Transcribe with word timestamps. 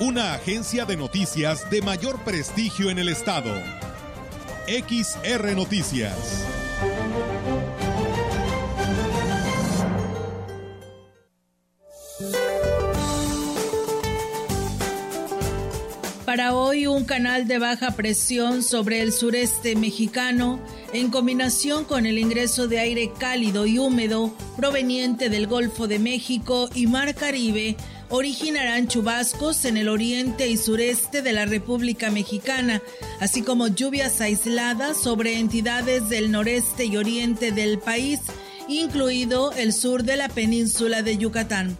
una 0.00 0.34
agencia 0.34 0.84
de 0.84 0.96
noticias 0.96 1.70
de 1.70 1.80
mayor 1.80 2.18
prestigio 2.24 2.90
en 2.90 2.98
el 2.98 3.08
estado. 3.08 3.54
XR 4.66 5.54
Noticias. 5.54 6.44
Para 16.24 16.56
hoy 16.56 16.88
un 16.88 17.04
canal 17.04 17.46
de 17.46 17.58
baja 17.60 17.92
presión 17.92 18.64
sobre 18.64 19.00
el 19.00 19.12
sureste 19.12 19.76
mexicano, 19.76 20.58
en 20.92 21.10
combinación 21.10 21.84
con 21.84 22.06
el 22.06 22.18
ingreso 22.18 22.66
de 22.66 22.80
aire 22.80 23.12
cálido 23.16 23.66
y 23.66 23.78
húmedo 23.78 24.34
proveniente 24.56 25.28
del 25.28 25.46
Golfo 25.46 25.86
de 25.86 26.00
México 26.00 26.68
y 26.74 26.88
Mar 26.88 27.14
Caribe, 27.14 27.76
originarán 28.08 28.88
chubascos 28.88 29.64
en 29.64 29.76
el 29.76 29.88
oriente 29.88 30.48
y 30.48 30.56
sureste 30.56 31.22
de 31.22 31.32
la 31.32 31.46
República 31.46 32.10
Mexicana, 32.10 32.82
así 33.20 33.42
como 33.42 33.68
lluvias 33.68 34.20
aisladas 34.20 35.00
sobre 35.00 35.38
entidades 35.38 36.08
del 36.08 36.30
noreste 36.30 36.84
y 36.84 36.96
oriente 36.96 37.52
del 37.52 37.78
país, 37.78 38.20
incluido 38.68 39.52
el 39.52 39.72
sur 39.72 40.04
de 40.04 40.16
la 40.16 40.28
península 40.28 41.02
de 41.02 41.16
Yucatán. 41.16 41.76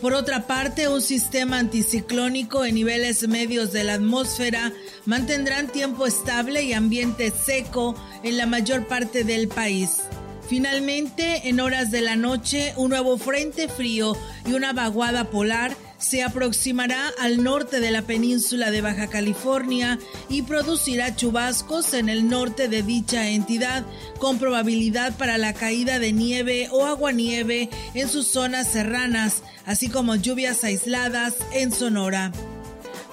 Por 0.00 0.14
otra 0.14 0.46
parte, 0.46 0.86
un 0.88 1.00
sistema 1.00 1.58
anticiclónico 1.58 2.64
en 2.64 2.76
niveles 2.76 3.26
medios 3.26 3.72
de 3.72 3.82
la 3.82 3.94
atmósfera 3.94 4.72
mantendrán 5.06 5.66
tiempo 5.66 6.06
estable 6.06 6.62
y 6.62 6.72
ambiente 6.72 7.32
seco 7.32 7.96
en 8.22 8.36
la 8.36 8.46
mayor 8.46 8.86
parte 8.86 9.24
del 9.24 9.48
país. 9.48 10.02
Finalmente, 10.48 11.48
en 11.48 11.60
horas 11.60 11.90
de 11.90 12.00
la 12.00 12.16
noche, 12.16 12.72
un 12.76 12.88
nuevo 12.88 13.18
frente 13.18 13.68
frío 13.68 14.16
y 14.46 14.54
una 14.54 14.72
vaguada 14.72 15.24
polar 15.24 15.76
se 15.98 16.22
aproximará 16.22 17.12
al 17.20 17.42
norte 17.42 17.80
de 17.80 17.90
la 17.90 18.02
península 18.02 18.70
de 18.70 18.80
Baja 18.80 19.08
California 19.08 19.98
y 20.30 20.42
producirá 20.42 21.14
chubascos 21.14 21.92
en 21.92 22.08
el 22.08 22.30
norte 22.30 22.68
de 22.68 22.82
dicha 22.82 23.28
entidad, 23.28 23.84
con 24.18 24.38
probabilidad 24.38 25.16
para 25.18 25.36
la 25.36 25.52
caída 25.52 25.98
de 25.98 26.12
nieve 26.12 26.68
o 26.70 26.86
aguanieve 26.86 27.68
en 27.92 28.08
sus 28.08 28.28
zonas 28.28 28.68
serranas, 28.68 29.42
así 29.66 29.90
como 29.90 30.16
lluvias 30.16 30.64
aisladas 30.64 31.34
en 31.52 31.72
Sonora. 31.72 32.32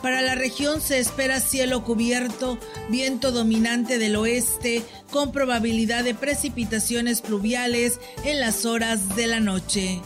Para 0.06 0.22
la 0.22 0.36
región 0.36 0.82
se 0.82 1.00
espera 1.00 1.40
cielo 1.40 1.84
cubierto, 1.84 2.60
viento 2.92 3.32
dominante 3.32 3.98
del 3.98 4.16
oeste, 4.18 4.84
con 5.10 5.32
probabilidad 5.32 6.04
de 6.04 6.14
precipitaciones 6.14 7.22
pluviales 7.22 8.00
en 8.24 8.40
las 8.40 8.68
horas 8.68 9.16
de 9.16 9.26
la 9.26 9.40
noche. 9.40 10.00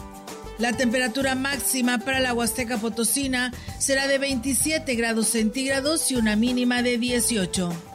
La 0.57 0.71
temperatura 0.71 1.35
máxima 1.35 1.97
para 1.97 2.21
la 2.21 2.33
Huasteca 2.33 2.77
Potosina 2.77 3.51
será 3.77 4.07
de 4.07 4.19
27 4.19 4.95
grados 4.95 5.27
centígrados 5.27 6.09
y 6.11 6.15
una 6.15 6.37
mínima 6.37 6.81
de 6.81 6.97
18. 6.97 7.88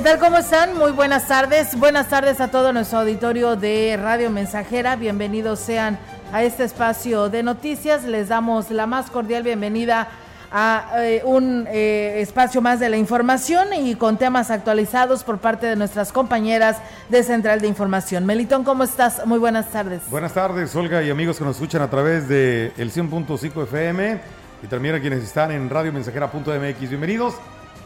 ¿Qué 0.00 0.04
tal? 0.04 0.18
¿Cómo 0.18 0.38
están? 0.38 0.78
Muy 0.78 0.92
buenas 0.92 1.28
tardes. 1.28 1.78
Buenas 1.78 2.08
tardes 2.08 2.40
a 2.40 2.50
todo 2.50 2.72
nuestro 2.72 3.00
auditorio 3.00 3.54
de 3.54 3.98
Radio 4.02 4.30
Mensajera. 4.30 4.96
Bienvenidos 4.96 5.60
sean 5.60 5.98
a 6.32 6.42
este 6.42 6.64
espacio 6.64 7.28
de 7.28 7.42
noticias. 7.42 8.04
Les 8.04 8.28
damos 8.28 8.70
la 8.70 8.86
más 8.86 9.10
cordial 9.10 9.42
bienvenida 9.42 10.08
a 10.50 10.90
eh, 11.00 11.20
un 11.22 11.66
eh, 11.68 12.14
espacio 12.22 12.62
más 12.62 12.80
de 12.80 12.88
la 12.88 12.96
información 12.96 13.74
y 13.74 13.94
con 13.94 14.16
temas 14.16 14.50
actualizados 14.50 15.22
por 15.22 15.36
parte 15.36 15.66
de 15.66 15.76
nuestras 15.76 16.12
compañeras 16.12 16.78
de 17.10 17.22
Central 17.22 17.60
de 17.60 17.68
Información. 17.68 18.24
Melitón, 18.24 18.64
¿cómo 18.64 18.84
estás? 18.84 19.26
Muy 19.26 19.38
buenas 19.38 19.68
tardes. 19.68 20.00
Buenas 20.08 20.32
tardes, 20.32 20.74
Olga 20.76 21.02
y 21.02 21.10
amigos 21.10 21.36
que 21.36 21.44
nos 21.44 21.56
escuchan 21.56 21.82
a 21.82 21.90
través 21.90 22.26
de 22.26 22.72
el 22.78 22.90
100.5 22.90 23.64
FM 23.64 24.18
y 24.62 24.66
también 24.66 24.94
a 24.94 25.00
quienes 25.02 25.22
están 25.22 25.50
en 25.50 25.68
radiomensajera.mx. 25.68 26.88
Bienvenidos 26.88 27.34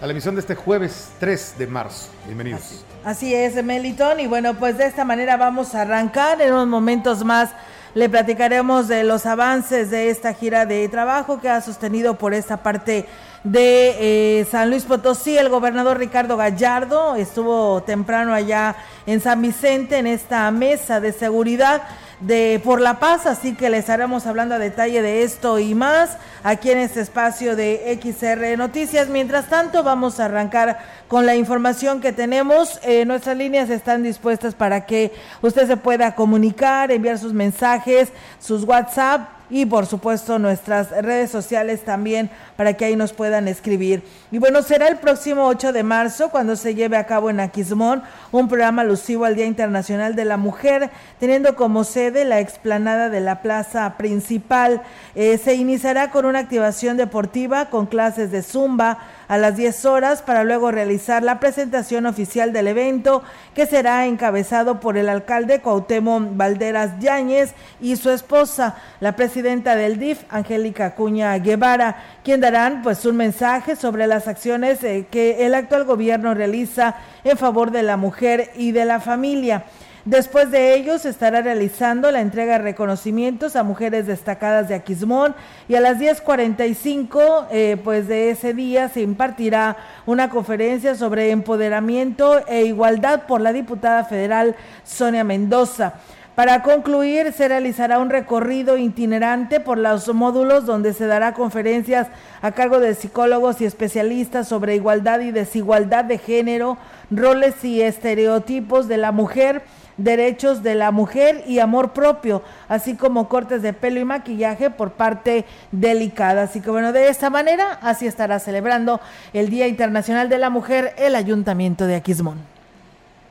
a 0.04 0.06
la 0.06 0.10
emisión 0.10 0.34
de 0.34 0.42
este 0.42 0.54
jueves 0.54 1.12
3 1.18 1.54
de 1.56 1.66
marzo. 1.66 2.10
Bienvenidos. 2.26 2.84
Así, 3.06 3.34
es, 3.34 3.64
Melitón. 3.64 4.20
Y 4.20 4.26
bueno, 4.26 4.52
pues 4.52 4.76
de 4.76 4.84
esta 4.84 5.02
manera 5.02 5.38
vamos 5.38 5.74
a 5.74 5.80
arrancar. 5.80 6.42
En 6.42 6.52
unos 6.52 6.66
momentos 6.66 7.24
más 7.24 7.52
le 7.94 8.10
platicaremos 8.10 8.86
de 8.86 9.02
los 9.02 9.24
avances 9.24 9.90
de 9.90 10.10
esta 10.10 10.34
gira 10.34 10.66
de 10.66 10.86
trabajo 10.90 11.40
que 11.40 11.48
ha 11.48 11.62
sostenido 11.62 12.18
por 12.18 12.34
esta 12.34 12.58
parte 12.58 13.06
de 13.44 14.40
eh, 14.40 14.46
San 14.50 14.70
Luis 14.70 14.84
Potosí. 14.84 15.36
El 15.36 15.50
gobernador 15.50 15.98
Ricardo 15.98 16.36
Gallardo 16.36 17.14
estuvo 17.14 17.82
temprano 17.82 18.32
allá 18.32 18.74
en 19.06 19.20
San 19.20 19.40
Vicente 19.42 19.98
en 19.98 20.06
esta 20.06 20.50
mesa 20.50 20.98
de 21.00 21.12
seguridad 21.12 21.82
de 22.20 22.60
Por 22.64 22.80
la 22.80 23.00
Paz, 23.00 23.26
así 23.26 23.54
que 23.54 23.68
les 23.68 23.80
estaremos 23.80 24.26
hablando 24.26 24.54
a 24.54 24.58
detalle 24.58 25.02
de 25.02 25.24
esto 25.24 25.58
y 25.58 25.74
más 25.74 26.16
aquí 26.42 26.70
en 26.70 26.78
este 26.78 27.00
espacio 27.00 27.54
de 27.54 27.98
XR 28.02 28.56
Noticias. 28.56 29.08
Mientras 29.08 29.48
tanto, 29.48 29.82
vamos 29.82 30.20
a 30.20 30.24
arrancar 30.24 30.78
con 31.08 31.26
la 31.26 31.36
información 31.36 32.00
que 32.00 32.12
tenemos. 32.12 32.80
Eh, 32.82 33.04
nuestras 33.04 33.36
líneas 33.36 33.68
están 33.68 34.02
dispuestas 34.02 34.54
para 34.54 34.86
que 34.86 35.12
usted 35.42 35.66
se 35.66 35.76
pueda 35.76 36.14
comunicar, 36.14 36.90
enviar 36.90 37.18
sus 37.18 37.34
mensajes, 37.34 38.10
sus 38.38 38.64
WhatsApp 38.64 39.33
y 39.50 39.66
por 39.66 39.86
supuesto 39.86 40.38
nuestras 40.38 40.90
redes 40.90 41.30
sociales 41.30 41.84
también 41.84 42.30
para 42.56 42.74
que 42.74 42.84
ahí 42.84 42.96
nos 42.96 43.12
puedan 43.12 43.48
escribir. 43.48 44.02
Y 44.30 44.38
bueno, 44.38 44.62
será 44.62 44.88
el 44.88 44.96
próximo 44.96 45.46
8 45.46 45.72
de 45.72 45.82
marzo 45.82 46.30
cuando 46.30 46.56
se 46.56 46.74
lleve 46.74 46.96
a 46.96 47.06
cabo 47.06 47.30
en 47.30 47.40
Aquismón 47.40 48.02
un 48.32 48.48
programa 48.48 48.82
alusivo 48.82 49.24
al 49.24 49.36
Día 49.36 49.46
Internacional 49.46 50.16
de 50.16 50.24
la 50.24 50.36
Mujer, 50.36 50.90
teniendo 51.20 51.56
como 51.56 51.84
sede 51.84 52.24
la 52.24 52.40
explanada 52.40 53.10
de 53.10 53.20
la 53.20 53.42
plaza 53.42 53.96
principal. 53.96 54.82
Eh, 55.14 55.38
se 55.38 55.54
iniciará 55.54 56.10
con 56.10 56.24
una 56.24 56.40
activación 56.40 56.96
deportiva 56.96 57.66
con 57.66 57.86
clases 57.86 58.30
de 58.30 58.42
zumba 58.42 58.98
a 59.28 59.38
las 59.38 59.56
10 59.56 59.84
horas 59.84 60.22
para 60.22 60.44
luego 60.44 60.70
realizar 60.70 61.22
la 61.22 61.40
presentación 61.40 62.06
oficial 62.06 62.52
del 62.52 62.68
evento 62.68 63.22
que 63.54 63.66
será 63.66 64.06
encabezado 64.06 64.80
por 64.80 64.96
el 64.96 65.08
alcalde 65.08 65.60
Cuauhtémoc 65.60 66.36
Valderas 66.36 66.98
Yáñez 67.00 67.54
y 67.80 67.96
su 67.96 68.10
esposa, 68.10 68.76
la 69.00 69.16
presidenta 69.16 69.76
del 69.76 69.98
DIF, 69.98 70.22
Angélica 70.28 70.94
Cuña 70.94 71.36
Guevara, 71.38 71.96
quien 72.22 72.40
darán 72.40 72.82
pues 72.82 73.04
un 73.06 73.16
mensaje 73.16 73.76
sobre 73.76 74.06
las 74.06 74.28
acciones 74.28 74.82
eh, 74.84 75.06
que 75.10 75.46
el 75.46 75.54
actual 75.54 75.84
gobierno 75.84 76.34
realiza 76.34 76.96
en 77.24 77.38
favor 77.38 77.70
de 77.70 77.82
la 77.82 77.96
mujer 77.96 78.50
y 78.56 78.72
de 78.72 78.84
la 78.84 79.00
familia. 79.00 79.64
Después 80.04 80.50
de 80.50 80.74
ello 80.74 80.98
se 80.98 81.08
estará 81.08 81.40
realizando 81.40 82.10
la 82.10 82.20
entrega 82.20 82.58
de 82.58 82.58
reconocimientos 82.58 83.56
a 83.56 83.62
mujeres 83.62 84.06
destacadas 84.06 84.68
de 84.68 84.74
Aquismón 84.74 85.34
y 85.66 85.76
a 85.76 85.80
las 85.80 85.98
10.45 85.98 87.46
eh, 87.50 87.80
pues 87.82 88.06
de 88.06 88.28
ese 88.28 88.52
día 88.52 88.90
se 88.90 89.00
impartirá 89.00 89.78
una 90.04 90.28
conferencia 90.28 90.94
sobre 90.94 91.30
empoderamiento 91.30 92.46
e 92.46 92.66
igualdad 92.66 93.22
por 93.22 93.40
la 93.40 93.54
diputada 93.54 94.04
federal 94.04 94.56
Sonia 94.84 95.24
Mendoza. 95.24 95.94
Para 96.34 96.62
concluir, 96.62 97.32
se 97.32 97.46
realizará 97.46 98.00
un 98.00 98.10
recorrido 98.10 98.76
itinerante 98.76 99.60
por 99.60 99.78
los 99.78 100.12
módulos 100.12 100.66
donde 100.66 100.92
se 100.92 101.06
dará 101.06 101.32
conferencias 101.32 102.08
a 102.42 102.50
cargo 102.50 102.80
de 102.80 102.96
psicólogos 102.96 103.60
y 103.60 103.66
especialistas 103.66 104.48
sobre 104.48 104.74
igualdad 104.74 105.20
y 105.20 105.30
desigualdad 105.30 106.04
de 106.04 106.18
género, 106.18 106.76
roles 107.12 107.64
y 107.64 107.82
estereotipos 107.82 108.88
de 108.88 108.96
la 108.96 109.12
mujer, 109.12 109.62
derechos 109.96 110.62
de 110.62 110.74
la 110.74 110.90
mujer 110.90 111.44
y 111.46 111.58
amor 111.58 111.92
propio, 111.92 112.42
así 112.68 112.96
como 112.96 113.28
cortes 113.28 113.62
de 113.62 113.72
pelo 113.72 114.00
y 114.00 114.04
maquillaje 114.04 114.70
por 114.70 114.92
parte 114.92 115.44
delicada. 115.72 116.42
Así 116.42 116.60
que 116.60 116.70
bueno, 116.70 116.92
de 116.92 117.08
esta 117.08 117.30
manera 117.30 117.78
así 117.82 118.06
estará 118.06 118.38
celebrando 118.38 119.00
el 119.32 119.50
Día 119.50 119.68
Internacional 119.68 120.28
de 120.28 120.38
la 120.38 120.50
Mujer 120.50 120.94
el 120.98 121.14
Ayuntamiento 121.14 121.86
de 121.86 121.96
Aquismón. 121.96 122.38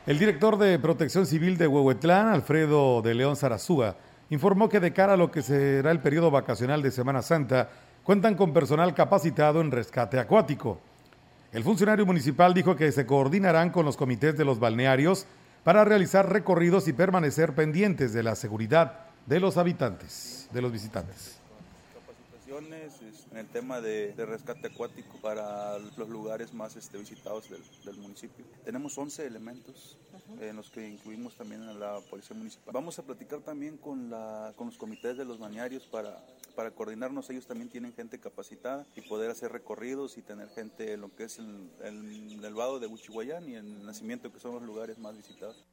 El 0.06 0.20
director 0.20 0.58
de 0.58 0.78
Protección 0.80 1.26
Civil 1.26 1.58
de 1.58 1.68
Huehuetlán, 1.68 2.28
Alfredo 2.28 3.02
de 3.02 3.14
León 3.14 3.38
Zarazúa, 3.38 3.96
informó 4.30 4.68
que 4.68 4.80
de 4.80 4.92
cara 4.92 5.14
a 5.14 5.18
lo 5.18 5.32
que 5.32 5.42
será 5.42 5.92
el 5.92 6.00
periodo 6.00 6.30
vacacional 6.30 6.82
de 6.82 6.92
Semana 6.92 7.22
Santa, 7.22 7.70
cuentan 8.04 8.36
con 8.36 8.52
personal 8.52 8.94
capacitado 8.94 9.62
en 9.62 9.72
rescate 9.72 10.20
acuático. 10.20 10.80
El 11.54 11.64
funcionario 11.64 12.06
municipal 12.06 12.54
dijo 12.54 12.76
que 12.76 12.92
se 12.92 13.06
coordinarán 13.06 13.70
con 13.70 13.86
los 13.86 13.96
comités 13.96 14.36
de 14.38 14.44
los 14.44 14.60
balnearios 14.60 15.26
para 15.64 15.86
realizar 15.86 16.32
recorridos 16.32 16.88
y 16.88 16.94
permanecer 16.94 17.54
pendientes 17.54 18.14
de 18.14 18.24
la 18.24 18.36
seguridad 18.36 19.00
de 19.26 19.40
los 19.40 19.58
habitantes, 19.58 20.50
de 20.52 20.62
los 20.62 20.72
visitantes 20.72 21.40
en 23.34 23.40
el 23.40 23.48
tema 23.48 23.82
de, 23.82 24.14
rescate 24.16 24.68
acuático 24.68 25.18
para 25.18 25.80
los 25.80 26.08
lugares 26.08 26.54
más 26.54 26.76
este, 26.76 27.00
visitados 27.00 27.50
del, 27.50 27.98
municipio. 27.98 28.46
Tenemos 28.64 28.96
11 28.96 29.26
elementos 29.26 29.98
en 30.40 30.56
los 30.56 30.70
que 30.70 30.88
incluimos 30.88 31.36
también 31.36 31.64
a 31.64 31.74
la 31.74 32.00
Policía 32.12 32.36
Municipal. 32.36 32.72
Vamos 32.72 33.00
a 33.00 33.04
platicar 33.04 33.40
también 33.40 33.78
con, 33.78 34.12
la, 34.12 34.54
con 34.56 34.68
los 34.68 34.78
comités 34.78 35.18
de 35.18 35.26
los 35.26 35.40
bañarios 35.40 35.88
para, 35.88 36.24
para 36.56 36.70
coordinarnos. 36.70 37.28
Ellos 37.32 37.48
también 37.48 37.70
tienen 37.70 37.94
gente 37.94 38.20
capacitada 38.20 38.86
y 38.96 39.02
poder 39.02 39.32
hacer 39.32 39.52
recorridos 39.52 40.20
y 40.20 40.22
tener 40.22 40.50
gente 40.50 40.94
en 40.94 41.02
lo 41.02 41.16
que 41.16 41.24
es 41.24 41.40
el, 41.40 41.72
el, 41.82 42.46
el 42.46 42.54
vado 42.54 42.80
de 42.80 42.86
Huichihuayán 42.86 43.50
y 43.50 43.56
el 43.56 43.84
nacimiento, 43.84 44.32
que 44.32 44.40
son 44.40 44.54
los 44.54 44.62
lugares 44.64 45.00
más 45.00 45.18
visitados. 45.18 45.66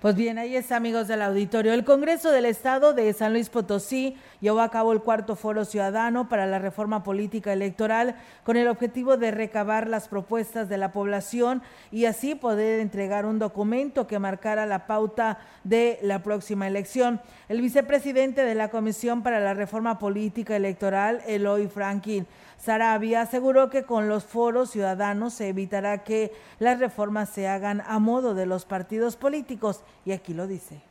Pues 0.00 0.14
bien, 0.14 0.38
ahí 0.38 0.54
está, 0.54 0.76
amigos 0.76 1.08
del 1.08 1.22
auditorio. 1.22 1.72
El 1.72 1.84
Congreso 1.84 2.30
del 2.30 2.44
Estado 2.44 2.92
de 2.92 3.12
San 3.12 3.32
Luis 3.32 3.48
Potosí 3.48 4.16
llevó 4.40 4.60
a 4.60 4.70
cabo 4.70 4.92
el 4.92 5.00
cuarto 5.00 5.34
foro 5.34 5.64
ciudadano 5.64 6.28
para 6.28 6.46
la 6.46 6.60
reforma 6.60 7.02
política 7.02 7.52
electoral 7.52 8.14
con 8.44 8.56
el 8.56 8.68
objetivo 8.68 9.16
de 9.16 9.32
recabar 9.32 9.88
las 9.88 10.06
propuestas 10.06 10.68
de 10.68 10.78
la 10.78 10.92
población 10.92 11.62
y 11.90 12.04
así 12.04 12.36
poder 12.36 12.78
entregar 12.78 13.26
un 13.26 13.40
documento 13.40 14.06
que 14.06 14.20
marcara 14.20 14.66
la 14.66 14.86
pauta 14.86 15.40
de 15.64 15.98
la 16.02 16.22
próxima 16.22 16.68
elección. 16.68 17.20
El 17.48 17.60
vicepresidente 17.60 18.44
de 18.44 18.54
la 18.54 18.68
Comisión 18.68 19.24
para 19.24 19.40
la 19.40 19.54
Reforma 19.54 19.98
Política 19.98 20.54
Electoral, 20.54 21.22
Eloy 21.26 21.66
Franklin, 21.66 22.24
Sarabia 22.58 23.22
aseguró 23.22 23.70
que 23.70 23.84
con 23.84 24.08
los 24.08 24.24
foros 24.24 24.70
ciudadanos 24.70 25.32
se 25.32 25.48
evitará 25.48 26.04
que 26.04 26.32
las 26.58 26.78
reformas 26.78 27.28
se 27.28 27.48
hagan 27.48 27.82
a 27.86 27.98
modo 27.98 28.34
de 28.34 28.46
los 28.46 28.66
partidos 28.66 29.16
políticos 29.16 29.82
y 30.04 30.12
aquí 30.12 30.34
lo 30.34 30.46
dice. 30.46 30.87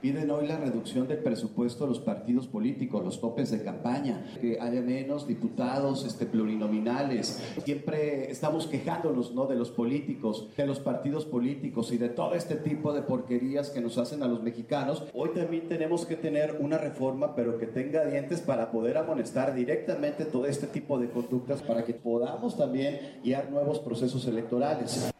Piden 0.00 0.30
hoy 0.30 0.46
la 0.46 0.58
reducción 0.58 1.08
del 1.08 1.18
presupuesto 1.18 1.84
de 1.84 1.90
los 1.90 1.98
partidos 1.98 2.46
políticos, 2.46 3.04
los 3.04 3.20
topes 3.20 3.50
de 3.50 3.64
campaña, 3.64 4.24
que 4.40 4.58
haya 4.60 4.80
menos 4.80 5.26
diputados 5.26 6.04
este, 6.04 6.26
plurinominales. 6.26 7.42
Siempre 7.64 8.30
estamos 8.30 8.68
quejándonos 8.68 9.34
¿no? 9.34 9.46
de 9.46 9.56
los 9.56 9.70
políticos, 9.70 10.48
de 10.56 10.66
los 10.66 10.78
partidos 10.78 11.24
políticos 11.24 11.90
y 11.92 11.98
de 11.98 12.10
todo 12.10 12.34
este 12.34 12.54
tipo 12.54 12.92
de 12.92 13.02
porquerías 13.02 13.70
que 13.70 13.80
nos 13.80 13.98
hacen 13.98 14.22
a 14.22 14.28
los 14.28 14.42
mexicanos. 14.42 15.04
Hoy 15.14 15.30
también 15.30 15.66
tenemos 15.66 16.06
que 16.06 16.16
tener 16.16 16.58
una 16.60 16.78
reforma, 16.78 17.34
pero 17.34 17.58
que 17.58 17.66
tenga 17.66 18.04
dientes 18.04 18.40
para 18.40 18.70
poder 18.70 18.98
amonestar 18.98 19.54
directamente 19.54 20.24
todo 20.24 20.46
este 20.46 20.68
tipo 20.68 20.98
de 20.98 21.10
conductas 21.10 21.60
para 21.62 21.84
que 21.84 21.94
podamos 21.94 22.56
también 22.56 23.18
guiar 23.24 23.50
nuevos 23.50 23.80
procesos 23.80 24.26
electorales. 24.26 25.12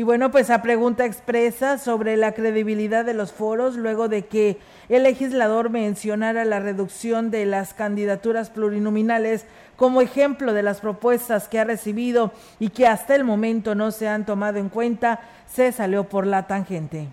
Y 0.00 0.02
bueno, 0.02 0.30
pues 0.30 0.48
a 0.48 0.62
pregunta 0.62 1.04
expresa 1.04 1.76
sobre 1.76 2.16
la 2.16 2.32
credibilidad 2.32 3.04
de 3.04 3.12
los 3.12 3.32
foros, 3.32 3.76
luego 3.76 4.08
de 4.08 4.24
que 4.24 4.56
el 4.88 5.02
legislador 5.02 5.68
mencionara 5.68 6.46
la 6.46 6.58
reducción 6.58 7.30
de 7.30 7.44
las 7.44 7.74
candidaturas 7.74 8.48
plurinominales 8.48 9.44
como 9.76 10.00
ejemplo 10.00 10.54
de 10.54 10.62
las 10.62 10.80
propuestas 10.80 11.48
que 11.48 11.58
ha 11.58 11.64
recibido 11.64 12.32
y 12.58 12.70
que 12.70 12.86
hasta 12.86 13.14
el 13.14 13.24
momento 13.24 13.74
no 13.74 13.90
se 13.90 14.08
han 14.08 14.24
tomado 14.24 14.58
en 14.58 14.70
cuenta, 14.70 15.20
se 15.46 15.70
salió 15.70 16.04
por 16.04 16.26
la 16.26 16.46
tangente. 16.46 17.08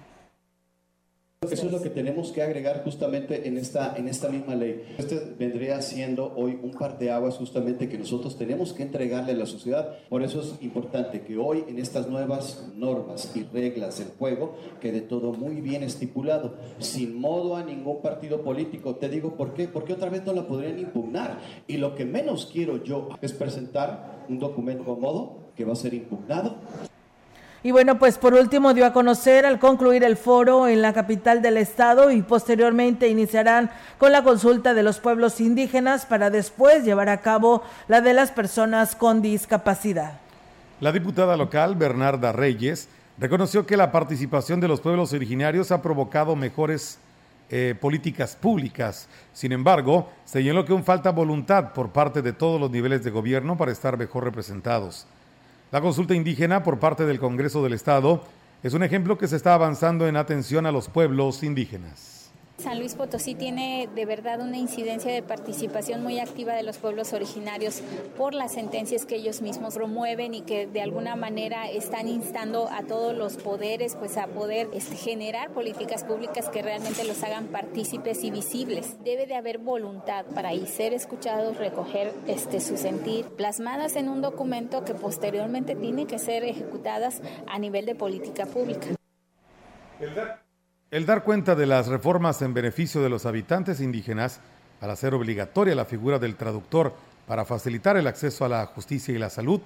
Eso 1.51 1.67
es 1.67 1.71
lo 1.71 1.83
que 1.83 1.91
tenemos 1.91 2.31
que 2.31 2.41
agregar 2.41 2.83
justamente 2.83 3.47
en 3.47 3.57
esta, 3.57 3.95
en 3.95 4.07
esta 4.07 4.27
misma 4.27 4.55
ley. 4.55 4.83
Este 4.97 5.35
vendría 5.37 5.79
siendo 5.83 6.33
hoy 6.35 6.57
un 6.63 6.71
par 6.71 6.97
de 6.97 7.11
aguas 7.11 7.35
justamente 7.35 7.87
que 7.87 7.99
nosotros 7.99 8.39
tenemos 8.39 8.73
que 8.73 8.81
entregarle 8.81 9.33
a 9.33 9.35
la 9.35 9.45
sociedad. 9.45 9.99
Por 10.09 10.23
eso 10.23 10.41
es 10.41 10.55
importante 10.63 11.21
que 11.21 11.37
hoy 11.37 11.63
en 11.67 11.77
estas 11.77 12.09
nuevas 12.09 12.67
normas 12.75 13.31
y 13.35 13.43
reglas 13.43 13.99
del 13.99 14.07
juego 14.17 14.55
quede 14.81 15.01
todo 15.01 15.31
muy 15.31 15.61
bien 15.61 15.83
estipulado, 15.83 16.55
sin 16.79 17.19
modo 17.19 17.55
a 17.55 17.63
ningún 17.63 18.01
partido 18.01 18.41
político. 18.41 18.95
Te 18.95 19.07
digo 19.07 19.35
por 19.35 19.53
qué, 19.53 19.67
porque 19.67 19.93
otra 19.93 20.09
vez 20.09 20.25
no 20.25 20.33
la 20.33 20.47
podrían 20.47 20.79
impugnar. 20.79 21.37
Y 21.67 21.77
lo 21.77 21.93
que 21.93 22.05
menos 22.05 22.49
quiero 22.51 22.83
yo 22.83 23.09
es 23.21 23.33
presentar 23.33 24.25
un 24.27 24.39
documento 24.39 24.91
a 24.91 24.95
modo 24.95 25.51
que 25.55 25.65
va 25.65 25.73
a 25.73 25.75
ser 25.75 25.93
impugnado 25.93 26.55
y 27.67 27.71
bueno, 27.71 27.99
pues 27.99 28.17
por 28.17 28.33
último 28.33 28.73
dio 28.73 28.85
a 28.85 28.93
conocer 28.93 29.45
al 29.45 29.59
concluir 29.59 30.05
el 30.05 30.15
foro 30.15 30.69
en 30.69 30.81
la 30.81 30.93
capital 30.93 31.41
del 31.41 31.57
estado 31.57 32.11
y 32.11 32.21
posteriormente 32.21 33.09
iniciarán 33.09 33.69
con 33.97 34.13
la 34.13 34.23
consulta 34.23 34.73
de 34.73 34.83
los 34.83 35.01
pueblos 35.01 35.41
indígenas 35.41 36.05
para 36.05 36.29
después 36.29 36.85
llevar 36.85 37.09
a 37.09 37.19
cabo 37.19 37.63
la 37.89 37.99
de 37.99 38.13
las 38.13 38.31
personas 38.31 38.95
con 38.95 39.21
discapacidad. 39.21 40.13
La 40.79 40.93
diputada 40.93 41.35
local, 41.35 41.75
Bernarda 41.75 42.31
Reyes, 42.31 42.87
reconoció 43.19 43.65
que 43.65 43.75
la 43.75 43.91
participación 43.91 44.61
de 44.61 44.69
los 44.69 44.79
pueblos 44.79 45.11
originarios 45.11 45.69
ha 45.73 45.81
provocado 45.81 46.37
mejores 46.37 46.99
eh, 47.49 47.75
políticas 47.77 48.37
públicas. 48.37 49.09
Sin 49.33 49.51
embargo, 49.51 50.09
señaló 50.23 50.63
que 50.63 50.71
aún 50.71 50.85
falta 50.85 51.11
voluntad 51.11 51.73
por 51.73 51.89
parte 51.89 52.21
de 52.21 52.31
todos 52.31 52.61
los 52.61 52.71
niveles 52.71 53.03
de 53.03 53.11
gobierno 53.11 53.57
para 53.57 53.73
estar 53.73 53.97
mejor 53.97 54.23
representados. 54.23 55.05
La 55.71 55.81
consulta 55.81 56.15
indígena 56.15 56.63
por 56.63 56.79
parte 56.79 57.05
del 57.05 57.19
Congreso 57.19 57.61
del 57.61 57.73
Estado 57.73 58.23
es 58.63 58.73
un 58.73 58.83
ejemplo 58.83 59.17
que 59.17 59.27
se 59.27 59.35
está 59.35 59.53
avanzando 59.53 60.07
en 60.07 60.15
atención 60.15 60.65
a 60.65 60.71
los 60.71 60.87
pueblos 60.87 61.43
indígenas. 61.43 62.16
San 62.57 62.79
Luis 62.79 62.95
Potosí 62.95 63.35
tiene 63.35 63.87
de 63.93 64.05
verdad 64.07 64.41
una 64.41 64.57
incidencia 64.57 65.13
de 65.13 65.21
participación 65.21 66.01
muy 66.01 66.19
activa 66.19 66.53
de 66.55 66.63
los 66.63 66.79
pueblos 66.79 67.13
originarios 67.13 67.83
por 68.17 68.33
las 68.33 68.53
sentencias 68.53 69.05
que 69.05 69.15
ellos 69.15 69.41
mismos 69.41 69.75
promueven 69.75 70.33
y 70.33 70.41
que 70.41 70.65
de 70.65 70.81
alguna 70.81 71.15
manera 71.15 71.69
están 71.69 72.07
instando 72.07 72.67
a 72.71 72.81
todos 72.81 73.15
los 73.15 73.37
poderes 73.37 73.95
pues 73.95 74.17
a 74.17 74.25
poder 74.25 74.69
este, 74.73 74.95
generar 74.95 75.51
políticas 75.51 76.03
públicas 76.03 76.49
que 76.49 76.63
realmente 76.63 77.03
los 77.03 77.21
hagan 77.21 77.45
partícipes 77.47 78.23
y 78.23 78.31
visibles. 78.31 78.97
Debe 79.03 79.27
de 79.27 79.35
haber 79.35 79.59
voluntad 79.59 80.25
para 80.33 80.49
ahí 80.49 80.65
ser 80.65 80.95
escuchados, 80.95 81.57
recoger 81.57 82.11
este 82.25 82.59
su 82.59 82.75
sentir, 82.75 83.25
plasmadas 83.25 83.95
en 83.95 84.09
un 84.09 84.21
documento 84.21 84.83
que 84.83 84.95
posteriormente 84.95 85.75
tiene 85.75 86.07
que 86.07 86.17
ser 86.17 86.43
ejecutadas 86.43 87.21
a 87.45 87.59
nivel 87.59 87.85
de 87.85 87.93
política 87.93 88.47
pública. 88.47 88.87
El 90.89 91.05
dar 91.05 91.25
cuenta 91.25 91.53
de 91.53 91.65
las 91.65 91.87
reformas 91.87 92.41
en 92.41 92.53
beneficio 92.53 93.01
de 93.01 93.09
los 93.09 93.25
habitantes 93.25 93.81
indígenas 93.81 94.39
al 94.79 94.89
hacer 94.89 95.13
obligatoria 95.13 95.75
la 95.75 95.83
figura 95.83 96.17
del 96.17 96.37
traductor 96.37 96.93
para 97.27 97.43
facilitar 97.43 97.97
el 97.97 98.07
acceso 98.07 98.45
a 98.45 98.49
la 98.49 98.65
justicia 98.67 99.13
y 99.13 99.17
la 99.17 99.29
salud, 99.29 99.59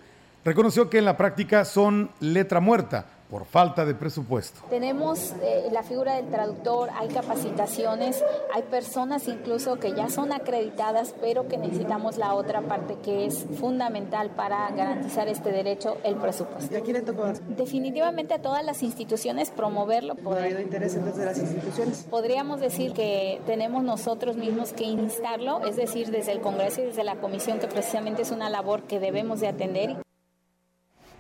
reconoció 0.43 0.89
que 0.89 0.97
en 0.97 1.05
la 1.05 1.17
práctica 1.17 1.63
son 1.63 2.09
letra 2.21 2.59
muerta 2.59 3.05
por 3.31 3.45
falta 3.45 3.85
de 3.85 3.95
presupuesto. 3.95 4.59
Tenemos 4.69 5.33
eh, 5.41 5.69
la 5.71 5.83
figura 5.83 6.17
del 6.17 6.29
traductor, 6.29 6.89
hay 6.93 7.07
capacitaciones, 7.07 8.21
hay 8.53 8.63
personas 8.63 9.29
incluso 9.29 9.79
que 9.79 9.93
ya 9.93 10.09
son 10.09 10.33
acreditadas, 10.33 11.15
pero 11.21 11.47
que 11.47 11.57
necesitamos 11.57 12.17
la 12.17 12.33
otra 12.33 12.61
parte 12.61 12.97
que 13.01 13.25
es 13.25 13.45
fundamental 13.57 14.31
para 14.31 14.69
garantizar 14.71 15.29
este 15.29 15.49
derecho, 15.51 15.95
el 16.03 16.15
presupuesto. 16.17 16.73
¿Y 16.73 16.77
a 16.77 16.81
quién 16.81 16.97
le 16.97 17.03
tocó? 17.03 17.23
Definitivamente 17.47 18.33
a 18.33 18.41
todas 18.41 18.65
las 18.65 18.83
instituciones 18.83 19.49
promoverlo. 19.49 20.15
¿No 20.21 20.33
ha 20.33 20.43
habido 20.43 20.59
interés 20.59 20.93
entonces 20.95 21.19
de 21.19 21.25
las 21.25 21.37
instituciones? 21.37 22.05
Podríamos 22.09 22.59
decir 22.59 22.91
que 22.91 23.41
tenemos 23.45 23.81
nosotros 23.81 24.35
mismos 24.35 24.73
que 24.73 24.83
instarlo, 24.83 25.65
es 25.65 25.77
decir, 25.77 26.11
desde 26.11 26.33
el 26.33 26.41
Congreso 26.41 26.81
y 26.81 26.87
desde 26.87 27.05
la 27.05 27.15
Comisión, 27.15 27.59
que 27.59 27.67
precisamente 27.67 28.23
es 28.23 28.31
una 28.31 28.49
labor 28.49 28.83
que 28.83 28.99
debemos 28.99 29.39
de 29.39 29.47
atender. 29.47 29.95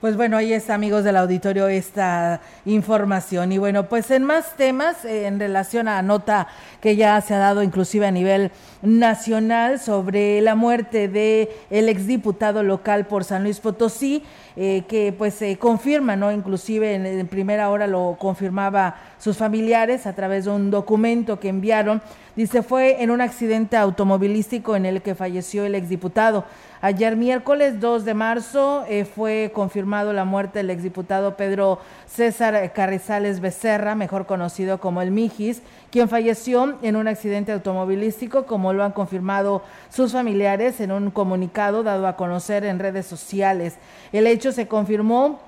Pues 0.01 0.17
bueno, 0.17 0.35
ahí 0.35 0.51
está, 0.51 0.73
amigos 0.73 1.03
del 1.03 1.15
auditorio, 1.15 1.67
esta 1.67 2.41
información. 2.65 3.51
Y 3.51 3.59
bueno, 3.59 3.87
pues 3.87 4.09
en 4.09 4.23
más 4.23 4.57
temas, 4.57 5.05
eh, 5.05 5.27
en 5.27 5.39
relación 5.39 5.87
a 5.87 6.01
nota 6.01 6.47
que 6.81 6.95
ya 6.95 7.21
se 7.21 7.35
ha 7.35 7.37
dado 7.37 7.61
inclusive 7.61 8.07
a 8.07 8.11
nivel 8.11 8.49
nacional 8.81 9.79
sobre 9.79 10.41
la 10.41 10.55
muerte 10.55 11.07
de 11.07 11.55
el 11.69 11.87
exdiputado 11.87 12.63
local 12.63 13.05
por 13.05 13.23
San 13.23 13.43
Luis 13.43 13.59
Potosí, 13.59 14.23
eh, 14.55 14.83
que 14.87 15.13
pues 15.17 15.33
se 15.33 15.57
confirma, 15.57 16.15
¿no? 16.15 16.31
Inclusive 16.31 16.95
en, 16.95 17.27
primera 17.27 17.69
hora 17.69 17.87
lo 17.87 18.17
confirmaba 18.19 18.95
sus 19.17 19.37
familiares 19.37 20.05
a 20.07 20.13
través 20.13 20.45
de 20.45 20.51
un 20.51 20.71
documento 20.71 21.39
que 21.39 21.49
enviaron 21.49 22.01
Dice, 22.35 22.63
fue 22.63 23.03
en 23.03 23.11
un 23.11 23.19
accidente 23.19 23.75
automovilístico 23.75 24.77
en 24.77 24.85
el 24.85 25.01
que 25.01 25.15
falleció 25.15 25.65
el 25.65 25.75
exdiputado. 25.75 26.45
Ayer 26.79 27.17
miércoles 27.17 27.81
2 27.81 28.05
de 28.05 28.13
marzo 28.13 28.85
eh, 28.87 29.03
fue 29.03 29.51
confirmado 29.53 30.13
la 30.13 30.23
muerte 30.23 30.59
del 30.59 30.69
exdiputado 30.69 31.35
Pedro 31.35 31.79
César 32.07 32.71
Carrizales 32.71 33.41
Becerra, 33.41 33.95
mejor 33.95 34.27
conocido 34.27 34.79
como 34.79 35.01
el 35.01 35.11
Mijis, 35.11 35.61
quien 35.91 36.09
falleció 36.09 36.77
en 36.81 36.95
un 36.95 37.07
accidente 37.07 37.51
automovilístico, 37.51 38.45
como 38.45 38.73
lo 38.73 38.83
han 38.83 38.93
confirmado 38.93 39.61
sus 39.89 40.13
familiares 40.13 40.79
en 40.79 40.91
un 40.91 41.11
comunicado 41.11 41.83
dado 41.83 42.07
a 42.07 42.15
conocer 42.15 42.63
en 42.63 42.79
redes 42.79 43.05
sociales. 43.05 43.75
El 44.13 44.25
hecho 44.25 44.53
se 44.53 44.67
confirmó 44.67 45.39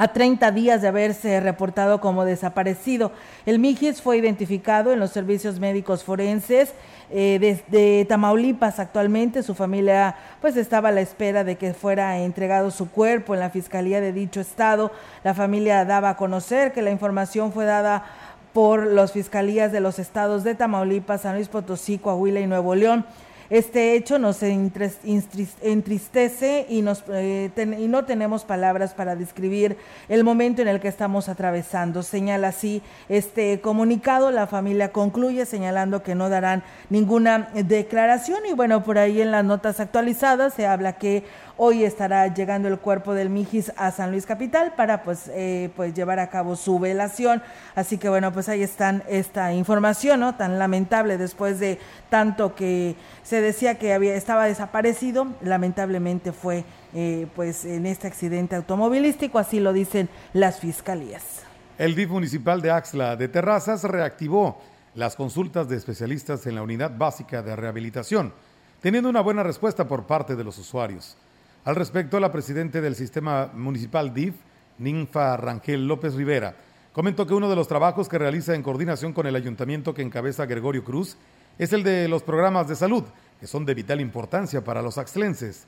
a 0.00 0.08
30 0.08 0.50
días 0.52 0.80
de 0.80 0.88
haberse 0.88 1.40
reportado 1.40 2.00
como 2.00 2.24
desaparecido. 2.24 3.12
El 3.44 3.58
Mijis 3.58 4.00
fue 4.00 4.16
identificado 4.16 4.92
en 4.92 4.98
los 4.98 5.10
servicios 5.10 5.60
médicos 5.60 6.04
forenses 6.04 6.72
eh, 7.10 7.60
de, 7.68 8.06
Tamaulipas 8.08 8.78
actualmente. 8.78 9.42
Su 9.42 9.54
familia 9.54 10.16
pues 10.40 10.56
estaba 10.56 10.88
a 10.88 10.92
la 10.92 11.02
espera 11.02 11.44
de 11.44 11.56
que 11.56 11.74
fuera 11.74 12.18
entregado 12.18 12.70
su 12.70 12.90
cuerpo 12.90 13.34
en 13.34 13.40
la 13.40 13.50
fiscalía 13.50 14.00
de 14.00 14.14
dicho 14.14 14.40
estado. 14.40 14.90
La 15.22 15.34
familia 15.34 15.84
daba 15.84 16.08
a 16.08 16.16
conocer 16.16 16.72
que 16.72 16.80
la 16.80 16.90
información 16.90 17.52
fue 17.52 17.66
dada 17.66 18.04
por 18.52 18.86
las 18.86 19.12
fiscalías 19.12 19.72
de 19.72 19.80
los 19.80 19.98
estados 19.98 20.44
de 20.44 20.54
Tamaulipas, 20.54 21.22
San 21.22 21.36
Luis 21.36 21.48
Potosí, 21.48 21.98
Coahuila 21.98 22.40
y 22.40 22.46
Nuevo 22.46 22.74
León. 22.74 23.06
Este 23.50 23.94
hecho 23.96 24.18
nos 24.20 24.42
entristece 24.44 26.66
y, 26.68 26.82
nos, 26.82 27.02
eh, 27.08 27.50
y 27.56 27.88
no 27.88 28.04
tenemos 28.04 28.44
palabras 28.44 28.94
para 28.94 29.16
describir 29.16 29.76
el 30.08 30.22
momento 30.22 30.62
en 30.62 30.68
el 30.68 30.78
que 30.78 30.86
estamos 30.86 31.28
atravesando. 31.28 32.04
Señala 32.04 32.46
así 32.48 32.80
este 33.08 33.60
comunicado. 33.60 34.30
La 34.30 34.46
familia 34.46 34.92
concluye 34.92 35.46
señalando 35.46 36.04
que 36.04 36.14
no 36.14 36.28
darán 36.28 36.62
ninguna 36.90 37.48
declaración 37.52 38.38
y 38.48 38.52
bueno, 38.52 38.84
por 38.84 38.98
ahí 38.98 39.20
en 39.20 39.32
las 39.32 39.44
notas 39.44 39.80
actualizadas 39.80 40.54
se 40.54 40.68
habla 40.68 40.92
que 40.92 41.24
Hoy 41.62 41.84
estará 41.84 42.26
llegando 42.32 42.68
el 42.68 42.78
cuerpo 42.78 43.12
del 43.12 43.28
Mijis 43.28 43.70
a 43.76 43.90
San 43.90 44.12
Luis 44.12 44.24
Capital 44.24 44.72
para 44.76 45.02
pues, 45.02 45.30
eh, 45.34 45.68
pues 45.76 45.92
llevar 45.92 46.18
a 46.18 46.30
cabo 46.30 46.56
su 46.56 46.78
velación. 46.78 47.42
Así 47.74 47.98
que 47.98 48.08
bueno, 48.08 48.32
pues 48.32 48.48
ahí 48.48 48.62
están 48.62 49.02
esta 49.10 49.52
información, 49.52 50.20
¿no? 50.20 50.36
Tan 50.36 50.58
lamentable 50.58 51.18
después 51.18 51.60
de 51.60 51.78
tanto 52.08 52.54
que 52.54 52.96
se 53.22 53.42
decía 53.42 53.78
que 53.78 53.92
había, 53.92 54.14
estaba 54.14 54.46
desaparecido, 54.46 55.26
lamentablemente 55.42 56.32
fue 56.32 56.64
eh, 56.94 57.26
pues 57.36 57.66
en 57.66 57.84
este 57.84 58.06
accidente 58.06 58.56
automovilístico, 58.56 59.38
así 59.38 59.60
lo 59.60 59.74
dicen 59.74 60.08
las 60.32 60.60
fiscalías. 60.60 61.42
El 61.76 61.94
DIF 61.94 62.08
municipal 62.08 62.62
de 62.62 62.70
Axla 62.70 63.16
de 63.16 63.28
Terrazas 63.28 63.84
reactivó 63.84 64.62
las 64.94 65.14
consultas 65.14 65.68
de 65.68 65.76
especialistas 65.76 66.46
en 66.46 66.54
la 66.54 66.62
unidad 66.62 66.96
básica 66.96 67.42
de 67.42 67.54
rehabilitación, 67.54 68.32
teniendo 68.80 69.10
una 69.10 69.20
buena 69.20 69.42
respuesta 69.42 69.86
por 69.86 70.06
parte 70.06 70.36
de 70.36 70.44
los 70.44 70.56
usuarios. 70.56 71.18
Al 71.64 71.76
respecto, 71.76 72.18
la 72.18 72.32
presidenta 72.32 72.80
del 72.80 72.94
sistema 72.94 73.50
municipal 73.52 74.14
DIF, 74.14 74.34
Ninfa 74.78 75.36
Rangel 75.36 75.86
López 75.86 76.14
Rivera, 76.14 76.56
comentó 76.92 77.26
que 77.26 77.34
uno 77.34 77.50
de 77.50 77.56
los 77.56 77.68
trabajos 77.68 78.08
que 78.08 78.18
realiza 78.18 78.54
en 78.54 78.62
coordinación 78.62 79.12
con 79.12 79.26
el 79.26 79.36
ayuntamiento 79.36 79.92
que 79.92 80.00
encabeza 80.00 80.46
Gregorio 80.46 80.84
Cruz 80.84 81.18
es 81.58 81.74
el 81.74 81.82
de 81.82 82.08
los 82.08 82.22
programas 82.22 82.66
de 82.66 82.76
salud, 82.76 83.04
que 83.38 83.46
son 83.46 83.66
de 83.66 83.74
vital 83.74 84.00
importancia 84.00 84.64
para 84.64 84.80
los 84.80 84.96
axlenses. 84.96 85.66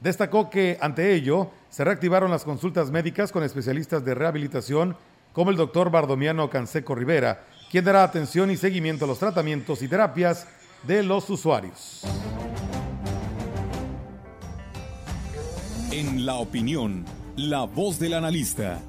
Destacó 0.00 0.50
que, 0.50 0.76
ante 0.82 1.14
ello, 1.14 1.50
se 1.70 1.84
reactivaron 1.84 2.30
las 2.30 2.44
consultas 2.44 2.90
médicas 2.90 3.32
con 3.32 3.42
especialistas 3.42 4.04
de 4.04 4.14
rehabilitación, 4.14 4.96
como 5.32 5.50
el 5.50 5.56
doctor 5.56 5.90
Bardomiano 5.90 6.50
Canseco 6.50 6.94
Rivera, 6.94 7.44
quien 7.70 7.86
dará 7.86 8.04
atención 8.04 8.50
y 8.50 8.58
seguimiento 8.58 9.06
a 9.06 9.08
los 9.08 9.18
tratamientos 9.18 9.80
y 9.80 9.88
terapias 9.88 10.46
de 10.82 11.02
los 11.02 11.30
usuarios. 11.30 12.02
En 15.92 16.24
la 16.24 16.36
opinión, 16.36 17.04
la 17.36 17.64
voz 17.64 17.98
del 17.98 18.14
analista, 18.14 18.80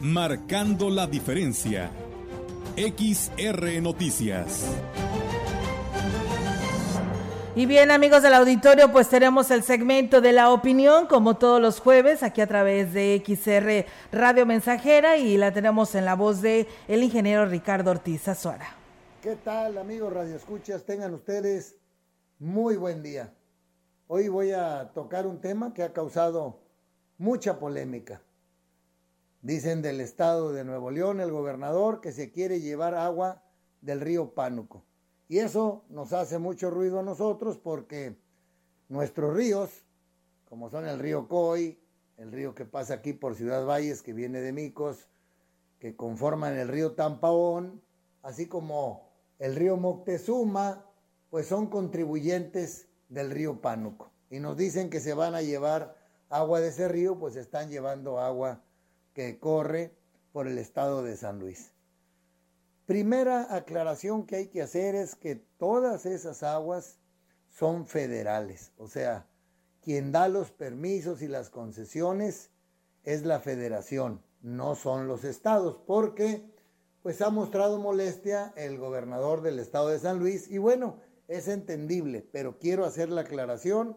marcando 0.00 0.90
la 0.90 1.06
diferencia. 1.06 1.92
XR 2.76 3.80
Noticias. 3.80 4.64
Y 7.54 7.66
bien, 7.66 7.92
amigos 7.92 8.24
del 8.24 8.34
auditorio, 8.34 8.90
pues 8.90 9.08
tenemos 9.08 9.52
el 9.52 9.62
segmento 9.62 10.20
de 10.20 10.32
la 10.32 10.50
opinión, 10.50 11.06
como 11.06 11.36
todos 11.36 11.62
los 11.62 11.78
jueves, 11.78 12.24
aquí 12.24 12.40
a 12.40 12.48
través 12.48 12.92
de 12.92 13.22
XR 13.24 13.86
Radio 14.10 14.44
Mensajera, 14.44 15.18
y 15.18 15.36
la 15.36 15.52
tenemos 15.52 15.94
en 15.94 16.04
la 16.04 16.16
voz 16.16 16.42
de 16.42 16.66
el 16.88 17.04
ingeniero 17.04 17.46
Ricardo 17.46 17.92
Ortiz 17.92 18.26
Azuara. 18.26 18.74
¿Qué 19.22 19.36
tal, 19.36 19.78
amigos 19.78 20.12
Radio 20.12 20.34
Escuchas? 20.34 20.82
Tengan 20.84 21.14
ustedes 21.14 21.76
muy 22.40 22.74
buen 22.74 23.04
día. 23.04 23.32
Hoy 24.12 24.26
voy 24.26 24.50
a 24.50 24.90
tocar 24.92 25.24
un 25.24 25.40
tema 25.40 25.72
que 25.72 25.84
ha 25.84 25.92
causado 25.92 26.58
mucha 27.16 27.60
polémica. 27.60 28.20
Dicen 29.40 29.82
del 29.82 30.00
estado 30.00 30.52
de 30.52 30.64
Nuevo 30.64 30.90
León 30.90 31.20
el 31.20 31.30
gobernador 31.30 32.00
que 32.00 32.10
se 32.10 32.32
quiere 32.32 32.60
llevar 32.60 32.96
agua 32.96 33.44
del 33.82 34.00
río 34.00 34.34
Pánuco. 34.34 34.82
Y 35.28 35.38
eso 35.38 35.84
nos 35.90 36.12
hace 36.12 36.40
mucho 36.40 36.70
ruido 36.70 36.98
a 36.98 37.04
nosotros 37.04 37.56
porque 37.56 38.16
nuestros 38.88 39.32
ríos, 39.32 39.84
como 40.48 40.70
son 40.70 40.88
el 40.88 40.98
río 40.98 41.28
Coy, 41.28 41.78
el 42.16 42.32
río 42.32 42.52
que 42.52 42.64
pasa 42.64 42.94
aquí 42.94 43.12
por 43.12 43.36
Ciudad 43.36 43.64
Valles, 43.64 44.02
que 44.02 44.12
viene 44.12 44.40
de 44.40 44.52
Micos, 44.52 45.06
que 45.78 45.94
conforman 45.94 46.58
el 46.58 46.66
río 46.66 46.96
Tampaón, 46.96 47.80
así 48.22 48.46
como 48.46 49.08
el 49.38 49.54
río 49.54 49.76
Moctezuma, 49.76 50.84
pues 51.30 51.46
son 51.46 51.68
contribuyentes 51.68 52.89
del 53.10 53.30
río 53.30 53.60
Pánuco. 53.60 54.10
Y 54.30 54.40
nos 54.40 54.56
dicen 54.56 54.88
que 54.88 55.00
se 55.00 55.12
van 55.12 55.34
a 55.34 55.42
llevar 55.42 55.96
agua 56.30 56.60
de 56.60 56.68
ese 56.68 56.88
río, 56.88 57.18
pues 57.18 57.36
están 57.36 57.68
llevando 57.68 58.18
agua 58.18 58.62
que 59.12 59.38
corre 59.38 59.92
por 60.32 60.46
el 60.46 60.56
estado 60.56 61.02
de 61.02 61.16
San 61.16 61.38
Luis. 61.38 61.74
Primera 62.86 63.54
aclaración 63.54 64.24
que 64.24 64.36
hay 64.36 64.46
que 64.48 64.62
hacer 64.62 64.94
es 64.94 65.14
que 65.14 65.36
todas 65.36 66.06
esas 66.06 66.42
aguas 66.42 66.98
son 67.48 67.86
federales, 67.86 68.72
o 68.78 68.86
sea, 68.86 69.26
quien 69.82 70.12
da 70.12 70.28
los 70.28 70.50
permisos 70.50 71.20
y 71.22 71.28
las 71.28 71.50
concesiones 71.50 72.50
es 73.02 73.24
la 73.24 73.40
federación, 73.40 74.22
no 74.40 74.74
son 74.74 75.08
los 75.08 75.24
estados, 75.24 75.78
porque 75.86 76.48
pues 77.02 77.20
ha 77.22 77.30
mostrado 77.30 77.78
molestia 77.78 78.52
el 78.56 78.78
gobernador 78.78 79.40
del 79.42 79.58
estado 79.58 79.88
de 79.88 79.98
San 79.98 80.18
Luis 80.18 80.48
y 80.50 80.58
bueno, 80.58 80.98
es 81.30 81.46
entendible, 81.46 82.26
pero 82.32 82.58
quiero 82.58 82.84
hacer 82.84 83.08
la 83.08 83.20
aclaración, 83.20 83.96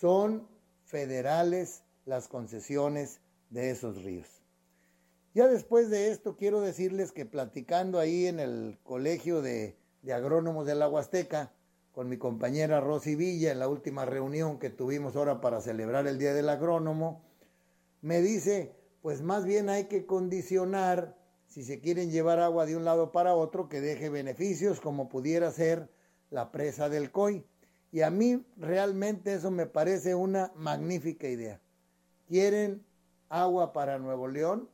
son 0.00 0.48
federales 0.84 1.82
las 2.06 2.26
concesiones 2.26 3.20
de 3.50 3.70
esos 3.70 4.02
ríos. 4.02 4.26
Ya 5.34 5.46
después 5.46 5.90
de 5.90 6.10
esto 6.10 6.36
quiero 6.36 6.62
decirles 6.62 7.12
que 7.12 7.26
platicando 7.26 7.98
ahí 7.98 8.26
en 8.26 8.40
el 8.40 8.78
Colegio 8.82 9.42
de, 9.42 9.76
Agrónomos 10.10 10.66
de 10.66 10.74
la 10.74 10.88
Huasteca, 10.88 11.52
con 11.92 12.08
mi 12.08 12.16
compañera 12.16 12.80
Rosy 12.80 13.14
Villa 13.14 13.52
en 13.52 13.58
la 13.58 13.68
última 13.68 14.06
reunión 14.06 14.58
que 14.58 14.70
tuvimos 14.70 15.16
ahora 15.16 15.42
para 15.42 15.60
celebrar 15.60 16.06
el 16.06 16.18
Día 16.18 16.32
del 16.32 16.48
Agrónomo, 16.48 17.26
me 18.00 18.22
dice, 18.22 18.74
pues 19.02 19.20
más 19.20 19.44
bien 19.44 19.68
hay 19.68 19.84
que 19.84 20.06
condicionar, 20.06 21.14
si 21.46 21.62
se 21.62 21.80
quieren 21.80 22.10
llevar 22.10 22.40
agua 22.40 22.64
de 22.64 22.76
un 22.76 22.86
lado 22.86 23.12
para 23.12 23.34
otro, 23.34 23.68
que 23.68 23.82
deje 23.82 24.08
beneficios 24.08 24.80
como 24.80 25.10
pudiera 25.10 25.50
ser 25.50 25.90
la 26.30 26.50
presa 26.50 26.88
del 26.88 27.10
COI. 27.10 27.44
Y 27.90 28.02
a 28.02 28.10
mí 28.10 28.44
realmente 28.56 29.34
eso 29.34 29.50
me 29.50 29.66
parece 29.66 30.14
una 30.14 30.52
magnífica 30.54 31.28
idea. 31.28 31.60
¿Quieren 32.26 32.84
agua 33.28 33.72
para 33.72 33.98
Nuevo 33.98 34.28
León? 34.28 34.68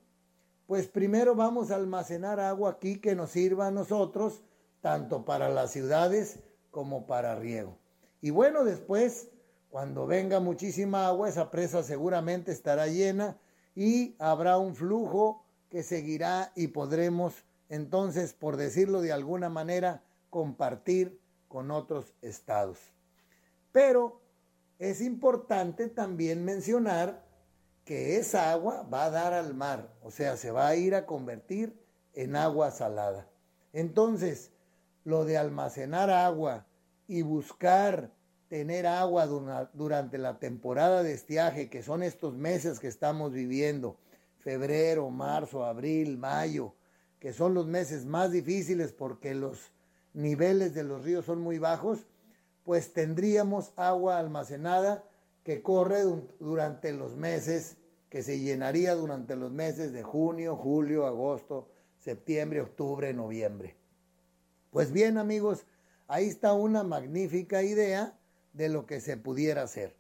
Pues 0.66 0.88
primero 0.88 1.34
vamos 1.34 1.70
a 1.70 1.76
almacenar 1.76 2.40
agua 2.40 2.70
aquí 2.70 2.98
que 2.98 3.14
nos 3.14 3.30
sirva 3.30 3.68
a 3.68 3.70
nosotros, 3.70 4.42
tanto 4.80 5.24
para 5.24 5.48
las 5.48 5.70
ciudades 5.70 6.40
como 6.70 7.06
para 7.06 7.36
riego. 7.36 7.78
Y 8.20 8.30
bueno, 8.30 8.64
después, 8.64 9.28
cuando 9.70 10.06
venga 10.06 10.40
muchísima 10.40 11.06
agua, 11.06 11.28
esa 11.28 11.50
presa 11.50 11.82
seguramente 11.82 12.50
estará 12.50 12.86
llena 12.88 13.38
y 13.76 14.16
habrá 14.18 14.58
un 14.58 14.74
flujo 14.74 15.44
que 15.68 15.82
seguirá 15.82 16.52
y 16.56 16.68
podremos 16.68 17.44
entonces, 17.68 18.34
por 18.34 18.56
decirlo 18.56 19.00
de 19.00 19.12
alguna 19.12 19.48
manera, 19.48 20.02
compartir 20.30 21.18
con 21.54 21.70
otros 21.70 22.16
estados. 22.20 22.80
Pero 23.70 24.20
es 24.80 25.00
importante 25.00 25.88
también 25.88 26.44
mencionar 26.44 27.24
que 27.84 28.16
esa 28.16 28.50
agua 28.50 28.82
va 28.92 29.04
a 29.04 29.10
dar 29.10 29.32
al 29.32 29.54
mar, 29.54 29.94
o 30.02 30.10
sea, 30.10 30.36
se 30.36 30.50
va 30.50 30.66
a 30.66 30.74
ir 30.74 30.96
a 30.96 31.06
convertir 31.06 31.80
en 32.12 32.34
agua 32.34 32.72
salada. 32.72 33.30
Entonces, 33.72 34.50
lo 35.04 35.24
de 35.24 35.38
almacenar 35.38 36.10
agua 36.10 36.66
y 37.06 37.22
buscar 37.22 38.10
tener 38.48 38.88
agua 38.88 39.26
durante 39.74 40.18
la 40.18 40.40
temporada 40.40 41.04
de 41.04 41.12
estiaje, 41.12 41.70
que 41.70 41.84
son 41.84 42.02
estos 42.02 42.34
meses 42.34 42.80
que 42.80 42.88
estamos 42.88 43.32
viviendo, 43.32 43.96
febrero, 44.40 45.08
marzo, 45.08 45.64
abril, 45.64 46.18
mayo, 46.18 46.74
que 47.20 47.32
son 47.32 47.54
los 47.54 47.68
meses 47.68 48.06
más 48.06 48.32
difíciles 48.32 48.92
porque 48.92 49.36
los 49.36 49.73
niveles 50.14 50.74
de 50.74 50.84
los 50.84 51.04
ríos 51.04 51.26
son 51.26 51.40
muy 51.40 51.58
bajos, 51.58 52.06
pues 52.64 52.92
tendríamos 52.94 53.72
agua 53.76 54.18
almacenada 54.18 55.04
que 55.42 55.60
corre 55.60 56.02
durante 56.40 56.92
los 56.92 57.16
meses, 57.16 57.76
que 58.08 58.22
se 58.22 58.38
llenaría 58.38 58.94
durante 58.94 59.36
los 59.36 59.52
meses 59.52 59.92
de 59.92 60.02
junio, 60.02 60.56
julio, 60.56 61.06
agosto, 61.06 61.68
septiembre, 61.98 62.62
octubre, 62.62 63.12
noviembre. 63.12 63.76
Pues 64.70 64.92
bien 64.92 65.18
amigos, 65.18 65.66
ahí 66.06 66.28
está 66.28 66.54
una 66.54 66.84
magnífica 66.84 67.62
idea 67.62 68.16
de 68.52 68.68
lo 68.68 68.86
que 68.86 69.00
se 69.00 69.16
pudiera 69.16 69.62
hacer. 69.62 69.94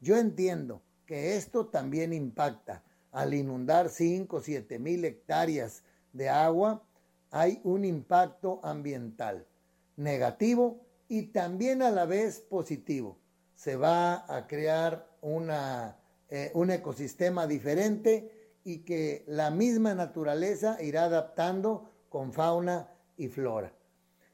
Yo 0.00 0.16
entiendo 0.18 0.82
que 1.06 1.36
esto 1.36 1.66
también 1.66 2.12
impacta. 2.12 2.82
Al 3.12 3.34
inundar 3.34 3.88
5 3.88 4.36
o 4.36 4.40
7 4.40 4.78
mil 4.78 5.04
hectáreas 5.04 5.82
de 6.12 6.28
agua, 6.28 6.84
hay 7.30 7.60
un 7.64 7.84
impacto 7.84 8.60
ambiental 8.62 9.46
negativo 10.00 10.80
y 11.08 11.26
también 11.26 11.82
a 11.82 11.90
la 11.90 12.06
vez 12.06 12.40
positivo. 12.40 13.18
Se 13.54 13.76
va 13.76 14.24
a 14.34 14.46
crear 14.46 15.06
una, 15.20 15.98
eh, 16.30 16.50
un 16.54 16.70
ecosistema 16.70 17.46
diferente 17.46 18.54
y 18.64 18.78
que 18.78 19.24
la 19.26 19.50
misma 19.50 19.94
naturaleza 19.94 20.82
irá 20.82 21.04
adaptando 21.04 21.90
con 22.08 22.32
fauna 22.32 22.88
y 23.16 23.28
flora. 23.28 23.72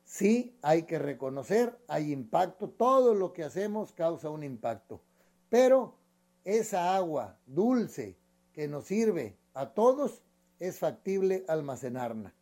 Sí, 0.04 0.56
hay 0.62 0.84
que 0.84 1.00
reconocer, 1.00 1.76
hay 1.88 2.12
impacto, 2.12 2.70
todo 2.70 3.14
lo 3.14 3.32
que 3.32 3.42
hacemos 3.42 3.92
causa 3.92 4.30
un 4.30 4.44
impacto, 4.44 5.02
pero 5.48 5.96
esa 6.44 6.94
agua 6.94 7.40
dulce 7.44 8.16
que 8.52 8.68
nos 8.68 8.84
sirve 8.84 9.36
a 9.52 9.74
todos 9.74 10.22
es 10.60 10.78
factible 10.78 11.44
almacenarla. 11.48 12.32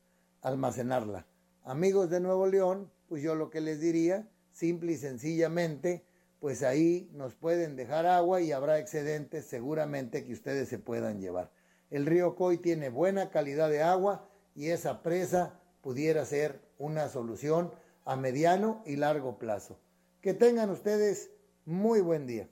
almacenarla. 0.42 1.26
Amigos 1.62 2.10
de 2.10 2.20
Nuevo 2.20 2.46
León, 2.46 2.90
pues 3.08 3.22
yo 3.22 3.34
lo 3.34 3.50
que 3.50 3.60
les 3.60 3.80
diría, 3.80 4.28
simple 4.50 4.92
y 4.92 4.96
sencillamente, 4.96 6.04
pues 6.40 6.62
ahí 6.62 7.10
nos 7.14 7.34
pueden 7.34 7.76
dejar 7.76 8.06
agua 8.06 8.40
y 8.40 8.52
habrá 8.52 8.78
excedentes 8.78 9.46
seguramente 9.46 10.24
que 10.24 10.32
ustedes 10.32 10.68
se 10.68 10.78
puedan 10.78 11.20
llevar. 11.20 11.50
El 11.90 12.06
río 12.06 12.34
Coy 12.34 12.58
tiene 12.58 12.88
buena 12.88 13.30
calidad 13.30 13.70
de 13.70 13.82
agua 13.82 14.28
y 14.54 14.68
esa 14.68 15.02
presa 15.02 15.60
pudiera 15.80 16.24
ser 16.24 16.60
una 16.78 17.08
solución 17.08 17.72
a 18.04 18.16
mediano 18.16 18.82
y 18.84 18.96
largo 18.96 19.38
plazo. 19.38 19.78
Que 20.20 20.34
tengan 20.34 20.70
ustedes 20.70 21.30
muy 21.64 22.00
buen 22.00 22.26
día. 22.26 22.48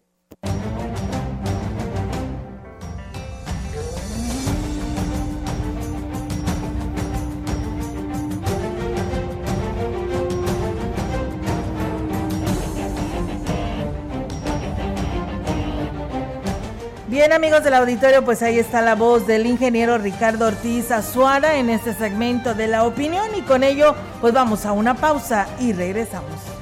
Amigos 17.35 17.65
del 17.65 17.73
auditorio, 17.73 18.23
pues 18.23 18.43
ahí 18.43 18.59
está 18.59 18.83
la 18.83 18.95
voz 18.95 19.27
del 19.27 19.47
ingeniero 19.47 19.97
Ricardo 19.97 20.49
Ortiz 20.49 20.91
Azuara 20.91 21.57
en 21.57 21.71
este 21.71 21.95
segmento 21.95 22.53
de 22.53 22.67
la 22.67 22.85
opinión 22.85 23.25
y 23.35 23.41
con 23.41 23.65
ello 23.65 23.95
pues 24.21 24.35
vamos 24.35 24.67
a 24.67 24.73
una 24.73 24.93
pausa 24.95 25.47
y 25.59 25.73
regresamos. 25.73 26.62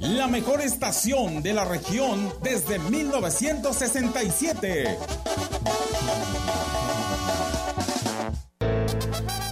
la 0.00 0.26
mejor 0.26 0.60
estación 0.62 1.42
de 1.42 1.52
la 1.52 1.64
región 1.64 2.32
desde 2.42 2.78
1967. 2.78 4.96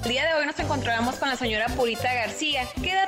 El 0.05 0.11
día 0.11 0.25
de 0.25 0.35
hoy 0.35 0.47
nos 0.47 0.59
encontramos 0.59 1.17
con 1.17 1.29
la 1.29 1.37
señora 1.37 1.67
Purita 1.69 2.13
García. 2.15 2.67
¿Qué 2.83 2.93
edad 2.93 3.08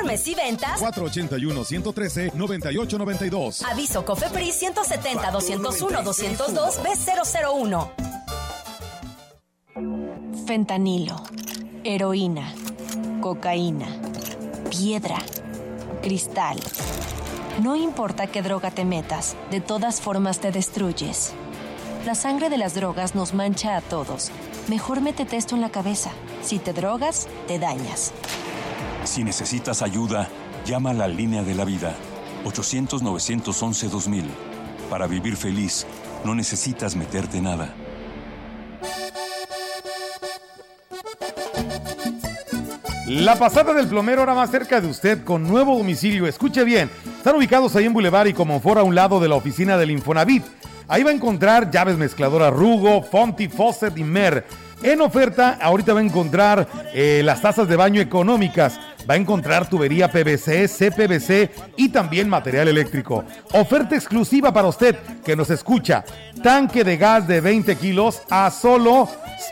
Informes 0.01 0.27
y 0.27 0.33
ventas 0.33 0.81
481-113-9892. 0.81 3.63
Aviso 3.69 4.03
COFEPRIS 4.03 4.55
170 4.55 5.29
201 5.29 6.03
202 6.03 6.81
B001. 6.81 7.91
Fentanilo, 10.47 11.21
heroína, 11.83 12.51
cocaína, 13.21 13.85
piedra, 14.71 15.19
cristal. 16.01 16.59
No 17.61 17.75
importa 17.75 18.25
qué 18.25 18.41
droga 18.41 18.71
te 18.71 18.85
metas, 18.85 19.35
de 19.51 19.61
todas 19.61 20.01
formas 20.01 20.39
te 20.39 20.51
destruyes. 20.51 21.33
La 22.07 22.15
sangre 22.15 22.49
de 22.49 22.57
las 22.57 22.73
drogas 22.73 23.13
nos 23.13 23.35
mancha 23.35 23.77
a 23.77 23.81
todos. 23.81 24.31
Mejor 24.67 25.01
métete 25.01 25.37
esto 25.37 25.53
en 25.53 25.61
la 25.61 25.69
cabeza. 25.69 26.09
Si 26.41 26.57
te 26.57 26.73
drogas, 26.73 27.27
te 27.47 27.59
dañas. 27.59 28.13
Si 29.03 29.23
necesitas 29.23 29.81
ayuda, 29.81 30.29
llama 30.65 30.91
a 30.91 30.93
la 30.93 31.07
línea 31.07 31.41
de 31.43 31.55
la 31.55 31.65
vida 31.65 31.95
800-911-2000. 32.45 34.23
Para 34.89 35.07
vivir 35.07 35.35
feliz, 35.35 35.87
no 36.23 36.35
necesitas 36.35 36.95
meterte 36.95 37.41
nada. 37.41 37.73
La 43.07 43.35
pasada 43.35 43.73
del 43.73 43.87
plomero 43.87 44.21
ahora 44.21 44.35
más 44.35 44.51
cerca 44.51 44.79
de 44.79 44.87
usted 44.87 45.23
con 45.23 45.47
nuevo 45.47 45.77
domicilio. 45.77 46.27
Escuche 46.27 46.63
bien, 46.63 46.89
están 47.17 47.35
ubicados 47.35 47.75
ahí 47.75 47.85
en 47.85 47.93
Boulevard 47.93 48.27
y 48.27 48.33
como 48.33 48.61
fuera 48.61 48.81
a 48.81 48.85
un 48.85 48.95
lado 48.95 49.19
de 49.19 49.27
la 49.27 49.35
oficina 49.35 49.77
del 49.77 49.91
Infonavit. 49.91 50.45
Ahí 50.87 51.03
va 51.03 51.09
a 51.09 51.13
encontrar 51.13 51.71
llaves 51.71 51.97
mezcladoras 51.97 52.53
Rugo, 52.53 53.01
Fonti, 53.01 53.47
Fawcett 53.47 53.97
y 53.97 54.03
Mer 54.03 54.45
en 54.83 54.99
oferta, 55.01 55.59
ahorita 55.61 55.93
va 55.93 55.99
a 55.99 56.03
encontrar 56.03 56.67
eh, 56.93 57.21
las 57.23 57.41
tazas 57.41 57.67
de 57.67 57.75
baño 57.75 58.01
económicas, 58.01 58.79
va 59.09 59.15
a 59.15 59.17
encontrar 59.17 59.69
tubería 59.69 60.11
PVC, 60.11 60.67
CPVC 60.67 61.49
y 61.77 61.89
también 61.89 62.29
material 62.29 62.67
eléctrico. 62.67 63.23
Oferta 63.53 63.95
exclusiva 63.95 64.53
para 64.53 64.67
usted 64.67 64.95
que 65.23 65.35
nos 65.35 65.49
escucha. 65.49 66.03
Tanque 66.43 66.83
de 66.83 66.97
gas 66.97 67.27
de 67.27 67.41
20 67.41 67.75
kilos 67.75 68.21
a 68.29 68.49
solo 68.49 69.09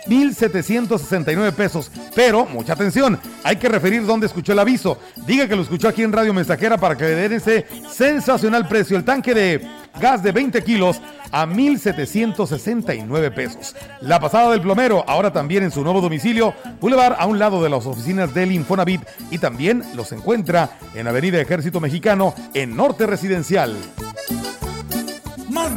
1,769 0.08 1.52
pesos. 1.52 1.92
Pero, 2.16 2.46
mucha 2.46 2.74
atención, 2.74 3.20
hay 3.44 3.58
que 3.58 3.70
referir 3.70 4.06
dónde 4.06 4.28
escuchó 4.28 4.54
el 4.54 4.60
aviso. 4.60 4.98
Diga 5.28 5.48
que 5.48 5.56
lo 5.56 5.62
escuchó 5.62 5.88
aquí 5.88 6.04
en 6.04 6.12
Radio 6.12 6.34
Mensajera 6.34 6.78
para 6.78 6.96
que 6.96 7.06
le 7.06 7.16
den 7.16 7.34
ese 7.34 7.66
sensacional 7.92 8.68
precio. 8.68 8.98
El 8.98 9.04
tanque 9.04 9.34
de 9.34 9.68
gas 10.00 10.24
de 10.24 10.32
20 10.32 10.64
kilos 10.64 11.02
a 11.32 11.46
1.769 11.46 13.34
pesos. 13.34 13.76
La 14.02 14.20
pasada 14.20 14.52
del 14.52 14.62
plomero, 14.62 15.04
ahora 15.08 15.32
también 15.32 15.64
en 15.64 15.72
su 15.72 15.84
nuevo 15.84 16.02
domicilio, 16.02 16.54
Boulevard 16.80 17.16
a 17.20 17.26
un 17.26 17.40
lado 17.40 17.62
de 17.64 17.70
las 17.70 17.86
oficinas 17.86 18.34
del 18.34 18.52
Infonavit 18.52 19.02
y 19.32 19.38
también 19.38 19.84
los 19.96 20.12
encuentra 20.12 20.78
en 20.96 21.08
Avenida 21.08 21.40
Ejército 21.40 21.80
Mexicano 21.80 22.34
en 22.54 22.76
Norte 22.76 23.06
Residencial. 23.06 23.76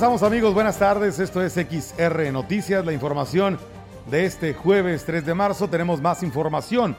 Regresamos 0.00 0.22
amigos, 0.22 0.54
buenas 0.54 0.78
tardes. 0.78 1.18
Esto 1.18 1.42
es 1.44 1.52
XR 1.52 2.32
Noticias, 2.32 2.86
la 2.86 2.94
información 2.94 3.58
de 4.10 4.24
este 4.24 4.54
jueves 4.54 5.04
3 5.04 5.26
de 5.26 5.34
marzo. 5.34 5.68
Tenemos 5.68 6.00
más 6.00 6.22
información. 6.22 6.96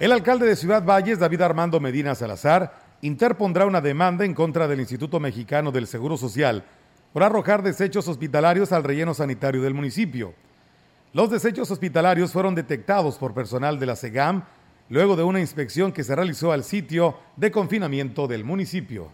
El 0.00 0.10
alcalde 0.10 0.46
de 0.46 0.56
Ciudad 0.56 0.84
Valles, 0.84 1.20
David 1.20 1.42
Armando 1.42 1.78
Medina 1.78 2.12
Salazar, 2.16 2.74
interpondrá 3.02 3.66
una 3.66 3.80
demanda 3.80 4.24
en 4.24 4.34
contra 4.34 4.66
del 4.66 4.80
Instituto 4.80 5.20
Mexicano 5.20 5.70
del 5.70 5.86
Seguro 5.86 6.16
Social 6.16 6.64
por 7.12 7.22
arrojar 7.22 7.62
desechos 7.62 8.08
hospitalarios 8.08 8.72
al 8.72 8.82
relleno 8.82 9.14
sanitario 9.14 9.62
del 9.62 9.74
municipio. 9.74 10.34
Los 11.12 11.30
desechos 11.30 11.70
hospitalarios 11.70 12.32
fueron 12.32 12.56
detectados 12.56 13.16
por 13.16 13.32
personal 13.32 13.78
de 13.78 13.86
la 13.86 13.94
SEGAM 13.94 14.42
luego 14.88 15.14
de 15.14 15.22
una 15.22 15.38
inspección 15.38 15.92
que 15.92 16.02
se 16.02 16.16
realizó 16.16 16.50
al 16.50 16.64
sitio 16.64 17.16
de 17.36 17.52
confinamiento 17.52 18.26
del 18.26 18.42
municipio 18.42 19.12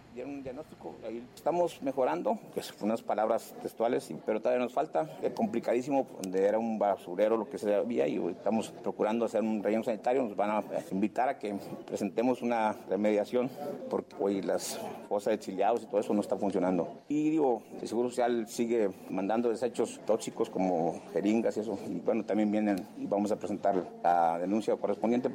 estamos 1.37 1.81
mejorando, 1.83 2.39
que 2.53 2.61
son 2.61 2.75
unas 2.81 3.01
palabras 3.01 3.53
textuales, 3.61 4.11
pero 4.25 4.41
todavía 4.41 4.63
nos 4.63 4.73
falta. 4.73 5.07
Es 5.21 5.31
complicadísimo, 5.33 6.07
donde 6.21 6.43
era 6.43 6.57
un 6.57 6.79
basurero 6.79 7.37
lo 7.37 7.47
que 7.49 7.57
se 7.57 7.73
había 7.75 8.07
y 8.07 8.17
estamos 8.29 8.71
procurando 8.83 9.25
hacer 9.25 9.41
un 9.41 9.63
relleno 9.63 9.83
sanitario. 9.83 10.23
Nos 10.23 10.35
van 10.35 10.49
a 10.49 10.63
invitar 10.91 11.29
a 11.29 11.37
que 11.37 11.55
presentemos 11.85 12.41
una 12.41 12.75
remediación 12.89 13.49
porque 13.89 14.15
hoy 14.19 14.41
las 14.41 14.79
fosas 15.07 15.31
de 15.31 15.35
exiliados 15.35 15.83
y 15.83 15.85
todo 15.85 16.01
eso 16.01 16.13
no 16.13 16.21
está 16.21 16.37
funcionando. 16.37 17.03
Y 17.07 17.29
digo, 17.29 17.61
el 17.81 17.87
Seguro 17.87 18.09
Social 18.09 18.47
sigue 18.47 18.89
mandando 19.09 19.49
desechos 19.49 20.01
tóxicos 20.05 20.49
como 20.49 21.01
jeringas 21.13 21.55
y 21.57 21.59
eso. 21.59 21.77
Y 21.87 21.99
bueno, 21.99 22.25
también 22.25 22.51
vienen 22.51 22.87
y 22.97 23.05
vamos 23.05 23.31
a 23.31 23.35
presentar 23.35 23.75
la 24.03 24.39
denuncia 24.39 24.75
correspondiente. 24.75 25.29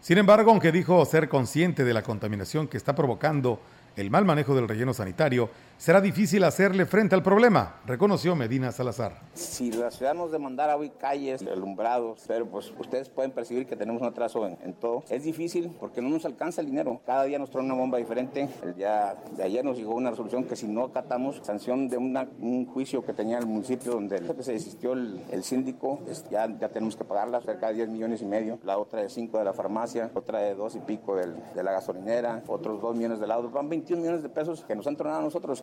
Sin 0.00 0.16
embargo, 0.16 0.50
aunque 0.50 0.72
dijo 0.72 1.04
ser 1.04 1.28
consciente 1.28 1.84
de 1.84 1.92
la 1.92 2.02
contaminación 2.02 2.68
que 2.68 2.78
está 2.78 2.94
provocando 2.94 3.60
el 4.00 4.10
mal 4.10 4.24
manejo 4.24 4.54
del 4.54 4.68
relleno 4.68 4.94
sanitario, 4.94 5.50
será 5.80 6.02
difícil 6.02 6.44
hacerle 6.44 6.84
frente 6.84 7.14
al 7.14 7.22
problema, 7.22 7.80
reconoció 7.86 8.36
Medina 8.36 8.70
Salazar. 8.70 9.14
Si 9.32 9.72
la 9.72 9.90
ciudad 9.90 10.12
nos 10.12 10.30
demandara 10.30 10.76
hoy 10.76 10.90
calles, 10.90 11.40
alumbrados, 11.40 12.22
pero 12.28 12.44
pues 12.46 12.70
ustedes 12.78 13.08
pueden 13.08 13.30
percibir 13.30 13.66
que 13.66 13.76
tenemos 13.76 14.02
un 14.02 14.08
atraso 14.08 14.46
en, 14.46 14.74
todo. 14.74 15.04
Es 15.08 15.24
difícil 15.24 15.74
porque 15.80 16.02
no 16.02 16.10
nos 16.10 16.26
alcanza 16.26 16.60
el 16.60 16.66
dinero. 16.66 17.00
Cada 17.06 17.24
día 17.24 17.38
nos 17.38 17.48
trae 17.50 17.64
una 17.64 17.72
bomba 17.72 17.96
diferente. 17.96 18.46
El 18.62 18.74
día 18.74 19.16
de 19.34 19.42
ayer 19.42 19.64
nos 19.64 19.78
llegó 19.78 19.94
una 19.94 20.10
resolución 20.10 20.44
que 20.44 20.54
si 20.54 20.66
no 20.66 20.84
acatamos 20.84 21.40
sanción 21.42 21.88
de 21.88 21.96
un 21.96 22.66
juicio 22.66 23.02
que 23.02 23.14
tenía 23.14 23.38
el 23.38 23.46
municipio 23.46 23.92
donde 23.92 24.18
se 24.42 24.52
desistió 24.52 24.92
el, 24.92 25.42
síndico, 25.44 26.00
ya, 26.30 26.46
ya 26.58 26.68
tenemos 26.68 26.94
que 26.94 27.04
pagarla, 27.04 27.40
cerca 27.40 27.68
de 27.68 27.76
10 27.76 27.88
millones 27.88 28.20
y 28.20 28.26
medio. 28.26 28.58
La 28.64 28.76
otra 28.76 29.00
de 29.00 29.08
5 29.08 29.38
de 29.38 29.44
la 29.44 29.54
farmacia, 29.54 30.10
otra 30.12 30.40
de 30.40 30.54
2 30.54 30.76
y 30.76 30.80
pico 30.80 31.16
de 31.16 31.62
la 31.62 31.72
gasolinera, 31.72 32.42
otros 32.48 32.82
2 32.82 32.96
millones 32.96 33.18
de 33.18 33.26
lados. 33.26 33.50
Van 33.50 33.70
21 33.70 34.02
millones 34.02 34.22
de 34.22 34.28
pesos 34.28 34.62
que 34.62 34.76
nos 34.76 34.86
han 34.86 34.96
tronado 34.96 35.20
a 35.20 35.24
nosotros. 35.24 35.62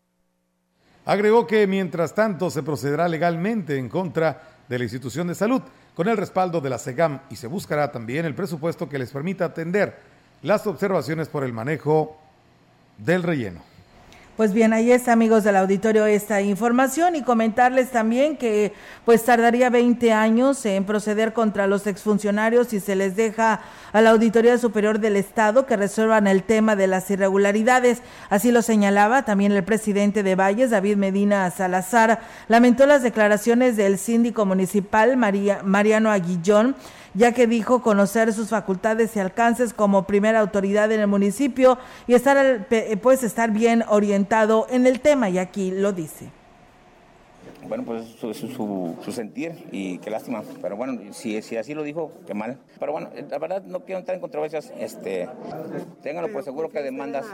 Agregó 1.07 1.47
que 1.47 1.65
mientras 1.67 2.13
tanto 2.13 2.49
se 2.49 2.63
procederá 2.63 3.07
legalmente 3.07 3.77
en 3.77 3.87
contra 3.87 4.41
de 4.67 4.77
la 4.77 4.83
institución 4.83 5.27
de 5.27 5.35
salud 5.35 5.61
con 5.95 6.09
el 6.09 6.17
respaldo 6.17 6.59
de 6.59 6.69
la 6.69 6.77
SEGAM 6.77 7.21
y 7.29 7.37
se 7.37 7.47
buscará 7.47 7.89
también 7.93 8.25
el 8.25 8.35
presupuesto 8.35 8.89
que 8.89 8.99
les 8.99 9.09
permita 9.09 9.45
atender 9.45 9.97
las 10.41 10.67
observaciones 10.67 11.29
por 11.29 11.45
el 11.45 11.53
manejo 11.53 12.17
del 12.97 13.23
relleno. 13.23 13.76
Pues 14.37 14.53
bien, 14.53 14.71
ahí 14.71 14.91
está, 14.91 15.13
amigos 15.13 15.43
del 15.43 15.55
auditorio, 15.55 16.05
esta 16.05 16.43
información 16.43 17.15
y 17.15 17.23
comentarles 17.23 17.89
también 17.89 18.37
que 18.37 18.71
pues 19.03 19.25
tardaría 19.25 19.71
20 19.71 20.13
años 20.13 20.63
en 20.67 20.85
proceder 20.85 21.33
contra 21.33 21.65
los 21.65 21.87
exfuncionarios 21.87 22.67
si 22.67 22.79
se 22.79 22.95
les 22.95 23.15
deja 23.15 23.61
a 23.93 24.01
la 24.01 24.11
Auditoría 24.11 24.59
Superior 24.59 24.99
del 24.99 25.15
Estado 25.15 25.65
que 25.65 25.75
resuelvan 25.75 26.27
el 26.27 26.43
tema 26.43 26.75
de 26.75 26.85
las 26.85 27.09
irregularidades. 27.09 28.03
Así 28.29 28.51
lo 28.51 28.61
señalaba 28.61 29.25
también 29.25 29.53
el 29.53 29.63
presidente 29.63 30.21
de 30.21 30.35
Valles, 30.35 30.69
David 30.69 30.97
Medina 30.97 31.49
Salazar, 31.49 32.19
lamentó 32.47 32.85
las 32.85 33.01
declaraciones 33.01 33.75
del 33.75 33.97
síndico 33.97 34.45
municipal 34.45 35.17
Mariano 35.17 36.11
Aguillón 36.11 36.75
ya 37.13 37.31
que 37.31 37.47
dijo 37.47 37.81
conocer 37.81 38.33
sus 38.33 38.49
facultades 38.49 39.15
y 39.15 39.19
alcances 39.19 39.73
como 39.73 40.03
primera 40.03 40.39
autoridad 40.39 40.91
en 40.91 40.99
el 40.99 41.07
municipio 41.07 41.77
y 42.07 42.13
estar, 42.13 42.67
pues, 43.01 43.23
estar 43.23 43.51
bien 43.51 43.83
orientado 43.87 44.67
en 44.69 44.87
el 44.87 44.99
tema, 44.99 45.29
y 45.29 45.37
aquí 45.37 45.71
lo 45.71 45.93
dice 45.93 46.29
bueno, 47.67 47.83
pues 47.83 48.05
su, 48.05 48.33
su, 48.33 48.95
su, 49.03 49.11
sentir 49.11 49.67
y 49.71 49.97
qué 49.99 50.09
lástima. 50.09 50.43
Pero 50.61 50.75
bueno, 50.77 51.13
si, 51.13 51.41
si 51.41 51.57
así 51.57 51.73
lo 51.73 51.83
dijo, 51.83 52.11
qué 52.25 52.33
mal. 52.33 52.59
Pero 52.79 52.91
bueno, 52.91 53.09
la 53.29 53.37
verdad 53.39 53.63
no 53.63 53.81
quiero 53.81 53.99
entrar 53.99 54.15
en 54.15 54.21
controversias. 54.21 54.71
Este, 54.77 55.27
ténganlo 56.01 56.31
pues 56.31 56.45
seguro 56.45 56.69
que 56.69 56.81
demandas. 56.81 57.25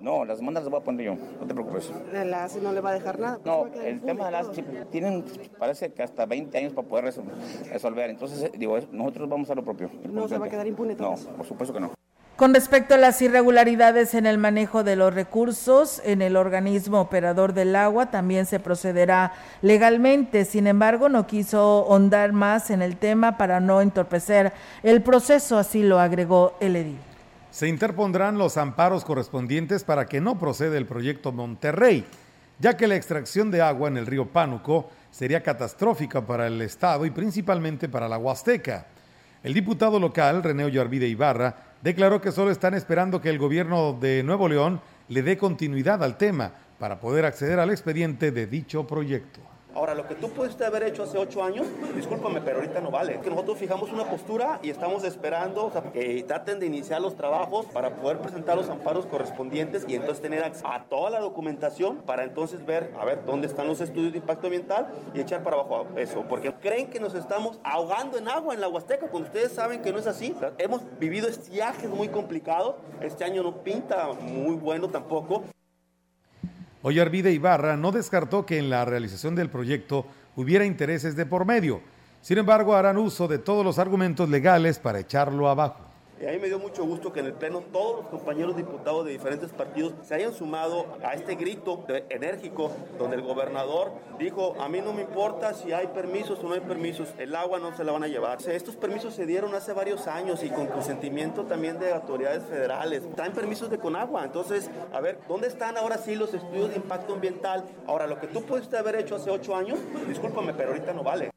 No, 0.00 0.24
las 0.24 0.38
demandas 0.38 0.64
las 0.64 0.70
voy 0.70 0.80
a 0.80 0.84
poner 0.84 1.06
yo, 1.06 1.14
no 1.14 1.46
te 1.46 1.54
preocupes. 1.54 1.90
¿La 2.12 2.44
ACE 2.44 2.60
no 2.60 2.72
le 2.72 2.80
va 2.80 2.90
a 2.90 2.94
dejar 2.94 3.18
nada? 3.18 3.38
No, 3.44 3.66
el 3.84 4.00
tema 4.00 4.26
de 4.26 4.30
la 4.32 4.40
ACE 4.40 4.62
tienen, 4.90 5.24
parece 5.58 5.92
que 5.92 6.02
hasta 6.02 6.26
20 6.26 6.56
años 6.58 6.72
para 6.72 6.88
poder 6.88 7.04
resolver. 7.04 8.10
Entonces, 8.10 8.50
digo, 8.58 8.78
nosotros 8.92 9.28
vamos 9.28 9.50
a 9.50 9.54
lo 9.54 9.64
propio. 9.64 9.90
¿No 10.10 10.28
se 10.28 10.38
va 10.38 10.46
a 10.46 10.50
quedar 10.50 10.66
impune 10.66 10.94
No, 10.96 11.14
por 11.14 11.46
supuesto 11.46 11.72
que 11.72 11.80
no. 11.80 11.92
Con 12.40 12.54
respecto 12.54 12.94
a 12.94 12.96
las 12.96 13.20
irregularidades 13.20 14.14
en 14.14 14.24
el 14.24 14.38
manejo 14.38 14.82
de 14.82 14.96
los 14.96 15.12
recursos 15.12 16.00
en 16.06 16.22
el 16.22 16.36
organismo 16.36 16.98
operador 16.98 17.52
del 17.52 17.76
agua, 17.76 18.10
también 18.10 18.46
se 18.46 18.58
procederá 18.58 19.34
legalmente. 19.60 20.46
Sin 20.46 20.66
embargo, 20.66 21.10
no 21.10 21.26
quiso 21.26 21.80
hondar 21.80 22.32
más 22.32 22.70
en 22.70 22.80
el 22.80 22.96
tema 22.96 23.36
para 23.36 23.60
no 23.60 23.82
entorpecer 23.82 24.54
el 24.82 25.02
proceso, 25.02 25.58
así 25.58 25.82
lo 25.82 26.00
agregó 26.00 26.56
el 26.60 26.76
edil. 26.76 26.98
Se 27.50 27.68
interpondrán 27.68 28.38
los 28.38 28.56
amparos 28.56 29.04
correspondientes 29.04 29.84
para 29.84 30.06
que 30.06 30.22
no 30.22 30.38
proceda 30.38 30.78
el 30.78 30.86
proyecto 30.86 31.32
Monterrey, 31.32 32.06
ya 32.58 32.74
que 32.74 32.86
la 32.86 32.96
extracción 32.96 33.50
de 33.50 33.60
agua 33.60 33.88
en 33.88 33.98
el 33.98 34.06
río 34.06 34.24
Pánuco 34.24 34.88
sería 35.10 35.42
catastrófica 35.42 36.22
para 36.22 36.46
el 36.46 36.62
Estado 36.62 37.04
y 37.04 37.10
principalmente 37.10 37.86
para 37.90 38.08
la 38.08 38.16
Huasteca. 38.16 38.86
El 39.42 39.52
diputado 39.52 40.00
local, 40.00 40.42
René 40.42 40.64
Ollarvide 40.64 41.06
Ibarra, 41.06 41.69
declaró 41.82 42.20
que 42.20 42.32
solo 42.32 42.50
están 42.50 42.74
esperando 42.74 43.20
que 43.20 43.30
el 43.30 43.38
gobierno 43.38 43.96
de 44.00 44.22
Nuevo 44.22 44.48
León 44.48 44.80
le 45.08 45.22
dé 45.22 45.36
continuidad 45.36 46.02
al 46.02 46.16
tema 46.16 46.52
para 46.78 47.00
poder 47.00 47.24
acceder 47.24 47.58
al 47.58 47.70
expediente 47.70 48.30
de 48.30 48.46
dicho 48.46 48.86
proyecto. 48.86 49.40
Ahora, 49.74 49.94
lo 49.94 50.06
que 50.06 50.14
tú 50.14 50.30
pudiste 50.30 50.64
haber 50.64 50.82
hecho 50.82 51.04
hace 51.04 51.16
ocho 51.18 51.42
años, 51.42 51.66
discúlpame, 51.94 52.40
pero 52.40 52.58
ahorita 52.58 52.80
no 52.80 52.90
vale. 52.90 53.20
Que 53.20 53.30
nosotros 53.30 53.58
fijamos 53.58 53.92
una 53.92 54.04
postura 54.04 54.58
y 54.62 54.70
estamos 54.70 55.04
esperando 55.04 55.70
que 55.92 56.24
traten 56.24 56.58
de 56.58 56.66
iniciar 56.66 57.00
los 57.00 57.16
trabajos 57.16 57.66
para 57.66 57.96
poder 57.96 58.18
presentar 58.18 58.56
los 58.56 58.68
amparos 58.68 59.06
correspondientes 59.06 59.84
y 59.88 59.94
entonces 59.94 60.20
tener 60.20 60.42
acceso 60.42 60.66
a 60.66 60.84
toda 60.84 61.10
la 61.10 61.20
documentación 61.20 61.98
para 61.98 62.24
entonces 62.24 62.64
ver, 62.66 62.92
a 62.98 63.04
ver, 63.04 63.24
dónde 63.24 63.46
están 63.46 63.68
los 63.68 63.80
estudios 63.80 64.12
de 64.12 64.18
impacto 64.18 64.46
ambiental 64.48 64.88
y 65.14 65.20
echar 65.20 65.42
para 65.42 65.56
abajo 65.56 65.86
eso. 65.96 66.24
Porque 66.28 66.52
creen 66.52 66.90
que 66.90 66.98
nos 67.00 67.14
estamos 67.14 67.60
ahogando 67.62 68.18
en 68.18 68.28
agua 68.28 68.54
en 68.54 68.60
la 68.60 68.68
Huasteca, 68.68 69.08
cuando 69.08 69.28
ustedes 69.28 69.52
saben 69.52 69.82
que 69.82 69.92
no 69.92 69.98
es 69.98 70.06
así. 70.06 70.34
hemos 70.58 70.82
vivido 70.98 71.28
estiajes 71.28 71.88
muy 71.88 72.08
complicados. 72.08 72.76
Este 73.00 73.24
año 73.24 73.42
no 73.42 73.62
pinta 73.62 74.08
muy 74.12 74.56
bueno 74.56 74.88
tampoco. 74.88 75.44
Ollarvide 76.82 77.32
Ibarra 77.32 77.76
no 77.76 77.92
descartó 77.92 78.46
que 78.46 78.58
en 78.58 78.70
la 78.70 78.84
realización 78.84 79.34
del 79.34 79.50
proyecto 79.50 80.06
hubiera 80.36 80.64
intereses 80.64 81.14
de 81.16 81.26
por 81.26 81.44
medio. 81.44 81.82
Sin 82.22 82.38
embargo, 82.38 82.74
harán 82.74 82.96
uso 82.96 83.28
de 83.28 83.38
todos 83.38 83.64
los 83.64 83.78
argumentos 83.78 84.28
legales 84.28 84.78
para 84.78 85.00
echarlo 85.00 85.48
abajo. 85.48 85.89
Y 86.20 86.26
a 86.26 86.32
mí 86.32 86.38
me 86.38 86.48
dio 86.48 86.58
mucho 86.58 86.84
gusto 86.84 87.14
que 87.14 87.20
en 87.20 87.26
el 87.26 87.32
Pleno 87.32 87.62
todos 87.72 88.02
los 88.02 88.06
compañeros 88.08 88.54
diputados 88.54 89.06
de 89.06 89.12
diferentes 89.12 89.52
partidos 89.52 89.94
se 90.02 90.14
hayan 90.16 90.34
sumado 90.34 90.84
a 91.02 91.14
este 91.14 91.34
grito 91.34 91.86
enérgico 92.10 92.70
donde 92.98 93.16
el 93.16 93.22
gobernador 93.22 93.92
dijo, 94.18 94.54
a 94.60 94.68
mí 94.68 94.82
no 94.84 94.92
me 94.92 95.00
importa 95.00 95.54
si 95.54 95.72
hay 95.72 95.86
permisos 95.86 96.38
o 96.40 96.42
no 96.42 96.52
hay 96.52 96.60
permisos, 96.60 97.08
el 97.16 97.34
agua 97.34 97.58
no 97.58 97.74
se 97.74 97.84
la 97.84 97.92
van 97.92 98.04
a 98.04 98.06
llevar. 98.06 98.36
estos 98.46 98.76
permisos 98.76 99.14
se 99.14 99.24
dieron 99.24 99.54
hace 99.54 99.72
varios 99.72 100.06
años 100.08 100.44
y 100.44 100.50
con 100.50 100.66
consentimiento 100.66 101.44
también 101.44 101.78
de 101.78 101.90
autoridades 101.90 102.44
federales. 102.44 103.02
Traen 103.16 103.32
permisos 103.32 103.70
de 103.70 103.78
Conagua. 103.78 104.22
Entonces, 104.22 104.70
a 104.92 105.00
ver, 105.00 105.20
¿dónde 105.26 105.48
están 105.48 105.78
ahora 105.78 105.96
sí 105.96 106.16
los 106.16 106.34
estudios 106.34 106.68
de 106.68 106.76
impacto 106.76 107.14
ambiental? 107.14 107.64
Ahora, 107.86 108.06
lo 108.06 108.20
que 108.20 108.26
tú 108.26 108.42
pudiste 108.42 108.76
haber 108.76 108.96
hecho 108.96 109.16
hace 109.16 109.30
ocho 109.30 109.56
años, 109.56 109.78
discúlpame, 110.06 110.52
pero 110.52 110.68
ahorita 110.68 110.92
no 110.92 111.02
vale. 111.02 111.30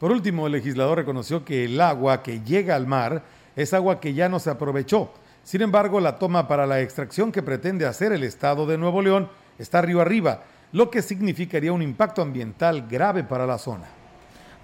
Por 0.00 0.10
último, 0.10 0.46
el 0.46 0.52
legislador 0.52 0.98
reconoció 0.98 1.44
que 1.44 1.66
el 1.66 1.80
agua 1.80 2.22
que 2.24 2.40
llega 2.40 2.74
al 2.74 2.88
mar 2.88 3.22
es 3.56 3.74
agua 3.74 4.00
que 4.00 4.14
ya 4.14 4.28
no 4.28 4.38
se 4.38 4.50
aprovechó. 4.50 5.10
Sin 5.42 5.62
embargo, 5.62 6.00
la 6.00 6.18
toma 6.18 6.48
para 6.48 6.66
la 6.66 6.80
extracción 6.80 7.30
que 7.30 7.42
pretende 7.42 7.86
hacer 7.86 8.12
el 8.12 8.24
Estado 8.24 8.66
de 8.66 8.78
Nuevo 8.78 9.02
León 9.02 9.28
está 9.58 9.82
río 9.82 10.00
arriba, 10.00 10.42
lo 10.72 10.90
que 10.90 11.02
significaría 11.02 11.72
un 11.72 11.82
impacto 11.82 12.22
ambiental 12.22 12.86
grave 12.88 13.24
para 13.24 13.46
la 13.46 13.58
zona. 13.58 13.84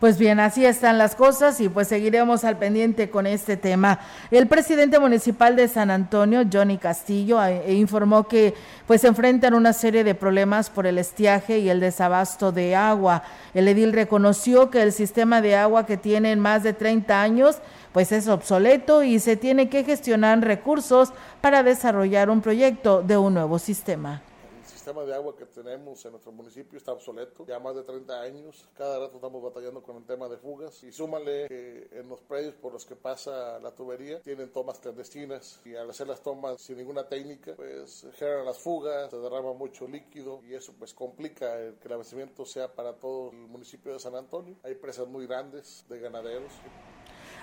Pues 0.01 0.17
bien, 0.17 0.41
así 0.41 0.65
están 0.65 0.97
las 0.97 1.15
cosas 1.15 1.61
y 1.61 1.69
pues 1.69 1.89
seguiremos 1.89 2.45
al 2.45 2.57
pendiente 2.57 3.11
con 3.11 3.27
este 3.27 3.59
tema. 3.59 4.01
El 4.31 4.47
presidente 4.47 4.99
municipal 4.99 5.57
de 5.57 5.69
San 5.69 5.91
Antonio, 5.91 6.41
Johnny 6.51 6.79
Castillo, 6.79 7.45
eh, 7.45 7.75
informó 7.75 8.27
que 8.27 8.55
pues 8.87 9.05
enfrentan 9.05 9.53
una 9.53 9.75
serie 9.75 10.03
de 10.03 10.15
problemas 10.15 10.71
por 10.71 10.87
el 10.87 10.97
estiaje 10.97 11.59
y 11.59 11.69
el 11.69 11.81
desabasto 11.81 12.51
de 12.51 12.75
agua. 12.75 13.25
El 13.53 13.69
edil 13.69 13.93
reconoció 13.93 14.71
que 14.71 14.81
el 14.81 14.93
sistema 14.93 15.43
de 15.43 15.55
agua 15.55 15.85
que 15.85 15.99
tiene 15.99 16.35
más 16.35 16.63
de 16.63 16.73
30 16.73 17.21
años 17.21 17.59
pues 17.93 18.13
es 18.13 18.29
obsoleto 18.29 19.03
y 19.03 19.19
se 19.19 19.37
tiene 19.37 19.69
que 19.69 19.85
gestionar 19.85 20.41
recursos 20.41 21.13
para 21.41 21.63
desarrollar 21.63 22.31
un 22.31 22.41
proyecto 22.41 23.03
de 23.03 23.17
un 23.17 23.35
nuevo 23.35 23.59
sistema 23.59 24.23
el 24.61 24.67
sistema 24.67 25.05
de 25.05 25.15
agua 25.15 25.35
que 25.37 25.47
tenemos 25.47 26.05
en 26.05 26.11
nuestro 26.13 26.33
municipio 26.33 26.77
está 26.77 26.93
obsoleto, 26.93 27.47
ya 27.47 27.59
más 27.59 27.75
de 27.75 27.83
30 27.83 28.21
años. 28.21 28.69
Cada 28.77 28.99
rato 28.99 29.17
estamos 29.17 29.43
batallando 29.43 29.83
con 29.83 29.97
el 29.97 30.05
tema 30.05 30.29
de 30.29 30.37
fugas. 30.37 30.83
Y 30.85 30.93
súmale 30.93 31.49
que 31.49 31.89
en 31.93 32.09
los 32.09 32.21
predios 32.21 32.55
por 32.55 32.73
los 32.73 32.85
que 32.85 32.95
pasa 32.95 33.59
la 33.61 33.75
tubería 33.75 34.21
tienen 34.21 34.53
tomas 34.53 34.79
clandestinas 34.79 35.61
y 35.65 35.75
al 35.75 35.91
hacer 35.91 36.09
las 36.09 36.23
tomas 36.23 36.61
sin 36.61 36.77
ninguna 36.77 37.09
técnica, 37.09 37.55
pues 37.57 38.07
generan 38.17 38.45
las 38.45 38.59
fugas, 38.59 39.11
se 39.11 39.17
derrama 39.17 39.53
mucho 39.55 39.89
líquido 39.89 40.41
y 40.49 40.55
eso 40.55 40.75
pues 40.79 40.93
complica 40.93 41.59
el 41.59 41.75
que 41.75 41.89
el 41.89 41.95
abastecimiento 41.95 42.45
sea 42.45 42.69
para 42.69 42.95
todo 42.95 43.31
el 43.31 43.39
municipio 43.39 43.93
de 43.93 43.99
San 43.99 44.15
Antonio. 44.15 44.57
Hay 44.63 44.75
presas 44.75 45.09
muy 45.09 45.27
grandes 45.27 45.85
de 45.89 46.01
ganaderos. 46.01 46.53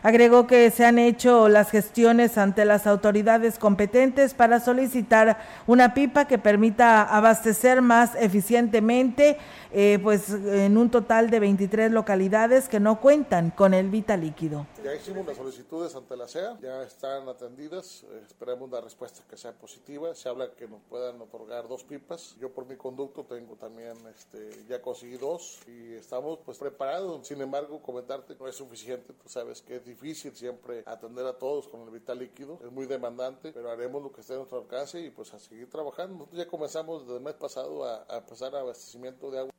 Agregó 0.04 0.48
que 0.48 0.70
se 0.72 0.86
han 0.86 1.00
hecho 1.00 1.50
las 1.50 1.72
gestiones 1.72 2.38
ante 2.38 2.66
las 2.66 2.88
autoridades 2.88 3.58
competentes 3.58 4.34
para 4.34 4.60
solicitar 4.60 5.38
una 5.66 5.94
pipa 5.94 6.26
que 6.26 6.38
permita 6.38 7.02
abastecer 7.04 7.82
más 7.82 8.12
eficientemente, 8.20 9.38
eh, 9.74 10.00
pues 10.02 10.30
en 10.30 10.78
un 10.78 10.90
total 10.90 11.30
de 11.30 11.40
23 11.40 11.92
localidades 11.92 12.70
que 12.70 12.80
no 12.80 13.00
cuentan 13.00 13.50
con 13.50 13.74
el 13.74 13.90
Vita 13.90 14.18
líquido. 14.18 14.66
Ya 14.88 14.96
hicimos 14.96 15.28
las 15.28 15.36
solicitudes 15.36 15.94
ante 15.98 16.16
la 16.16 16.30
CEA, 16.30 16.58
ya 16.62 16.82
están 16.82 17.28
atendidas, 17.28 18.04
eh, 18.04 18.22
esperemos 18.26 18.72
la 18.72 18.80
respuesta 18.80 19.22
que 19.30 19.36
sea 19.36 19.52
positiva. 19.52 20.16
Se 20.16 20.30
habla 20.30 20.54
que 20.54 20.66
nos 20.66 20.82
puedan 20.84 21.20
otorgar 21.20 21.68
dos 21.68 21.84
pipas. 21.84 22.38
Yo 22.40 22.54
por 22.54 22.66
mi 22.66 22.78
conducto 22.78 23.26
tengo 23.26 23.58
también, 23.58 23.98
este, 24.16 24.50
ya 24.70 24.82
conseguí 24.82 25.18
dos 25.18 25.60
y 25.68 25.96
estamos 25.96 26.40
pues 26.46 26.58
preparados. 26.58 27.28
Sin 27.28 27.42
embargo, 27.42 27.82
comentarte 27.82 28.38
no 28.40 28.48
es 28.48 28.56
suficiente, 28.56 29.12
tú 29.12 29.28
sabes 29.28 29.62
que 29.62 29.82
difícil 29.82 30.34
siempre 30.34 30.84
atender 30.86 31.26
a 31.26 31.34
todos 31.34 31.68
con 31.68 31.82
el 31.82 31.90
vital 31.90 32.20
líquido, 32.20 32.58
es 32.64 32.72
muy 32.72 32.86
demandante, 32.86 33.52
pero 33.52 33.70
haremos 33.70 34.02
lo 34.02 34.14
que 34.14 34.22
esté 34.22 34.36
a 34.36 34.38
nuestro 34.38 34.60
alcance 34.60 35.02
y 35.02 35.10
pues 35.10 35.34
a 35.34 35.40
seguir 35.40 35.70
trabajando. 35.70 36.14
Nosotros 36.14 36.38
ya 36.38 36.48
comenzamos 36.48 37.02
desde 37.02 37.18
el 37.18 37.24
mes 37.26 37.34
pasado 37.34 37.84
a, 37.84 38.06
a 38.08 38.20
a 38.20 38.60
abastecimiento 38.62 39.32
de 39.32 39.40
agua. 39.40 39.52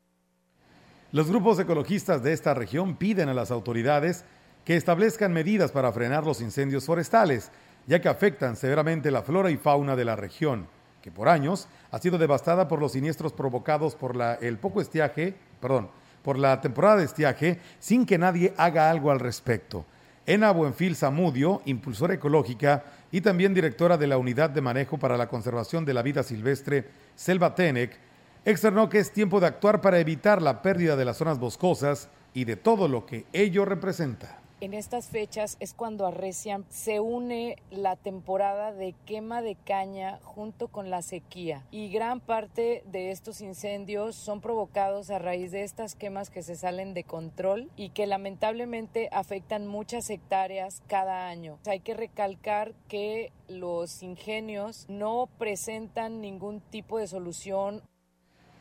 Los 1.12 1.28
grupos 1.28 1.58
ecologistas 1.58 2.22
de 2.22 2.32
esta 2.32 2.54
región 2.54 2.96
piden 2.96 3.28
a 3.28 3.34
las 3.34 3.50
autoridades 3.50 4.24
que 4.68 4.76
establezcan 4.76 5.32
medidas 5.32 5.72
para 5.72 5.90
frenar 5.92 6.26
los 6.26 6.42
incendios 6.42 6.84
forestales, 6.84 7.50
ya 7.86 8.02
que 8.02 8.08
afectan 8.10 8.54
severamente 8.54 9.10
la 9.10 9.22
flora 9.22 9.50
y 9.50 9.56
fauna 9.56 9.96
de 9.96 10.04
la 10.04 10.14
región, 10.14 10.66
que 11.00 11.10
por 11.10 11.30
años 11.30 11.68
ha 11.90 11.98
sido 11.98 12.18
devastada 12.18 12.68
por 12.68 12.78
los 12.78 12.92
siniestros 12.92 13.32
provocados 13.32 13.94
por 13.94 14.14
la, 14.14 14.34
el 14.34 14.58
poco 14.58 14.82
estiaje, 14.82 15.34
perdón, 15.58 15.88
por 16.22 16.38
la 16.38 16.60
temporada 16.60 16.98
de 16.98 17.06
estiaje, 17.06 17.58
sin 17.78 18.04
que 18.04 18.18
nadie 18.18 18.52
haga 18.58 18.90
algo 18.90 19.10
al 19.10 19.20
respecto. 19.20 19.86
Ena 20.26 20.50
Buenfil 20.50 20.96
Zamudio, 20.96 21.62
impulsora 21.64 22.12
ecológica 22.12 22.84
y 23.10 23.22
también 23.22 23.54
directora 23.54 23.96
de 23.96 24.06
la 24.06 24.18
Unidad 24.18 24.50
de 24.50 24.60
Manejo 24.60 24.98
para 24.98 25.16
la 25.16 25.30
Conservación 25.30 25.86
de 25.86 25.94
la 25.94 26.02
Vida 26.02 26.22
Silvestre, 26.22 26.90
Selva 27.14 27.54
Tenec, 27.54 27.96
externó 28.44 28.90
que 28.90 28.98
es 28.98 29.12
tiempo 29.12 29.40
de 29.40 29.46
actuar 29.46 29.80
para 29.80 29.98
evitar 29.98 30.42
la 30.42 30.60
pérdida 30.60 30.94
de 30.94 31.06
las 31.06 31.16
zonas 31.16 31.38
boscosas 31.38 32.10
y 32.34 32.44
de 32.44 32.56
todo 32.56 32.86
lo 32.86 33.06
que 33.06 33.24
ello 33.32 33.64
representa 33.64 34.38
en 34.60 34.74
estas 34.74 35.08
fechas 35.08 35.56
es 35.60 35.72
cuando 35.72 36.06
arrecian, 36.06 36.64
se 36.68 37.00
une 37.00 37.56
la 37.70 37.96
temporada 37.96 38.72
de 38.72 38.94
quema 39.06 39.40
de 39.42 39.54
caña 39.54 40.18
junto 40.22 40.68
con 40.68 40.90
la 40.90 41.02
sequía 41.02 41.64
y 41.70 41.90
gran 41.90 42.20
parte 42.20 42.82
de 42.86 43.10
estos 43.10 43.40
incendios 43.40 44.16
son 44.16 44.40
provocados 44.40 45.10
a 45.10 45.18
raíz 45.18 45.52
de 45.52 45.62
estas 45.62 45.94
quemas 45.94 46.30
que 46.30 46.42
se 46.42 46.56
salen 46.56 46.94
de 46.94 47.04
control 47.04 47.70
y 47.76 47.90
que 47.90 48.06
lamentablemente 48.06 49.08
afectan 49.12 49.66
muchas 49.66 50.10
hectáreas 50.10 50.82
cada 50.88 51.28
año. 51.28 51.58
Hay 51.66 51.80
que 51.80 51.94
recalcar 51.94 52.72
que 52.88 53.32
los 53.48 54.02
ingenios 54.02 54.86
no 54.88 55.28
presentan 55.38 56.20
ningún 56.20 56.60
tipo 56.60 56.98
de 56.98 57.06
solución. 57.06 57.82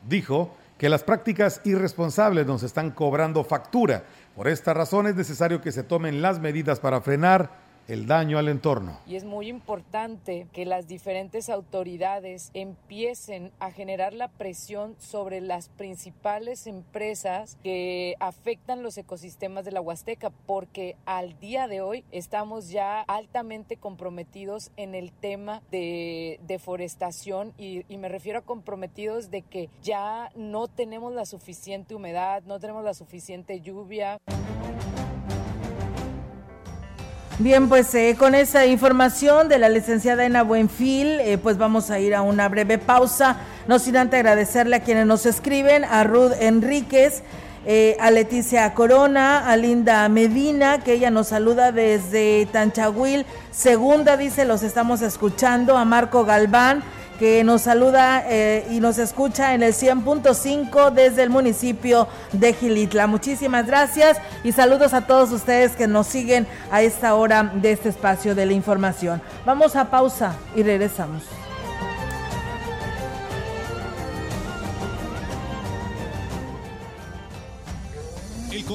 Dijo 0.08 0.50
que 0.78 0.88
las 0.88 1.02
prácticas 1.02 1.60
irresponsables 1.64 2.46
nos 2.46 2.62
están 2.62 2.92
cobrando 2.92 3.42
factura 3.42 4.04
por 4.38 4.46
esta 4.46 4.72
razón 4.72 5.08
es 5.08 5.16
necesario 5.16 5.60
que 5.60 5.72
se 5.72 5.82
tomen 5.82 6.22
las 6.22 6.38
medidas 6.38 6.78
para 6.78 7.00
frenar 7.00 7.50
el 7.88 8.06
daño 8.06 8.38
al 8.38 8.48
entorno. 8.48 8.98
Y 9.06 9.16
es 9.16 9.24
muy 9.24 9.48
importante 9.48 10.46
que 10.52 10.66
las 10.66 10.86
diferentes 10.86 11.48
autoridades 11.48 12.50
empiecen 12.54 13.50
a 13.58 13.70
generar 13.70 14.12
la 14.12 14.28
presión 14.28 14.94
sobre 14.98 15.40
las 15.40 15.70
principales 15.70 16.66
empresas 16.66 17.56
que 17.62 18.14
afectan 18.20 18.82
los 18.82 18.96
ecosistemas 18.98 19.64
de 19.64 19.72
la 19.72 19.80
Huasteca, 19.80 20.30
porque 20.46 20.96
al 21.06 21.38
día 21.40 21.66
de 21.66 21.80
hoy 21.80 22.04
estamos 22.12 22.68
ya 22.68 23.00
altamente 23.00 23.76
comprometidos 23.76 24.70
en 24.76 24.94
el 24.94 25.10
tema 25.10 25.62
de 25.70 26.38
deforestación 26.46 27.54
y, 27.56 27.84
y 27.88 27.96
me 27.96 28.08
refiero 28.08 28.40
a 28.40 28.42
comprometidos 28.42 29.30
de 29.30 29.42
que 29.42 29.70
ya 29.82 30.30
no 30.36 30.68
tenemos 30.68 31.14
la 31.14 31.24
suficiente 31.24 31.94
humedad, 31.94 32.42
no 32.46 32.60
tenemos 32.60 32.84
la 32.84 32.92
suficiente 32.92 33.60
lluvia. 33.60 34.18
Bien, 37.40 37.68
pues 37.68 37.94
eh, 37.94 38.16
con 38.18 38.34
esa 38.34 38.66
información 38.66 39.48
de 39.48 39.60
la 39.60 39.68
licenciada 39.68 40.24
Ena 40.24 40.42
Buenfil, 40.42 41.20
eh, 41.20 41.38
pues 41.38 41.56
vamos 41.56 41.88
a 41.88 42.00
ir 42.00 42.16
a 42.16 42.22
una 42.22 42.48
breve 42.48 42.78
pausa. 42.78 43.36
No 43.68 43.78
sin 43.78 43.96
antes 43.96 44.18
agradecerle 44.18 44.74
a 44.74 44.80
quienes 44.80 45.06
nos 45.06 45.24
escriben, 45.24 45.84
a 45.84 46.02
Ruth 46.02 46.32
Enríquez, 46.40 47.22
eh, 47.64 47.96
a 48.00 48.10
Leticia 48.10 48.74
Corona, 48.74 49.48
a 49.48 49.56
Linda 49.56 50.08
Medina, 50.08 50.80
que 50.80 50.94
ella 50.94 51.12
nos 51.12 51.28
saluda 51.28 51.70
desde 51.70 52.48
Tanchahuil. 52.50 53.24
Segunda 53.52 54.16
dice, 54.16 54.44
los 54.44 54.64
estamos 54.64 55.00
escuchando, 55.00 55.76
a 55.76 55.84
Marco 55.84 56.24
Galván 56.24 56.82
que 57.18 57.42
nos 57.44 57.62
saluda 57.62 58.24
eh, 58.26 58.66
y 58.70 58.80
nos 58.80 58.98
escucha 58.98 59.54
en 59.54 59.62
el 59.62 59.72
100.5 59.72 60.92
desde 60.92 61.22
el 61.22 61.30
municipio 61.30 62.08
de 62.32 62.52
Gilitla. 62.52 63.06
Muchísimas 63.06 63.66
gracias 63.66 64.18
y 64.44 64.52
saludos 64.52 64.94
a 64.94 65.06
todos 65.06 65.32
ustedes 65.32 65.76
que 65.76 65.86
nos 65.86 66.06
siguen 66.06 66.46
a 66.70 66.82
esta 66.82 67.14
hora 67.14 67.52
de 67.54 67.72
este 67.72 67.88
espacio 67.88 68.34
de 68.34 68.46
la 68.46 68.52
información. 68.52 69.20
Vamos 69.44 69.76
a 69.76 69.90
pausa 69.90 70.36
y 70.54 70.62
regresamos. 70.62 71.47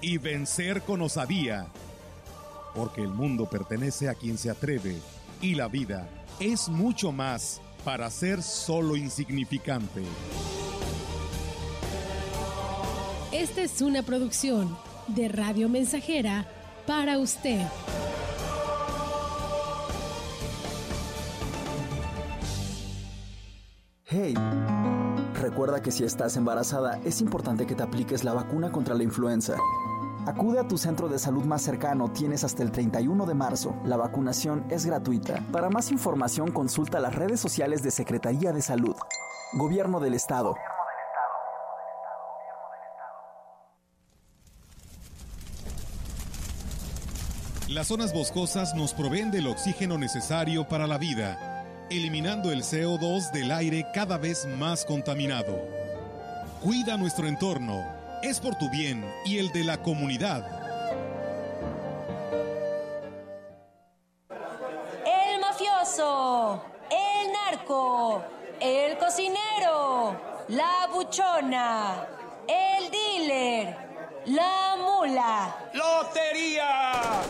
y 0.00 0.18
vencer 0.18 0.82
con 0.82 1.02
osadía, 1.02 1.66
porque 2.74 3.02
el 3.02 3.08
mundo 3.10 3.48
pertenece 3.48 4.08
a 4.08 4.14
quien 4.14 4.38
se 4.38 4.50
atreve 4.50 4.96
y 5.40 5.54
la 5.54 5.68
vida 5.68 6.08
es 6.40 6.68
mucho 6.68 7.12
más 7.12 7.60
para 7.84 8.10
ser 8.10 8.42
solo 8.42 8.96
insignificante. 8.96 10.02
Esta 13.32 13.62
es 13.62 13.80
una 13.80 14.02
producción 14.02 14.76
de 15.08 15.28
Radio 15.28 15.68
Mensajera 15.68 16.46
para 16.86 17.18
usted. 17.18 17.66
Hey, 24.04 24.34
recuerda 25.34 25.82
que 25.82 25.90
si 25.90 26.04
estás 26.04 26.36
embarazada 26.36 27.00
es 27.04 27.20
importante 27.20 27.66
que 27.66 27.74
te 27.74 27.82
apliques 27.82 28.24
la 28.24 28.32
vacuna 28.32 28.70
contra 28.70 28.94
la 28.94 29.02
influenza. 29.02 29.56
Acude 30.26 30.58
a 30.58 30.66
tu 30.66 30.76
centro 30.76 31.08
de 31.08 31.20
salud 31.20 31.44
más 31.44 31.62
cercano, 31.62 32.10
tienes 32.10 32.42
hasta 32.42 32.64
el 32.64 32.72
31 32.72 33.26
de 33.26 33.34
marzo. 33.34 33.76
La 33.84 33.96
vacunación 33.96 34.66
es 34.70 34.84
gratuita. 34.84 35.40
Para 35.52 35.70
más 35.70 35.92
información 35.92 36.50
consulta 36.50 36.98
las 36.98 37.14
redes 37.14 37.38
sociales 37.38 37.80
de 37.84 37.92
Secretaría 37.92 38.52
de 38.52 38.60
Salud. 38.60 38.96
Gobierno 39.52 40.00
del 40.00 40.14
Estado. 40.14 40.56
Las 47.68 47.86
zonas 47.86 48.12
boscosas 48.12 48.74
nos 48.74 48.94
proveen 48.94 49.30
del 49.30 49.46
oxígeno 49.46 49.96
necesario 49.96 50.66
para 50.66 50.88
la 50.88 50.98
vida, 50.98 51.64
eliminando 51.88 52.50
el 52.50 52.64
CO2 52.64 53.30
del 53.30 53.52
aire 53.52 53.86
cada 53.94 54.18
vez 54.18 54.44
más 54.58 54.84
contaminado. 54.84 55.56
Cuida 56.62 56.96
nuestro 56.96 57.28
entorno, 57.28 57.95
es 58.22 58.40
por 58.40 58.54
tu 58.56 58.68
bien 58.70 59.04
y 59.24 59.38
el 59.38 59.50
de 59.52 59.64
la 59.64 59.78
comunidad. 59.82 60.44
El 65.04 65.40
mafioso, 65.40 66.62
el 66.90 67.32
narco, 67.32 68.22
el 68.60 68.98
cocinero, 68.98 70.16
la 70.48 70.88
buchona, 70.92 72.06
el 72.46 72.90
dealer, 72.90 73.76
la 74.26 74.76
mula. 74.76 75.56
¡Lotería! 75.72 77.22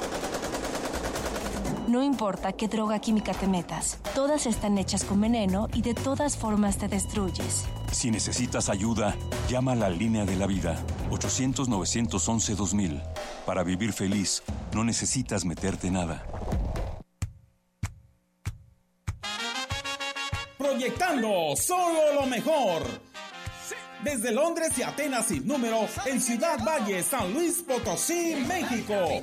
No 1.96 2.02
importa 2.02 2.52
qué 2.52 2.68
droga 2.68 2.98
química 2.98 3.32
te 3.32 3.46
metas, 3.46 3.98
todas 4.14 4.44
están 4.44 4.76
hechas 4.76 5.02
con 5.02 5.18
veneno 5.18 5.66
y 5.72 5.80
de 5.80 5.94
todas 5.94 6.36
formas 6.36 6.76
te 6.76 6.88
destruyes. 6.88 7.64
Si 7.90 8.10
necesitas 8.10 8.68
ayuda, 8.68 9.16
llama 9.48 9.72
a 9.72 9.76
la 9.76 9.88
línea 9.88 10.26
de 10.26 10.36
la 10.36 10.46
vida, 10.46 10.76
800-911-2000. 11.10 13.02
Para 13.46 13.62
vivir 13.62 13.94
feliz, 13.94 14.42
no 14.74 14.84
necesitas 14.84 15.46
meterte 15.46 15.90
nada. 15.90 16.22
Proyectando 20.58 21.56
solo 21.56 22.12
lo 22.14 22.26
mejor. 22.26 22.82
Desde 24.04 24.32
Londres 24.32 24.72
y 24.76 24.82
Atenas 24.82 25.28
sin 25.28 25.46
número, 25.46 25.88
en 26.04 26.20
Ciudad 26.20 26.62
Valle, 26.62 27.02
San 27.02 27.32
Luis 27.32 27.64
Potosí, 27.66 28.36
México. 28.46 29.22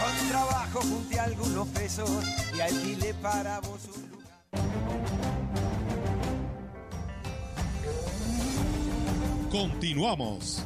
Con 0.00 0.28
trabajo 0.28 0.80
junté 0.80 1.20
algunos 1.20 1.68
pesos 1.68 2.10
y 2.56 2.60
alquilé 2.60 3.14
para 3.14 3.60
vos 3.60 3.80
un 3.94 4.10
lugar. 4.10 4.30
Continuamos. 9.50 10.64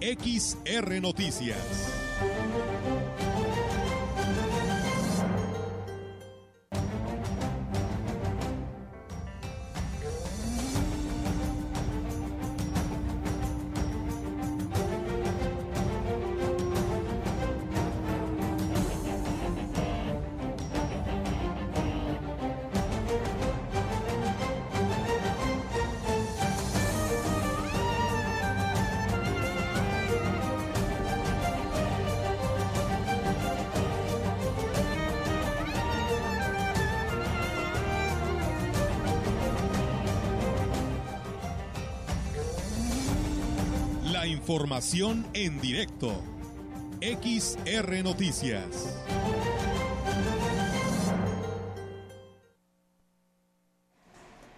XR 0.00 1.00
Noticias. 1.00 1.56
Información 44.56 45.26
en 45.32 45.58
directo. 45.62 46.12
XR 47.00 48.02
Noticias. 48.04 48.66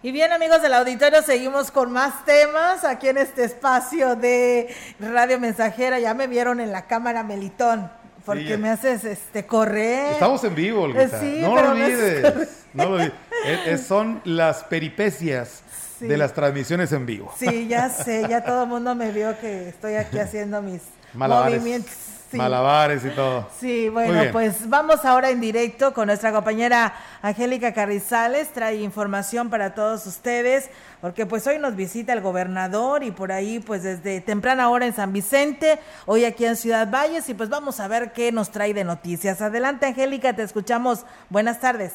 Y 0.03 0.11
bien, 0.11 0.31
amigos 0.33 0.61
del 0.61 0.73
auditorio, 0.73 1.21
seguimos 1.23 1.71
con 1.71 1.91
más 1.93 2.25
temas 2.25 2.83
aquí 2.83 3.07
en 3.07 3.17
este 3.17 3.45
espacio 3.45 4.15
de 4.17 4.75
Radio 4.99 5.39
Mensajera. 5.39 5.97
Ya 5.99 6.13
me 6.13 6.27
vieron 6.27 6.59
en 6.59 6.71
la 6.73 6.85
cámara 6.87 7.23
Melitón, 7.23 7.89
porque 8.25 8.49
Sí. 8.55 8.57
me 8.57 8.69
haces 8.69 9.03
este 9.05 9.47
correr. 9.47 10.11
Estamos 10.13 10.43
en 10.43 10.53
vivo, 10.53 10.83
Olguita. 10.83 11.05
Eh, 11.05 11.19
sí, 11.19 11.41
no 11.41 11.55
pero 11.55 11.67
lo 11.67 11.71
olvides. 11.85 12.49
No 12.73 12.83
lo 12.89 12.95
olvides. 12.95 13.13
Es- 13.45 13.67
es- 13.67 13.87
son 13.87 14.21
las 14.25 14.63
peripecias 14.63 15.61
Sí. 15.99 16.07
de 16.07 16.17
las 16.17 16.33
transmisiones 16.33 16.91
en 16.91 17.05
vivo. 17.05 17.33
Sí, 17.37 17.67
ya 17.67 17.89
sé, 17.89 18.25
ya 18.29 18.43
todo 18.43 18.63
el 18.63 18.69
mundo 18.69 18.95
me 18.95 19.11
vio 19.11 19.37
que 19.39 19.69
estoy 19.69 19.95
aquí 19.95 20.19
haciendo 20.19 20.61
mis 20.61 20.81
Malabares. 21.13 21.59
movimientos. 21.59 21.93
Sí. 22.31 22.37
Malabares 22.37 23.05
y 23.05 23.09
todo. 23.11 23.47
Sí, 23.59 23.87
bueno, 23.87 24.19
pues 24.33 24.67
vamos 24.67 25.05
ahora 25.05 25.29
en 25.29 25.39
directo 25.39 25.93
con 25.93 26.07
nuestra 26.07 26.33
compañera 26.33 26.93
Angélica 27.21 27.71
Carrizales, 27.73 28.49
trae 28.51 28.77
información 28.81 29.49
para 29.49 29.73
todos 29.75 30.05
ustedes, 30.07 30.69
porque 30.99 31.25
pues 31.25 31.45
hoy 31.47 31.59
nos 31.59 31.75
visita 31.77 32.11
el 32.11 32.19
gobernador 32.21 33.03
y 33.03 33.11
por 33.11 33.31
ahí 33.31 33.59
pues 33.59 33.83
desde 33.83 34.19
temprana 34.21 34.69
hora 34.69 34.85
en 34.87 34.93
San 34.95 35.13
Vicente, 35.13 35.79
hoy 36.07 36.25
aquí 36.25 36.45
en 36.45 36.57
Ciudad 36.57 36.89
Valles 36.91 37.29
y 37.29 37.35
pues 37.35 37.47
vamos 37.49 37.79
a 37.79 37.87
ver 37.87 38.11
qué 38.11 38.31
nos 38.33 38.49
trae 38.51 38.73
de 38.73 38.83
noticias. 38.83 39.41
Adelante 39.41 39.85
Angélica, 39.85 40.33
te 40.35 40.41
escuchamos. 40.43 41.05
Buenas 41.29 41.59
tardes. 41.61 41.93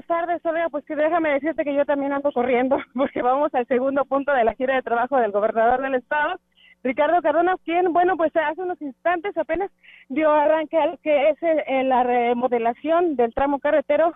Buenas 0.00 0.28
tardes, 0.28 0.46
Olga. 0.46 0.68
Pues 0.70 0.82
que 0.86 0.96
déjame 0.96 1.28
decirte 1.28 1.62
que 1.62 1.74
yo 1.74 1.84
también 1.84 2.12
ando 2.12 2.32
corriendo, 2.32 2.78
porque 2.94 3.20
vamos 3.20 3.54
al 3.54 3.66
segundo 3.66 4.06
punto 4.06 4.32
de 4.32 4.44
la 4.44 4.54
gira 4.54 4.74
de 4.74 4.82
trabajo 4.82 5.18
del 5.18 5.30
gobernador 5.30 5.82
del 5.82 5.96
estado, 5.96 6.40
Ricardo 6.82 7.20
Cardona, 7.20 7.56
quien, 7.66 7.92
bueno, 7.92 8.16
pues 8.16 8.34
hace 8.34 8.62
unos 8.62 8.80
instantes 8.80 9.36
apenas 9.36 9.70
dio 10.08 10.30
arranque 10.30 10.78
a 10.78 10.86
lo 10.86 10.96
que 10.98 11.28
es 11.28 11.36
eh, 11.42 11.84
la 11.84 12.02
remodelación 12.02 13.14
del 13.16 13.34
tramo 13.34 13.58
carretero 13.58 14.14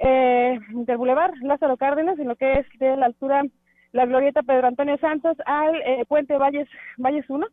eh, 0.00 0.58
del 0.68 0.98
Boulevard 0.98 1.32
Lázaro 1.40 1.78
Cárdenas, 1.78 2.18
en 2.18 2.28
lo 2.28 2.36
que 2.36 2.58
es 2.58 2.66
de 2.78 2.94
la 2.98 3.06
altura 3.06 3.42
La 3.92 4.04
Glorieta 4.04 4.42
Pedro 4.42 4.66
Antonio 4.66 4.98
Santos 4.98 5.38
al 5.46 5.76
eh, 5.76 6.04
Puente 6.06 6.36
Valles, 6.36 6.68
Valles 6.98 7.24
1. 7.30 7.46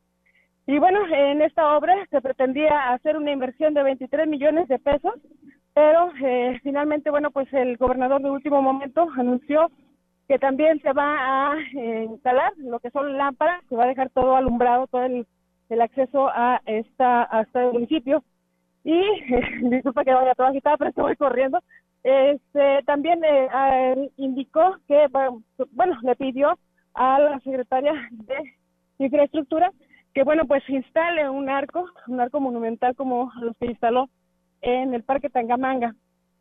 Y 0.67 0.79
bueno, 0.79 0.99
en 1.09 1.41
esta 1.41 1.77
obra 1.77 1.95
se 2.09 2.19
pretendía 2.19 2.91
hacer 2.91 3.15
una 3.15 3.31
inversión 3.31 3.73
de 3.73 3.83
23 3.83 4.27
millones 4.27 4.67
de 4.67 4.79
pesos, 4.79 5.13
pero 5.79 6.11
eh, 6.21 6.59
finalmente, 6.61 7.09
bueno, 7.09 7.31
pues 7.31 7.47
el 7.53 7.77
gobernador 7.77 8.21
de 8.21 8.29
último 8.29 8.61
momento 8.61 9.07
anunció 9.15 9.71
que 10.27 10.37
también 10.37 10.81
se 10.81 10.91
va 10.91 11.53
a 11.53 11.57
eh, 11.57 12.05
instalar 12.09 12.51
lo 12.57 12.81
que 12.81 12.91
son 12.91 13.17
lámparas, 13.17 13.63
se 13.69 13.77
va 13.77 13.85
a 13.85 13.87
dejar 13.87 14.09
todo 14.09 14.35
alumbrado, 14.35 14.87
todo 14.87 15.03
el, 15.05 15.25
el 15.69 15.81
acceso 15.81 16.27
a 16.27 16.59
esta 16.65 17.33
a 17.33 17.43
este 17.43 17.71
municipio. 17.71 18.25
Y 18.83 19.01
disculpa 19.69 20.03
que 20.03 20.13
vaya 20.13 20.35
toda 20.35 20.49
agitada, 20.49 20.75
pero 20.75 20.89
estoy 20.89 21.15
corriendo. 21.15 21.61
Este, 22.03 22.83
también 22.85 23.21
eh, 23.23 24.11
indicó 24.17 24.75
que, 24.85 25.07
bueno, 25.71 25.97
le 26.01 26.15
pidió 26.17 26.59
a 26.93 27.19
la 27.21 27.39
secretaria 27.39 27.93
de 28.11 28.35
infraestructura 28.97 29.71
que, 30.13 30.23
bueno, 30.23 30.43
pues 30.43 30.61
instale 30.67 31.29
un 31.29 31.49
arco, 31.49 31.85
un 32.07 32.19
arco 32.19 32.41
monumental 32.41 32.97
como 32.97 33.31
los 33.39 33.55
que 33.55 33.67
instaló 33.67 34.09
en 34.61 34.93
el 34.93 35.03
Parque 35.03 35.29
Tangamanga. 35.29 35.95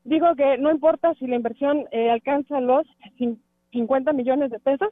Dijo 0.04 0.34
que 0.36 0.58
no 0.58 0.70
importa 0.70 1.14
si 1.14 1.26
la 1.26 1.36
inversión 1.36 1.84
eh, 1.90 2.10
alcanza 2.10 2.60
los 2.60 2.86
cin- 3.18 3.38
50 3.72 4.12
millones 4.12 4.50
de 4.50 4.58
pesos, 4.58 4.88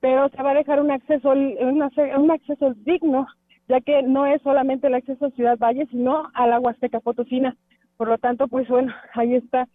pero 0.00 0.28
se 0.28 0.42
va 0.42 0.50
a 0.52 0.54
dejar 0.54 0.80
un 0.80 0.90
acceso, 0.90 1.30
un, 1.30 1.82
acceso 2.30 2.74
digno, 2.84 3.26
ya 3.68 3.80
que 3.80 4.02
no 4.02 4.26
es 4.26 4.40
solamente 4.42 4.86
el 4.86 4.94
acceso 4.94 5.26
a 5.26 5.30
Ciudad 5.30 5.58
Valle, 5.58 5.86
sino 5.90 6.30
a 6.34 6.46
la 6.46 6.60
Huasteca 6.60 7.00
Potosina. 7.00 7.56
Por 7.96 8.08
lo 8.08 8.18
tanto, 8.18 8.46
pues 8.46 8.68
bueno, 8.68 8.94
ahí 9.14 9.34
está 9.34 9.66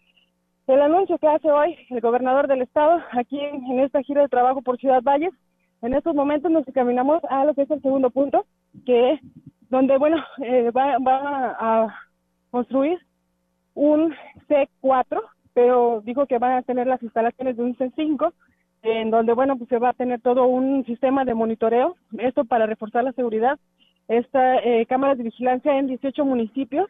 el 0.68 0.80
anuncio 0.80 1.18
que 1.18 1.26
hace 1.26 1.50
hoy 1.50 1.76
el 1.90 2.00
gobernador 2.00 2.46
del 2.46 2.62
estado 2.62 3.00
aquí 3.10 3.38
en, 3.40 3.80
esta 3.80 4.02
gira 4.02 4.22
de 4.22 4.28
trabajo 4.28 4.62
por 4.62 4.78
Ciudad 4.78 5.02
Valles. 5.02 5.34
En 5.82 5.92
estos 5.92 6.14
momentos 6.14 6.50
nos 6.50 6.66
encaminamos 6.66 7.20
a 7.28 7.44
lo 7.44 7.52
que 7.54 7.62
es 7.62 7.70
el 7.70 7.82
segundo 7.82 8.10
punto, 8.10 8.46
que 8.86 9.18
donde, 9.68 9.98
bueno, 9.98 10.22
eh, 10.42 10.70
va, 10.70 10.98
va 10.98 11.56
a 11.58 12.01
construir 12.52 12.98
un 13.74 14.14
C4, 14.48 15.20
pero 15.54 16.02
dijo 16.04 16.26
que 16.26 16.38
van 16.38 16.52
a 16.52 16.62
tener 16.62 16.86
las 16.86 17.02
instalaciones 17.02 17.56
de 17.56 17.62
un 17.64 17.76
C5, 17.76 18.32
en 18.82 19.10
donde, 19.10 19.32
bueno, 19.32 19.56
pues 19.56 19.68
se 19.70 19.78
va 19.78 19.88
a 19.88 19.94
tener 19.94 20.20
todo 20.20 20.44
un 20.46 20.84
sistema 20.84 21.24
de 21.24 21.34
monitoreo, 21.34 21.96
esto 22.18 22.44
para 22.44 22.66
reforzar 22.66 23.04
la 23.04 23.12
seguridad, 23.12 23.58
esta 24.06 24.58
eh, 24.58 24.84
cámaras 24.86 25.16
de 25.18 25.24
vigilancia 25.24 25.78
en 25.78 25.86
18 25.86 26.24
municipios. 26.24 26.88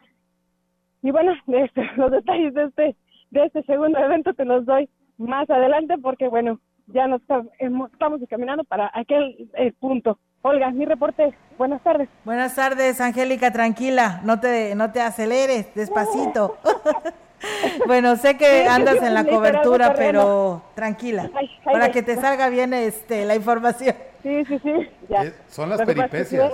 Y 1.01 1.11
bueno, 1.11 1.33
este, 1.47 1.89
los 1.95 2.11
detalles 2.11 2.53
de 2.53 2.63
este, 2.65 2.95
de 3.31 3.45
este 3.45 3.63
segundo 3.63 3.97
evento 3.99 4.33
te 4.33 4.45
los 4.45 4.65
doy 4.65 4.89
más 5.17 5.49
adelante 5.49 5.97
porque, 5.97 6.27
bueno, 6.27 6.59
ya 6.87 7.07
nos 7.07 7.21
estamos 7.21 8.21
encaminando 8.21 8.65
para 8.65 8.91
aquel 8.93 9.49
eh, 9.53 9.71
punto. 9.79 10.19
Olga, 10.45 10.71
mi 10.71 10.83
reporte, 10.83 11.33
buenas 11.57 11.81
tardes. 11.83 12.09
Buenas 12.25 12.53
tardes, 12.53 12.99
Angélica, 12.99 13.51
tranquila, 13.53 14.19
no 14.25 14.41
te, 14.41 14.75
no 14.75 14.91
te 14.91 14.99
aceleres, 14.99 15.73
despacito. 15.73 16.57
bueno, 17.87 18.17
sé 18.17 18.35
que 18.35 18.67
andas 18.67 18.97
en 18.97 19.13
la 19.13 19.23
cobertura, 19.23 19.93
pero 19.93 20.61
tranquila, 20.75 21.29
Ay, 21.33 21.49
ay, 21.65 21.73
para 21.73 21.85
ay. 21.85 21.91
que 21.91 22.03
te 22.03 22.17
salga 22.17 22.49
bien 22.49 22.73
este 22.73 23.23
la 23.23 23.35
información. 23.35 23.95
Sí, 24.21 24.43
sí, 24.43 24.59
sí, 24.59 24.89
ya. 25.07 25.23
Eh, 25.23 25.33
Son 25.47 25.69
las 25.69 25.81
peripecias. 25.81 26.51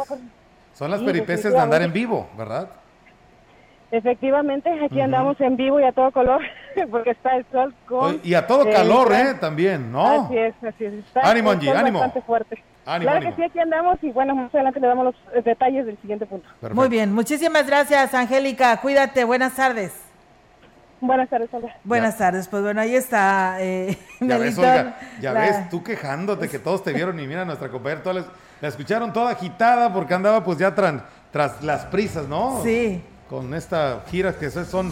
Son 0.76 0.92
las 0.92 1.02
peripecias 1.02 1.52
de 1.52 1.60
andar 1.60 1.82
en 1.82 1.92
vivo, 1.92 2.30
¿verdad? 2.38 2.70
Efectivamente, 3.90 4.70
aquí 4.86 5.02
andamos 5.02 5.42
en 5.42 5.58
vivo 5.58 5.80
y 5.80 5.84
a 5.84 5.92
todo 5.94 6.12
color, 6.12 6.42
porque 6.92 7.10
está 7.10 7.36
el 7.38 7.46
sol 7.52 7.74
con... 7.88 8.22
Y 8.24 8.36
a 8.36 8.46
todo 8.46 8.68
eh, 8.70 8.72
calor, 8.72 9.12
¿eh? 9.14 9.34
También, 9.40 9.92
¿no? 9.92 10.26
Así 10.26 10.38
es, 10.38 10.54
así 10.62 10.86
es. 10.86 10.94
Está 10.94 11.22
Ánimo, 11.22 11.50
Angie, 11.50 11.72
ánimo. 11.72 12.02
bastante 12.02 12.22
fuerte. 12.22 12.64
Ánimo, 12.90 13.12
claro 13.12 13.18
ánimo. 13.28 13.36
que 13.36 13.42
sí, 13.44 13.50
aquí 13.50 13.60
andamos 13.60 13.98
y 14.02 14.12
bueno, 14.12 14.36
más 14.36 14.54
adelante 14.54 14.80
le 14.80 14.88
damos 14.88 15.06
los 15.06 15.16
eh, 15.36 15.42
detalles 15.44 15.86
del 15.86 15.98
siguiente 16.02 16.26
punto. 16.26 16.48
Muy 16.74 16.90
bien, 16.90 17.14
muchísimas 17.14 17.68
gracias, 17.68 18.14
Angélica, 18.14 18.78
cuídate, 18.82 19.24
buenas 19.24 19.54
tardes. 19.56 19.94
Buenas 21.02 21.30
tardes, 21.30 21.48
Olga. 21.54 21.74
Buenas 21.86 22.18
tardes, 22.18 22.48
pues 22.50 22.62
bueno, 22.62 22.82
ahí 22.82 22.94
está. 22.96 23.56
Eh, 23.62 23.98
Ya 24.20 24.38
ves, 24.38 24.58
Melitón, 24.58 24.66
Olga, 24.66 24.98
ya 25.22 25.32
la- 25.34 25.40
ves, 25.42 25.70
tú 25.70 25.82
quejándote 25.84 26.50
que 26.50 26.60
todos 26.60 26.84
te 26.84 26.92
vieron 26.92 27.18
y 27.20 27.26
mira 27.28 27.46
nuestra 27.46 27.70
compañera, 27.70 28.04
todas 28.04 28.18
las- 28.26 28.34
la 28.62 28.68
escucharon 28.68 29.14
toda 29.14 29.32
agitada 29.32 29.94
porque 29.94 30.14
andaba 30.14 30.44
pues 30.44 30.58
ya 30.58 30.76
tran- 30.76 31.04
tras 31.32 31.64
las 31.64 31.86
prisas, 31.86 32.28
¿no? 32.28 32.62
Sí. 32.64 33.02
Con 33.30 33.54
esta 33.54 34.02
gira 34.10 34.34
que 34.36 34.50
son, 34.50 34.92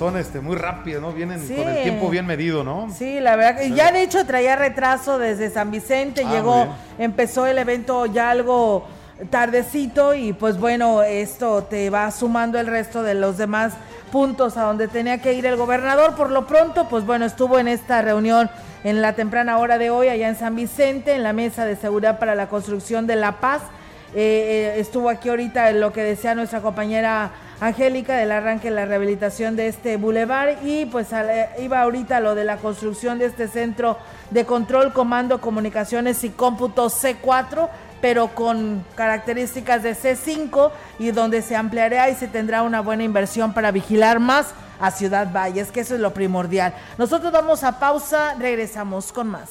son 0.00 0.16
este, 0.16 0.40
muy 0.40 0.56
rápidas, 0.56 1.02
¿no? 1.02 1.12
Vienen 1.12 1.46
Sí. 1.46 1.54
con 1.54 1.68
el 1.68 1.82
tiempo 1.82 2.08
bien 2.08 2.24
medido, 2.24 2.64
¿no? 2.64 2.88
Sí, 2.96 3.20
la 3.20 3.36
verdad 3.36 3.58
que 3.60 3.70
ya 3.72 3.92
de 3.92 4.02
hecho 4.02 4.24
traía 4.24 4.56
retraso 4.56 5.18
desde 5.18 5.50
San 5.50 5.70
Vicente, 5.70 6.22
Ah, 6.26 6.30
llegó, 6.32 6.68
empezó 6.98 7.44
el 7.46 7.58
evento 7.58 8.06
ya 8.06 8.30
algo 8.30 8.86
tardecito 9.28 10.14
y 10.14 10.32
pues 10.32 10.58
bueno, 10.58 11.02
esto 11.02 11.64
te 11.64 11.90
va 11.90 12.10
sumando 12.12 12.58
el 12.58 12.66
resto 12.66 13.02
de 13.02 13.12
los 13.12 13.36
demás 13.36 13.74
puntos 14.10 14.56
a 14.56 14.62
donde 14.62 14.88
tenía 14.88 15.18
que 15.20 15.34
ir 15.34 15.44
el 15.44 15.56
gobernador. 15.56 16.14
Por 16.14 16.30
lo 16.30 16.46
pronto, 16.46 16.88
pues 16.88 17.04
bueno, 17.04 17.26
estuvo 17.26 17.58
en 17.58 17.68
esta 17.68 18.00
reunión 18.00 18.48
en 18.84 19.02
la 19.02 19.12
temprana 19.12 19.58
hora 19.58 19.76
de 19.76 19.90
hoy 19.90 20.08
allá 20.08 20.28
en 20.30 20.36
San 20.36 20.56
Vicente, 20.56 21.14
en 21.14 21.22
la 21.22 21.34
mesa 21.34 21.66
de 21.66 21.76
seguridad 21.76 22.18
para 22.18 22.34
la 22.34 22.48
construcción 22.48 23.06
de 23.06 23.16
La 23.16 23.32
Paz. 23.40 23.60
Eh, 24.14 24.72
eh, 24.76 24.80
estuvo 24.80 25.10
aquí 25.10 25.28
ahorita 25.28 25.70
lo 25.72 25.92
que 25.92 26.02
decía 26.02 26.34
nuestra 26.34 26.62
compañera 26.62 27.30
Angélica 27.60 28.16
del 28.16 28.32
arranque 28.32 28.70
la 28.70 28.86
rehabilitación 28.86 29.54
de 29.54 29.68
este 29.68 29.98
bulevar 29.98 30.58
y 30.64 30.86
pues 30.86 31.08
eh, 31.12 31.50
iba 31.58 31.82
ahorita 31.82 32.20
lo 32.20 32.34
de 32.34 32.44
la 32.44 32.56
construcción 32.56 33.18
de 33.18 33.26
este 33.26 33.48
centro 33.48 33.98
de 34.30 34.46
control, 34.46 34.94
comando, 34.94 35.42
comunicaciones 35.42 36.24
y 36.24 36.30
cómputo 36.30 36.88
C4 36.88 37.68
pero 38.00 38.28
con 38.28 38.82
características 38.94 39.82
de 39.82 39.94
C5 39.94 40.70
y 40.98 41.10
donde 41.10 41.42
se 41.42 41.54
ampliará 41.54 42.08
y 42.08 42.14
se 42.14 42.28
tendrá 42.28 42.62
una 42.62 42.80
buena 42.80 43.04
inversión 43.04 43.52
para 43.52 43.70
vigilar 43.72 44.20
más 44.20 44.54
a 44.80 44.90
Ciudad 44.90 45.30
Valles, 45.30 45.70
que 45.70 45.80
eso 45.80 45.94
es 45.94 46.00
lo 46.00 46.14
primordial. 46.14 46.74
Nosotros 46.96 47.30
vamos 47.30 47.62
a 47.62 47.78
pausa, 47.78 48.36
regresamos 48.38 49.12
con 49.12 49.28
más. 49.28 49.50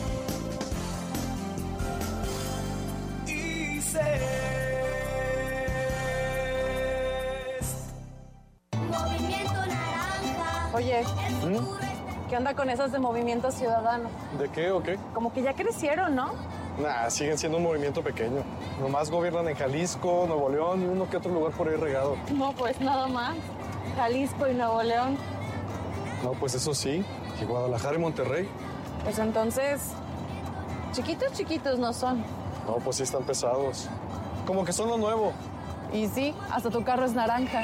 ¿Qué 12.29 12.37
onda 12.37 12.53
con 12.53 12.69
esas 12.69 12.91
de 12.91 12.99
Movimiento 12.99 13.51
Ciudadano? 13.51 14.09
¿De 14.39 14.49
qué 14.49 14.71
o 14.71 14.81
qué? 14.81 14.97
Como 15.13 15.33
que 15.33 15.41
ya 15.41 15.53
crecieron, 15.53 16.15
¿no? 16.15 16.33
Nah, 16.81 17.09
siguen 17.09 17.37
siendo 17.37 17.57
un 17.57 17.63
movimiento 17.63 18.01
pequeño. 18.01 18.43
Nomás 18.79 19.11
gobiernan 19.11 19.47
en 19.47 19.55
Jalisco, 19.55 20.25
Nuevo 20.27 20.49
León 20.49 20.81
y 20.81 20.85
uno 20.85 21.09
que 21.09 21.17
otro 21.17 21.31
lugar 21.31 21.51
por 21.51 21.67
ahí 21.67 21.75
regado. 21.75 22.15
No, 22.33 22.53
pues 22.53 22.79
nada 22.79 23.07
más. 23.07 23.35
Jalisco 23.97 24.47
y 24.47 24.53
Nuevo 24.53 24.81
León. 24.81 25.17
No, 26.23 26.31
pues 26.31 26.55
eso 26.55 26.73
sí. 26.73 27.03
Y 27.41 27.45
Guadalajara 27.45 27.95
y 27.95 27.99
Monterrey. 27.99 28.49
Pues 29.03 29.19
entonces, 29.19 29.91
chiquitos, 30.93 31.33
chiquitos 31.33 31.79
no 31.79 31.91
son. 31.93 32.23
No, 32.67 32.75
pues 32.75 32.97
sí 32.97 33.03
están 33.03 33.23
pesados. 33.23 33.89
Como 34.45 34.63
que 34.63 34.71
son 34.71 34.89
lo 34.89 34.97
nuevo. 34.97 35.33
Y 35.93 36.07
sí, 36.07 36.33
hasta 36.51 36.69
tu 36.69 36.83
carro 36.83 37.05
es 37.05 37.13
naranja. 37.13 37.63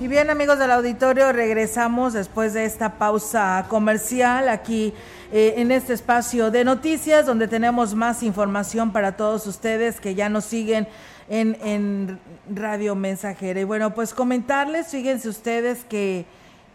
Y 0.00 0.06
bien 0.06 0.30
amigos 0.30 0.60
del 0.60 0.70
auditorio, 0.70 1.32
regresamos 1.32 2.12
después 2.12 2.54
de 2.54 2.64
esta 2.64 2.98
pausa 2.98 3.66
comercial 3.68 4.48
aquí 4.48 4.94
eh, 5.32 5.54
en 5.56 5.72
este 5.72 5.92
espacio 5.92 6.52
de 6.52 6.62
noticias 6.62 7.26
donde 7.26 7.48
tenemos 7.48 7.96
más 7.96 8.22
información 8.22 8.92
para 8.92 9.16
todos 9.16 9.44
ustedes 9.48 9.98
que 9.98 10.14
ya 10.14 10.28
nos 10.28 10.44
siguen 10.44 10.86
en, 11.28 11.58
en 11.64 12.20
Radio 12.48 12.94
Mensajera. 12.94 13.58
Y 13.58 13.64
bueno, 13.64 13.92
pues 13.92 14.14
comentarles, 14.14 14.86
fíjense 14.86 15.28
ustedes 15.28 15.82
que 15.82 16.26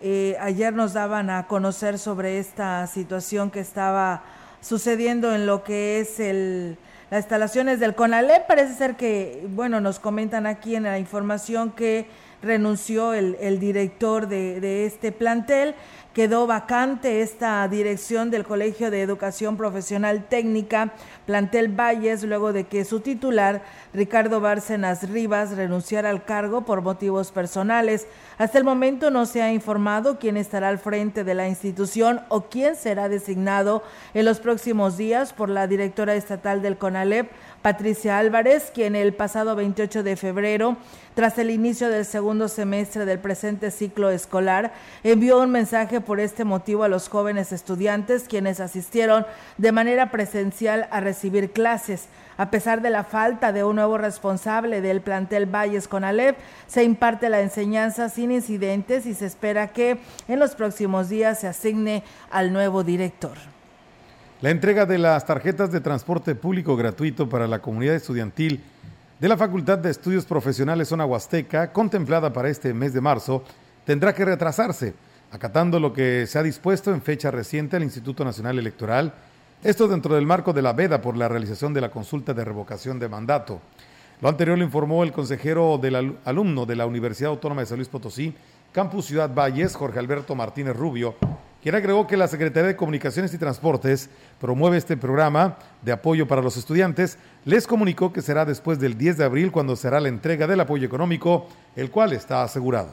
eh, 0.01 0.35
ayer 0.41 0.73
nos 0.73 0.91
daban 0.91 1.29
a 1.29 1.47
conocer 1.47 1.99
sobre 1.99 2.39
esta 2.39 2.87
situación 2.87 3.51
que 3.51 3.61
estaba 3.61 4.23
sucediendo 4.59 5.33
en 5.33 5.45
lo 5.45 5.63
que 5.63 6.01
es 6.01 6.19
el 6.19 6.77
las 7.13 7.25
instalaciones 7.25 7.79
del 7.79 7.93
CONALEP. 7.93 8.47
Parece 8.47 8.73
ser 8.73 8.95
que, 8.95 9.45
bueno, 9.49 9.79
nos 9.79 9.99
comentan 9.99 10.47
aquí 10.47 10.75
en 10.75 10.81
la 10.81 10.97
información 10.97 11.69
que 11.69 12.07
renunció 12.43 13.13
el, 13.13 13.37
el 13.39 13.59
director 13.59 14.27
de, 14.27 14.59
de, 14.59 14.85
este 14.85 15.11
plantel. 15.11 15.75
Quedó 16.13 16.45
vacante 16.45 17.23
esta 17.23 17.67
dirección 17.67 18.29
del 18.29 18.43
Colegio 18.43 18.91
de 18.91 19.01
Educación 19.01 19.57
Profesional 19.57 20.27
Técnica, 20.29 20.93
plantel 21.25 21.69
Valles, 21.69 22.23
luego 22.23 22.53
de 22.53 22.65
que 22.65 22.85
su 22.85 22.99
titular, 22.99 23.63
Ricardo 23.95 24.39
Bárcenas 24.39 25.09
Rivas, 25.09 25.57
renunciara 25.57 26.11
al 26.11 26.23
cargo 26.23 26.65
por 26.65 26.83
motivos 26.83 27.31
personales. 27.31 28.05
Hasta 28.37 28.59
el 28.59 28.63
momento 28.63 29.09
no 29.09 29.25
se 29.25 29.41
ha 29.41 29.51
informado 29.51 30.19
quién 30.19 30.37
estará 30.37 30.69
al 30.69 30.77
frente 30.77 31.23
de 31.23 31.33
la 31.33 31.47
institución 31.47 32.21
o 32.29 32.43
quién 32.43 32.75
será 32.75 33.09
designado 33.09 33.81
en 34.13 34.25
los 34.25 34.39
próximos 34.39 34.97
días 34.97 35.33
por 35.33 35.49
la 35.49 35.65
directora 35.65 36.13
estatal 36.13 36.61
del 36.61 36.77
CONALEP, 36.77 37.31
Patricia 37.63 38.17
Álvarez, 38.17 38.71
quien 38.73 38.93
el 38.93 39.13
pasado 39.13 39.55
28 39.55 40.03
de 40.03 40.17
febrero, 40.17 40.75
tras 41.15 41.37
el 41.37 41.49
inicio 41.49 41.87
del 41.87 42.03
segundo 42.03 42.49
semestre 42.49 43.05
del 43.05 43.19
presente 43.19 43.71
ciclo 43.71 44.09
escolar, 44.09 44.73
envió 45.01 45.39
un 45.39 45.49
mensaje 45.49 46.01
por 46.01 46.19
este 46.19 46.43
motivo 46.43 46.83
a 46.83 46.89
los 46.89 47.07
jóvenes 47.07 47.53
estudiantes 47.53 48.25
quienes 48.27 48.59
asistieron 48.59 49.25
de 49.57 49.71
manera 49.71 50.11
presencial 50.11 50.89
a 50.91 50.99
recibir 50.99 51.51
clases. 51.51 52.09
A 52.35 52.51
pesar 52.51 52.81
de 52.81 52.89
la 52.89 53.05
falta 53.05 53.53
de 53.53 53.63
un 53.63 53.77
nuevo 53.77 53.97
responsable 53.97 54.81
del 54.81 54.99
plantel 54.99 55.45
Valles 55.45 55.87
con 55.87 56.03
Alep, 56.03 56.35
se 56.67 56.83
imparte 56.83 57.29
la 57.29 57.39
enseñanza 57.39 58.09
sin 58.09 58.33
incidentes 58.33 59.05
y 59.05 59.13
se 59.13 59.25
espera 59.25 59.69
que 59.69 59.99
en 60.27 60.37
los 60.37 60.53
próximos 60.55 61.07
días 61.07 61.39
se 61.39 61.47
asigne 61.47 62.03
al 62.29 62.51
nuevo 62.51 62.83
director. 62.83 63.52
La 64.43 64.49
entrega 64.49 64.85
de 64.85 64.97
las 64.97 65.25
tarjetas 65.25 65.71
de 65.71 65.79
transporte 65.79 66.35
público 66.35 66.75
gratuito 66.75 67.29
para 67.29 67.47
la 67.47 67.59
comunidad 67.59 67.95
estudiantil 67.95 68.61
de 69.17 69.29
la 69.29 69.37
Facultad 69.37 69.77
de 69.77 69.89
Estudios 69.89 70.25
Profesionales 70.25 70.89
Zona 70.89 71.05
Huasteca, 71.05 71.71
contemplada 71.71 72.33
para 72.33 72.49
este 72.49 72.73
mes 72.73 72.91
de 72.91 72.99
marzo, 72.99 73.45
tendrá 73.85 74.13
que 74.13 74.25
retrasarse, 74.25 74.95
acatando 75.31 75.79
lo 75.79 75.93
que 75.93 76.27
se 76.27 76.37
ha 76.37 76.43
dispuesto 76.43 76.93
en 76.93 77.01
fecha 77.01 77.31
reciente 77.31 77.77
al 77.77 77.83
Instituto 77.83 78.25
Nacional 78.25 78.59
Electoral, 78.59 79.13
esto 79.63 79.87
dentro 79.87 80.13
del 80.13 80.25
marco 80.25 80.51
de 80.51 80.61
la 80.61 80.73
veda 80.73 80.99
por 80.99 81.15
la 81.15 81.29
realización 81.29 81.73
de 81.73 81.79
la 81.79 81.89
consulta 81.89 82.33
de 82.33 82.43
revocación 82.43 82.99
de 82.99 83.07
mandato. 83.07 83.61
Lo 84.19 84.27
anterior 84.27 84.57
lo 84.57 84.65
informó 84.65 85.05
el 85.05 85.13
consejero 85.13 85.77
del 85.77 86.17
alumno 86.25 86.65
de 86.65 86.75
la 86.75 86.85
Universidad 86.85 87.31
Autónoma 87.31 87.61
de 87.61 87.67
San 87.67 87.77
Luis 87.77 87.87
Potosí, 87.87 88.35
Campus 88.73 89.05
Ciudad 89.05 89.33
Valles, 89.33 89.73
Jorge 89.73 89.99
Alberto 89.99 90.35
Martínez 90.35 90.75
Rubio, 90.75 91.15
quien 91.63 91.75
agregó 91.75 92.05
que 92.07 92.17
la 92.17 92.27
Secretaría 92.27 92.67
de 92.67 92.75
Comunicaciones 92.75 93.33
y 93.33 93.37
Transportes 93.37 94.09
promueve 94.37 94.75
este 94.75 94.97
programa 94.97 95.57
de 95.81 95.93
apoyo 95.93 96.27
para 96.27 96.41
los 96.41 96.57
estudiantes. 96.57 97.17
Les 97.45 97.67
comunicó 97.67 98.11
que 98.11 98.21
será 98.21 98.43
después 98.43 98.79
del 98.79 98.97
10 98.97 99.19
de 99.19 99.23
abril 99.23 99.49
cuando 99.49 99.77
será 99.77 100.01
la 100.01 100.09
entrega 100.09 100.45
del 100.45 100.59
apoyo 100.59 100.85
económico, 100.85 101.47
el 101.77 101.89
cual 101.89 102.11
está 102.11 102.43
asegurado 102.43 102.89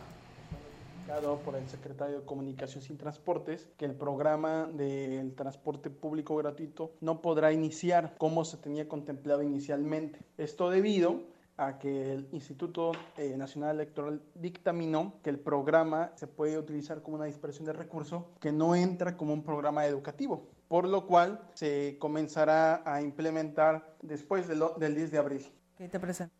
por 1.45 1.55
el 1.55 1.69
secretario 1.69 2.21
de 2.21 2.25
Comunicaciones 2.25 2.89
y 2.89 2.95
Transportes 2.95 3.69
que 3.77 3.85
el 3.85 3.93
programa 3.93 4.67
del 4.73 5.35
transporte 5.35 5.91
público 5.91 6.35
gratuito 6.37 6.93
no 7.01 7.21
podrá 7.21 7.53
iniciar 7.53 8.15
como 8.17 8.45
se 8.45 8.57
tenía 8.57 8.89
contemplado 8.89 9.43
inicialmente. 9.43 10.21
Esto 10.39 10.71
debido 10.71 11.21
a 11.61 11.79
que 11.79 12.13
el 12.13 12.29
Instituto 12.33 12.93
eh, 13.19 13.37
Nacional 13.37 13.77
Electoral 13.77 14.23
dictaminó 14.35 15.21
que 15.23 15.29
el 15.29 15.39
programa 15.39 16.11
se 16.15 16.27
puede 16.27 16.57
utilizar 16.57 17.03
como 17.03 17.17
una 17.17 17.27
dispersión 17.27 17.67
de 17.67 17.75
recursos 17.75 18.25
que 18.41 18.51
no 18.51 18.75
entra 18.75 19.15
como 19.17 19.35
un 19.35 19.45
programa 19.45 19.85
educativo, 19.85 20.49
por 20.69 20.89
lo 20.89 21.07
cual 21.07 21.43
se 21.53 21.97
comenzará 21.99 22.83
a 22.87 23.03
implementar 23.03 23.95
después 24.01 24.49
del, 24.49 24.63
del 24.79 24.95
10 24.95 25.11
de 25.11 25.19
abril. 25.19 25.47
¿Qué 25.77 25.87
te 25.89 26.01
presenta? 26.01 26.35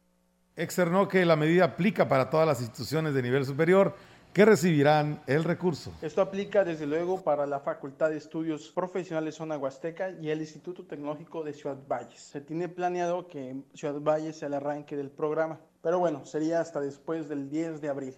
Externó 0.57 1.07
que 1.07 1.25
la 1.27 1.37
medida 1.37 1.65
aplica 1.65 2.09
para 2.09 2.31
todas 2.31 2.47
las 2.47 2.61
instituciones 2.61 3.13
de 3.13 3.23
nivel 3.23 3.45
superior 3.45 3.95
que 4.33 4.45
recibirán 4.45 5.21
el 5.27 5.45
recurso. 5.45 5.93
Esto 6.03 6.23
aplica 6.23 6.65
desde 6.65 6.87
luego 6.87 7.23
para 7.23 7.47
la 7.47 7.61
Facultad 7.61 8.11
de 8.11 8.17
Estudios 8.17 8.69
Profesionales 8.69 9.35
Zona 9.35 9.59
Huasteca 9.59 10.11
y 10.11 10.31
el 10.31 10.41
Instituto 10.41 10.85
Tecnológico 10.85 11.43
de 11.43 11.53
Ciudad 11.53 11.79
Valles. 11.89 12.21
Se 12.21 12.41
tiene 12.41 12.69
planeado 12.69 13.27
que 13.27 13.57
Ciudad 13.75 14.01
Valles 14.01 14.37
sea 14.37 14.49
el 14.49 14.55
arranque 14.55 14.97
del 14.97 15.11
programa, 15.11 15.61
pero 15.83 15.99
bueno, 15.99 16.25
sería 16.25 16.61
hasta 16.61 16.81
después 16.81 17.29
del 17.29 17.51
10 17.51 17.81
de 17.81 17.89
abril. 17.89 18.15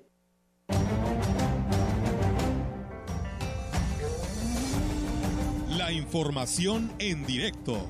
La 5.76 5.92
información 5.92 6.92
en 6.98 7.24
directo. 7.26 7.88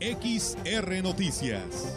XR 0.00 1.02
Noticias. 1.02 1.94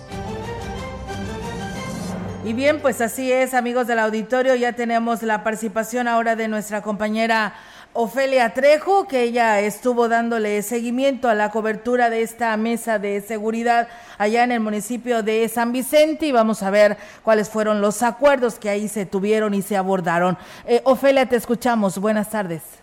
Y 2.50 2.54
bien, 2.54 2.80
pues 2.82 3.00
así 3.00 3.32
es, 3.32 3.54
amigos 3.54 3.86
del 3.86 4.00
auditorio, 4.00 4.56
ya 4.56 4.74
tenemos 4.74 5.22
la 5.22 5.44
participación 5.44 6.08
ahora 6.08 6.36
de 6.36 6.48
nuestra 6.48 6.82
compañera 6.82 7.54
Ofelia 7.94 8.56
Trejo, 8.56 9.08
que 9.08 9.22
ella 9.22 9.60
estuvo 9.60 10.10
dándole 10.10 10.64
seguimiento 10.64 11.30
a 11.30 11.36
la 11.36 11.52
cobertura 11.52 12.10
de 12.10 12.24
esta 12.24 12.58
mesa 12.58 12.98
de 12.98 13.22
seguridad 13.22 13.88
allá 14.18 14.44
en 14.44 14.52
el 14.52 14.62
municipio 14.62 15.22
de 15.22 15.48
San 15.48 15.72
Vicente 15.72 16.26
y 16.26 16.32
vamos 16.32 16.64
a 16.64 16.72
ver 16.72 16.98
cuáles 17.22 17.52
fueron 17.52 17.82
los 17.82 18.02
acuerdos 18.02 18.58
que 18.58 18.70
ahí 18.70 18.88
se 18.88 19.06
tuvieron 19.06 19.54
y 19.54 19.62
se 19.62 19.78
abordaron. 19.78 20.36
Eh, 20.66 20.82
Ofelia, 20.86 21.28
te 21.28 21.36
escuchamos. 21.36 22.00
Buenas 22.00 22.32
tardes. 22.32 22.82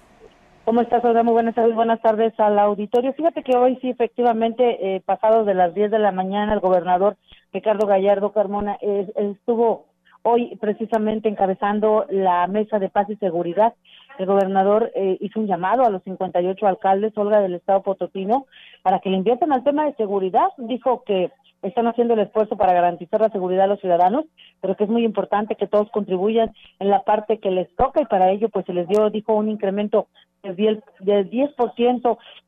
¿Cómo 0.65 0.81
estás, 0.81 1.05
Olga? 1.05 1.25
Muy 1.25 1.33
buenas 1.33 1.57
tardes. 1.57 1.75
Buenas 1.75 2.01
tardes 2.01 2.39
al 2.39 2.57
auditorio. 2.61 3.13
Fíjate 3.15 3.43
que 3.43 3.57
hoy 3.57 3.79
sí, 3.83 3.91
efectivamente, 3.91 4.97
eh, 4.97 5.01
pasado 5.05 5.45
de 5.45 5.55
las 5.55 5.75
10 5.75 5.91
de 5.91 5.99
la 5.99 6.13
mañana, 6.13 6.55
el 6.55 6.61
gobernador 6.61 7.17
Ricardo 7.57 7.87
Gallardo 7.87 8.33
Carmona 8.33 8.77
eh, 8.83 9.11
estuvo 9.17 9.87
hoy 10.23 10.57
precisamente 10.57 11.29
encabezando 11.29 12.05
la 12.11 12.47
mesa 12.49 12.79
de 12.79 12.91
paz 12.91 13.09
y 13.09 13.17
seguridad 13.17 13.73
el 14.19 14.27
gobernador 14.27 14.93
eh, 14.95 15.19
hizo 15.21 15.41
un 15.41 15.47
llamado 15.47 15.85
a 15.85 15.91
los 15.91 16.03
58 16.05 16.67
alcaldes, 16.67 17.17
Olga, 17.17 17.41
del 17.41 17.55
Estado 17.55 17.83
Potosino, 17.83 18.47
para 18.83 19.01
que 19.01 19.11
le 19.11 19.17
inviertan 19.17 19.53
al 19.53 19.65
tema 19.65 19.85
de 19.85 19.95
seguridad. 19.95 20.49
Dijo 20.57 21.03
que 21.05 21.31
están 21.63 21.87
haciendo 21.87 22.15
el 22.15 22.21
esfuerzo 22.21 22.57
para 22.57 22.73
garantizar 22.73 23.21
la 23.21 23.31
seguridad 23.31 23.65
a 23.65 23.69
los 23.69 23.81
ciudadanos, 23.81 24.25
pero 24.61 24.77
que 24.77 24.85
es 24.85 24.91
muy 24.91 25.05
importante 25.05 25.57
que 25.57 25.67
todos 25.67 25.91
contribuyan 25.91 26.53
en 26.79 26.91
la 26.91 27.03
parte 27.03 27.39
que 27.39 27.51
les 27.51 27.75
toca 27.77 28.01
y 28.01 28.07
para 28.07 28.31
ello 28.31 28.49
pues 28.49 28.67
se 28.67 28.73
les 28.73 28.89
dio, 28.89 29.11
dijo, 29.11 29.35
un 29.35 29.49
incremento 29.49 30.09
del 30.43 30.57
10%, 30.57 30.83
del 31.01 31.31
10 31.31 31.51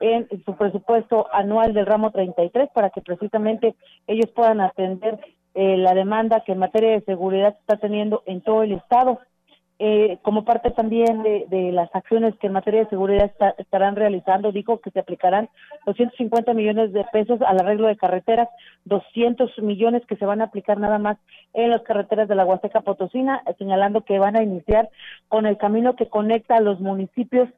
en 0.01 0.45
su 0.45 0.55
presupuesto 0.55 1.27
anual 1.33 1.75
del 1.75 1.87
ramo 1.87 2.11
33 2.11 2.71
para 2.73 2.91
que 2.91 3.01
precisamente 3.01 3.75
ellos 4.07 4.31
puedan 4.35 4.61
atender 4.61 5.19
eh, 5.55 5.77
la 5.77 5.95
demanda 5.95 6.45
que 6.45 6.53
en 6.53 6.59
materia 6.59 6.91
de 6.91 7.01
seguridad 7.01 7.57
está 7.59 7.79
teniendo 7.79 8.23
en 8.27 8.41
todo 8.43 8.63
el 8.63 8.73
estado. 8.73 9.21
Eh, 9.81 10.19
como 10.23 10.45
parte 10.45 10.73
también 10.73 11.23
de, 11.23 11.71
las 11.73 11.95
acciones 11.95 12.35
que 12.41 12.49
en 12.49 12.53
materia 12.53 12.81
de 12.81 12.91
seguridad 12.91 13.31
estarán 13.59 13.95
realizando, 13.95 14.51
dijo 14.51 14.81
que 14.81 14.91
se 14.91 14.99
aplicarán 14.99 15.49
250 15.87 16.53
millones 16.53 16.93
de 16.93 17.05
pesos 17.13 17.41
al 17.43 17.61
arreglo 17.61 17.87
de 17.87 17.97
carreteras, 17.97 18.49
200 18.87 19.57
millones 19.59 20.05
que 20.07 20.17
se 20.17 20.27
van 20.27 20.41
a 20.41 20.45
aplicar 20.45 20.81
nada 20.81 20.99
más 20.99 21.17
en 21.55 21.71
las 21.71 21.83
carreteras 21.83 22.29
de 22.29 22.35
la 22.35 22.45
Huasteca 22.45 22.81
Potosina, 22.81 23.43
señalando 23.57 24.05
que 24.05 24.19
van 24.19 24.37
a 24.37 24.43
iniciar 24.43 24.89
con 25.29 25.47
el 25.47 25.57
camino 25.59 25.95
que 25.95 26.09
conecta 26.09 26.57
a 26.57 26.61
los 26.61 26.81
municipios 26.81 27.49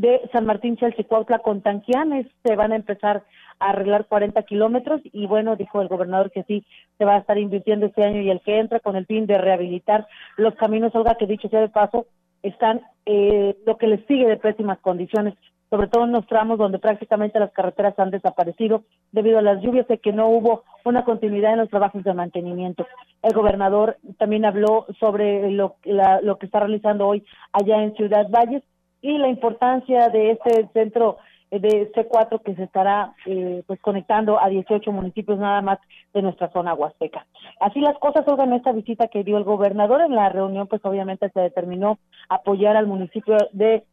de 0.00 0.20
San 0.32 0.46
Martín 0.46 0.76
Chalchicuautla 0.76 1.40
con 1.40 1.60
Tanquianes, 1.60 2.26
se 2.44 2.54
van 2.54 2.72
a 2.72 2.76
empezar 2.76 3.24
a 3.58 3.70
arreglar 3.70 4.06
40 4.06 4.40
kilómetros 4.44 5.00
y 5.04 5.26
bueno, 5.26 5.56
dijo 5.56 5.82
el 5.82 5.88
gobernador 5.88 6.30
que 6.30 6.44
sí, 6.44 6.64
se 6.98 7.04
va 7.04 7.16
a 7.16 7.18
estar 7.18 7.36
invirtiendo 7.36 7.86
este 7.86 8.04
año 8.04 8.20
y 8.20 8.30
el 8.30 8.40
que 8.40 8.60
entra 8.60 8.78
con 8.78 8.94
el 8.94 9.06
fin 9.06 9.26
de 9.26 9.38
rehabilitar 9.38 10.06
los 10.36 10.54
caminos, 10.54 10.94
Olga, 10.94 11.16
que 11.16 11.26
dicho 11.26 11.48
sea 11.48 11.60
de 11.60 11.68
paso, 11.68 12.06
están 12.44 12.82
eh, 13.06 13.56
lo 13.66 13.76
que 13.76 13.88
les 13.88 14.06
sigue 14.06 14.28
de 14.28 14.36
pésimas 14.36 14.78
condiciones, 14.78 15.34
sobre 15.68 15.88
todo 15.88 16.04
en 16.04 16.12
los 16.12 16.26
tramos 16.28 16.58
donde 16.58 16.78
prácticamente 16.78 17.40
las 17.40 17.50
carreteras 17.50 17.98
han 17.98 18.10
desaparecido 18.10 18.84
debido 19.10 19.40
a 19.40 19.42
las 19.42 19.60
lluvias. 19.60 19.86
Y 19.90 19.98
que 19.98 20.12
no 20.12 20.28
hubo 20.28 20.62
una 20.84 21.04
continuidad 21.04 21.52
en 21.52 21.58
los 21.58 21.68
trabajos 21.68 22.04
de 22.04 22.14
mantenimiento. 22.14 22.86
El 23.22 23.34
gobernador 23.34 23.98
también 24.16 24.44
habló 24.44 24.86
sobre 25.00 25.50
lo, 25.50 25.76
lo 26.22 26.38
que 26.38 26.46
está 26.46 26.60
realizando 26.60 27.06
hoy 27.06 27.24
allá 27.52 27.82
en 27.82 27.94
Ciudad 27.96 28.30
Valles 28.30 28.62
y 29.00 29.18
la 29.18 29.28
importancia 29.28 30.08
de 30.08 30.32
este 30.32 30.68
centro 30.72 31.18
de 31.50 31.90
C4 31.92 32.42
que 32.42 32.54
se 32.54 32.64
estará 32.64 33.14
eh, 33.26 33.62
pues 33.66 33.80
conectando 33.80 34.40
a 34.40 34.48
18 34.48 34.92
municipios 34.92 35.38
nada 35.38 35.62
más 35.62 35.78
de 36.12 36.22
nuestra 36.22 36.50
zona 36.52 36.74
huasteca. 36.74 37.26
Así 37.60 37.80
las 37.80 37.98
cosas, 37.98 38.24
en 38.38 38.52
esta 38.52 38.72
visita 38.72 39.08
que 39.08 39.24
dio 39.24 39.38
el 39.38 39.44
gobernador 39.44 40.02
en 40.02 40.14
la 40.14 40.28
reunión, 40.28 40.66
pues 40.66 40.84
obviamente 40.84 41.30
se 41.30 41.40
determinó 41.40 41.98
apoyar 42.28 42.76
al 42.76 42.86
municipio 42.86 43.36
de, 43.52 43.84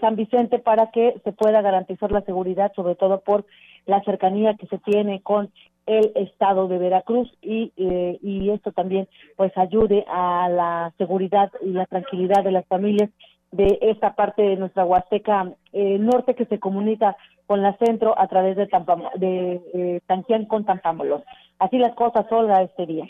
San 0.00 0.16
Vicente 0.16 0.58
para 0.58 0.90
que 0.90 1.18
se 1.24 1.32
pueda 1.32 1.62
garantizar 1.62 2.12
la 2.12 2.20
seguridad, 2.22 2.72
sobre 2.74 2.94
todo 2.94 3.20
por 3.20 3.46
la 3.86 4.02
cercanía 4.02 4.54
que 4.54 4.66
se 4.66 4.76
tiene 4.78 5.22
con 5.22 5.50
el 5.86 6.12
estado 6.16 6.68
de 6.68 6.76
Veracruz 6.76 7.32
y, 7.40 7.72
eh, 7.78 8.18
y 8.20 8.50
esto 8.50 8.72
también 8.72 9.08
pues 9.36 9.56
ayude 9.56 10.04
a 10.08 10.50
la 10.50 10.92
seguridad 10.98 11.50
y 11.62 11.70
la 11.70 11.86
tranquilidad 11.86 12.44
de 12.44 12.52
las 12.52 12.66
familias 12.66 13.08
de 13.50 13.78
esta 13.80 14.14
parte 14.14 14.42
de 14.42 14.56
nuestra 14.56 14.84
Huasteca 14.84 15.52
eh, 15.72 15.98
norte 15.98 16.34
que 16.34 16.46
se 16.46 16.58
comunica 16.58 17.16
con 17.46 17.62
la 17.62 17.76
centro 17.78 18.18
a 18.18 18.28
través 18.28 18.56
de, 18.56 18.68
de 19.16 19.62
eh, 19.74 20.00
Tanquián 20.06 20.44
con 20.44 20.64
Tampamolón. 20.64 21.24
Así 21.58 21.78
las 21.78 21.94
cosas, 21.94 22.26
Olga, 22.30 22.62
este 22.62 22.86
día. 22.86 23.06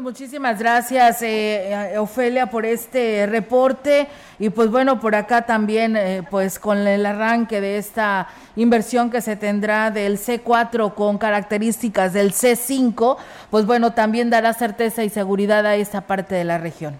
Muchísimas 0.00 0.58
gracias, 0.58 1.22
eh, 1.22 1.94
Ofelia, 1.98 2.46
por 2.46 2.66
este 2.66 3.26
reporte 3.26 4.08
y 4.40 4.50
pues 4.50 4.68
bueno, 4.68 4.98
por 4.98 5.14
acá 5.14 5.46
también, 5.46 5.96
eh, 5.96 6.24
pues 6.28 6.58
con 6.58 6.78
el 6.78 7.06
arranque 7.06 7.60
de 7.60 7.78
esta 7.78 8.26
inversión 8.56 9.08
que 9.08 9.20
se 9.20 9.36
tendrá 9.36 9.92
del 9.92 10.18
C4 10.18 10.94
con 10.94 11.16
características 11.16 12.12
del 12.12 12.32
C5, 12.32 13.16
pues 13.50 13.66
bueno, 13.66 13.92
también 13.92 14.30
dará 14.30 14.52
certeza 14.52 15.04
y 15.04 15.10
seguridad 15.10 15.64
a 15.64 15.76
esta 15.76 16.00
parte 16.00 16.34
de 16.34 16.44
la 16.44 16.58
región. 16.58 16.98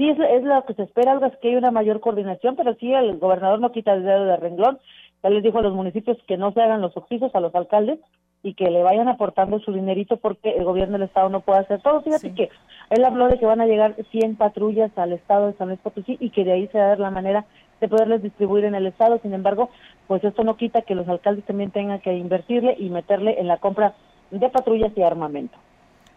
Sí, 0.00 0.08
es, 0.08 0.42
lo 0.44 0.64
que 0.64 0.72
se 0.72 0.84
espera, 0.84 1.12
algo 1.12 1.26
es 1.26 1.36
que 1.42 1.48
hay 1.48 1.56
una 1.56 1.70
mayor 1.70 2.00
coordinación, 2.00 2.56
pero 2.56 2.74
sí, 2.76 2.90
el 2.90 3.18
gobernador 3.18 3.60
no 3.60 3.70
quita 3.70 3.92
el 3.92 4.02
dedo 4.02 4.24
de 4.24 4.38
renglón. 4.38 4.78
Ya 5.22 5.28
les 5.28 5.42
dijo 5.42 5.58
a 5.58 5.62
los 5.62 5.74
municipios 5.74 6.16
que 6.26 6.38
no 6.38 6.52
se 6.52 6.62
hagan 6.62 6.80
los 6.80 6.96
oficios 6.96 7.34
a 7.34 7.40
los 7.40 7.54
alcaldes 7.54 7.98
y 8.42 8.54
que 8.54 8.70
le 8.70 8.82
vayan 8.82 9.08
aportando 9.08 9.58
su 9.58 9.74
dinerito 9.74 10.16
porque 10.16 10.52
el 10.52 10.64
gobierno 10.64 10.94
del 10.94 11.06
estado 11.06 11.28
no 11.28 11.42
puede 11.42 11.60
hacer 11.60 11.82
todo. 11.82 12.00
Fíjate 12.00 12.32
que 12.32 12.48
él 12.88 13.04
habló 13.04 13.28
de 13.28 13.38
que 13.38 13.44
van 13.44 13.60
a 13.60 13.66
llegar 13.66 13.94
100 14.10 14.36
patrullas 14.36 14.90
al 14.96 15.12
estado 15.12 15.48
de 15.48 15.52
San 15.58 15.68
Luis 15.68 15.80
Potosí 15.80 16.16
y 16.18 16.30
que 16.30 16.44
de 16.44 16.52
ahí 16.52 16.66
se 16.68 16.78
va 16.78 16.84
a 16.84 16.88
dar 16.88 17.00
la 17.00 17.10
manera 17.10 17.44
de 17.82 17.88
poderles 17.88 18.22
distribuir 18.22 18.64
en 18.64 18.74
el 18.74 18.86
estado. 18.86 19.18
Sin 19.18 19.34
embargo, 19.34 19.68
pues 20.06 20.24
esto 20.24 20.44
no 20.44 20.56
quita 20.56 20.80
que 20.80 20.94
los 20.94 21.08
alcaldes 21.08 21.44
también 21.44 21.72
tengan 21.72 22.00
que 22.00 22.14
invertirle 22.14 22.74
y 22.78 22.88
meterle 22.88 23.38
en 23.38 23.48
la 23.48 23.58
compra 23.58 23.92
de 24.30 24.48
patrullas 24.48 24.96
y 24.96 25.02
armamento. 25.02 25.58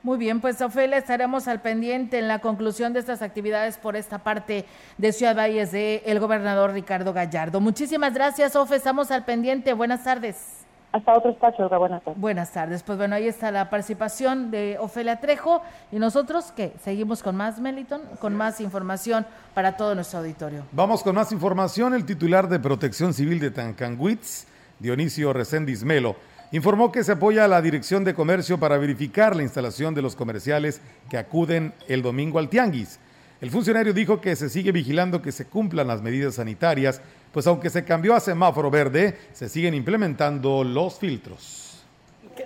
Muy 0.04 0.18
bien, 0.18 0.42
pues 0.42 0.62
Ofelia, 0.62 0.98
estaremos 0.98 1.48
al 1.48 1.62
pendiente 1.62 2.20
en 2.20 2.28
la 2.28 2.40
conclusión 2.40 2.92
de 2.92 3.00
estas 3.00 3.22
actividades 3.22 3.78
por 3.78 3.96
esta 3.96 4.20
parte 4.20 4.66
de 4.98 5.14
Ciudad 5.14 5.34
Valles 5.34 5.72
de 5.72 6.04
el 6.06 6.20
gobernador 6.20 6.74
Ricardo 6.74 7.14
Gallardo. 7.14 7.62
Muchísimas 7.62 8.14
gracias, 8.14 8.58
Ofe, 8.58 8.76
estamos 8.76 9.12
al 9.12 9.24
pendiente. 9.24 9.72
Buenas 9.72 10.04
tardes. 10.04 10.66
Hasta 10.92 11.18
otro 11.18 11.32
espacio, 11.32 11.70
buenas 11.70 12.04
tardes. 12.04 12.20
Buenas 12.20 12.52
tardes. 12.52 12.84
Pues 12.84 12.98
bueno, 12.98 13.16
ahí 13.16 13.30
está 13.30 13.50
la 13.50 13.70
participación 13.70 14.52
de 14.52 14.78
Ofelia 14.78 15.22
Trejo 15.22 15.62
y 15.90 16.00
nosotros 16.00 16.52
que 16.52 16.74
seguimos 16.84 17.24
con 17.24 17.38
más 17.38 17.62
Meliton, 17.62 18.02
con 18.20 18.36
más 18.36 18.60
información 18.60 19.26
para 19.54 19.78
todo 19.78 19.96
nuestro 19.96 20.20
auditorio. 20.20 20.66
Vamos 20.74 21.02
con 21.02 21.16
más 21.16 21.32
información. 21.32 21.94
El 21.94 22.06
titular 22.06 22.50
de 22.50 22.60
Protección 22.60 23.14
Civil 23.14 23.40
de 23.40 23.52
Tancanguitz, 23.52 24.48
Dionisio 24.80 25.32
Reséndiz 25.32 25.86
Melo, 25.86 26.18
informó 26.54 26.92
que 26.92 27.04
se 27.04 27.14
apoya 27.14 27.44
a 27.44 27.48
la 27.48 27.62
Dirección 27.64 28.04
de 28.04 28.14
Comercio 28.14 28.60
para 28.60 28.78
verificar 28.78 29.36
la 29.36 29.42
instalación 29.42 29.96
de 29.96 30.04
los 30.04 30.16
comerciales 30.16 30.82
que 31.10 31.18
acuden 31.18 31.74
el 31.88 32.04
domingo 32.04 32.38
al 32.38 32.48
Tianguis. 32.48 33.00
El 33.42 33.50
funcionario 33.50 33.92
dijo 33.92 34.22
que 34.22 34.36
se 34.36 34.50
sigue 34.50 34.72
vigilando 34.72 35.22
que 35.22 35.32
se 35.32 35.46
cumplan 35.46 35.88
las 35.88 36.04
medidas 36.04 36.36
sanitarias, 36.36 37.02
pues 37.32 37.48
aunque 37.48 37.72
se 37.72 37.84
cambió 37.84 38.14
a 38.14 38.20
semáforo 38.20 38.70
verde, 38.70 39.18
se 39.34 39.50
siguen 39.50 39.74
implementando 39.74 40.64
los 40.64 41.00
filtros. 41.00 41.84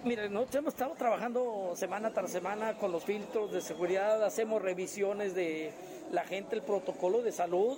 mire, 0.06 0.30
nosotros 0.30 0.56
hemos 0.56 0.74
estado 0.74 0.96
trabajando 0.98 1.74
semana 1.76 2.14
tras 2.14 2.32
semana 2.32 2.76
con 2.76 2.94
los 2.94 3.04
filtros 3.04 3.52
de 3.52 3.60
seguridad, 3.60 4.24
hacemos 4.24 4.62
revisiones 4.62 5.36
de 5.36 5.74
la 6.14 6.24
gente, 6.24 6.56
el 6.56 6.62
protocolo 6.62 7.22
de 7.22 7.34
salud, 7.34 7.78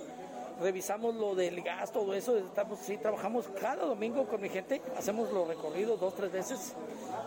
revisamos 0.60 1.14
lo 1.14 1.34
del 1.34 1.62
gas, 1.62 1.92
todo 1.92 2.14
eso, 2.14 2.36
estamos, 2.36 2.78
sí, 2.80 2.96
trabajamos 2.98 3.46
cada 3.60 3.86
domingo 3.86 4.26
con 4.26 4.40
mi 4.40 4.48
gente, 4.48 4.82
hacemos 4.96 5.32
los 5.32 5.48
recorridos 5.48 5.98
dos, 5.98 6.14
tres 6.14 6.30
veces 6.32 6.74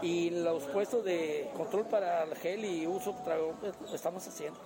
y 0.02 0.30
los 0.30 0.64
puestos 0.66 1.04
de 1.04 1.50
control 1.58 1.86
para 1.88 2.24
el 2.24 2.36
gel 2.36 2.64
y 2.64 2.86
uso 2.88 3.16
lo 3.26 3.96
estamos 3.96 4.28
haciendo. 4.28 4.60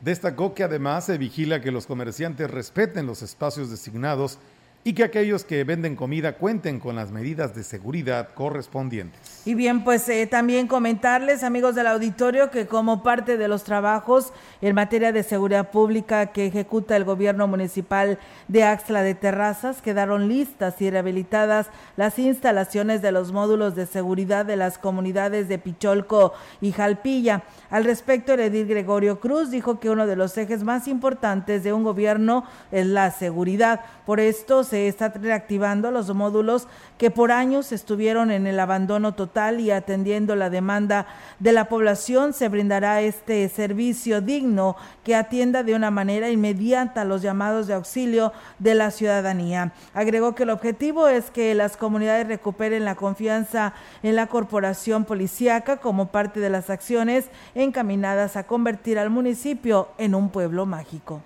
Destacó 0.00 0.52
que 0.52 0.64
además 0.64 1.06
se 1.06 1.16
vigila 1.16 1.60
que 1.60 1.70
los 1.70 1.86
comerciantes 1.86 2.50
respeten 2.50 3.06
los 3.06 3.22
espacios 3.22 3.70
designados 3.70 4.38
y 4.84 4.94
que 4.94 5.04
aquellos 5.04 5.44
que 5.44 5.62
venden 5.62 5.94
comida 5.94 6.34
cuenten 6.34 6.80
con 6.80 6.96
las 6.96 7.12
medidas 7.12 7.54
de 7.54 7.62
seguridad 7.62 8.30
correspondientes. 8.34 9.42
Y 9.44 9.54
bien, 9.54 9.84
pues 9.84 10.08
eh, 10.08 10.26
también 10.26 10.66
comentarles, 10.66 11.44
amigos 11.44 11.74
del 11.74 11.86
auditorio, 11.86 12.50
que 12.50 12.66
como 12.66 13.02
parte 13.02 13.36
de 13.36 13.46
los 13.46 13.62
trabajos 13.62 14.32
en 14.60 14.74
materia 14.74 15.12
de 15.12 15.22
seguridad 15.22 15.70
pública 15.70 16.32
que 16.32 16.46
ejecuta 16.46 16.96
el 16.96 17.04
gobierno 17.04 17.46
municipal 17.46 18.18
de 18.48 18.64
Axla 18.64 19.02
de 19.02 19.14
Terrazas, 19.14 19.82
quedaron 19.82 20.28
listas 20.28 20.80
y 20.80 20.90
rehabilitadas 20.90 21.68
las 21.96 22.18
instalaciones 22.18 23.02
de 23.02 23.12
los 23.12 23.32
módulos 23.32 23.76
de 23.76 23.86
seguridad 23.86 24.44
de 24.46 24.56
las 24.56 24.78
comunidades 24.78 25.48
de 25.48 25.58
Picholco 25.58 26.32
y 26.60 26.72
Jalpilla. 26.72 27.44
Al 27.70 27.84
respecto, 27.84 28.34
el 28.34 28.40
edil 28.40 28.66
Gregorio 28.66 29.20
Cruz 29.20 29.50
dijo 29.50 29.78
que 29.78 29.90
uno 29.90 30.06
de 30.06 30.16
los 30.16 30.36
ejes 30.36 30.64
más 30.64 30.88
importantes 30.88 31.62
de 31.62 31.72
un 31.72 31.84
gobierno 31.84 32.44
es 32.72 32.86
la 32.86 33.10
seguridad. 33.12 33.80
Por 34.06 34.18
esto, 34.18 34.64
se 34.72 34.88
está 34.88 35.10
reactivando 35.10 35.90
los 35.90 36.14
módulos 36.14 36.66
que 36.96 37.10
por 37.10 37.30
años 37.30 37.72
estuvieron 37.72 38.30
en 38.30 38.46
el 38.46 38.58
abandono 38.58 39.12
total 39.12 39.60
y 39.60 39.70
atendiendo 39.70 40.34
la 40.34 40.48
demanda 40.48 41.06
de 41.40 41.52
la 41.52 41.66
población, 41.68 42.32
se 42.32 42.48
brindará 42.48 43.02
este 43.02 43.46
servicio 43.50 44.22
digno 44.22 44.76
que 45.04 45.14
atienda 45.14 45.62
de 45.62 45.74
una 45.74 45.90
manera 45.90 46.30
inmediata 46.30 47.04
los 47.04 47.20
llamados 47.20 47.66
de 47.66 47.74
auxilio 47.74 48.32
de 48.60 48.74
la 48.74 48.90
ciudadanía. 48.90 49.74
Agregó 49.92 50.34
que 50.34 50.44
el 50.44 50.50
objetivo 50.50 51.06
es 51.06 51.30
que 51.30 51.54
las 51.54 51.76
comunidades 51.76 52.26
recuperen 52.26 52.86
la 52.86 52.94
confianza 52.94 53.74
en 54.02 54.16
la 54.16 54.28
corporación 54.28 55.04
policíaca 55.04 55.76
como 55.80 56.06
parte 56.06 56.40
de 56.40 56.48
las 56.48 56.70
acciones 56.70 57.26
encaminadas 57.54 58.36
a 58.36 58.44
convertir 58.44 58.98
al 58.98 59.10
municipio 59.10 59.88
en 59.98 60.14
un 60.14 60.30
pueblo 60.30 60.64
mágico. 60.64 61.20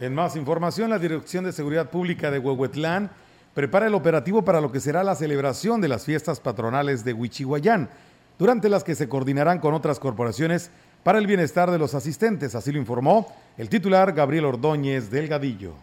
En 0.00 0.14
más 0.14 0.36
información, 0.36 0.90
la 0.90 1.00
Dirección 1.00 1.44
de 1.44 1.52
Seguridad 1.52 1.90
Pública 1.90 2.30
de 2.30 2.38
Huehuetlán 2.38 3.10
prepara 3.52 3.88
el 3.88 3.94
operativo 3.94 4.44
para 4.44 4.60
lo 4.60 4.70
que 4.70 4.78
será 4.78 5.02
la 5.02 5.16
celebración 5.16 5.80
de 5.80 5.88
las 5.88 6.04
fiestas 6.04 6.38
patronales 6.38 7.04
de 7.04 7.12
Huichihuayán, 7.12 7.90
durante 8.38 8.68
las 8.68 8.84
que 8.84 8.94
se 8.94 9.08
coordinarán 9.08 9.58
con 9.58 9.74
otras 9.74 9.98
corporaciones 9.98 10.70
para 11.02 11.18
el 11.18 11.26
bienestar 11.26 11.72
de 11.72 11.78
los 11.78 11.94
asistentes, 11.94 12.54
así 12.54 12.70
lo 12.70 12.78
informó 12.78 13.26
el 13.56 13.68
titular 13.68 14.12
Gabriel 14.12 14.44
Ordóñez 14.44 15.10
Delgadillo. 15.10 15.74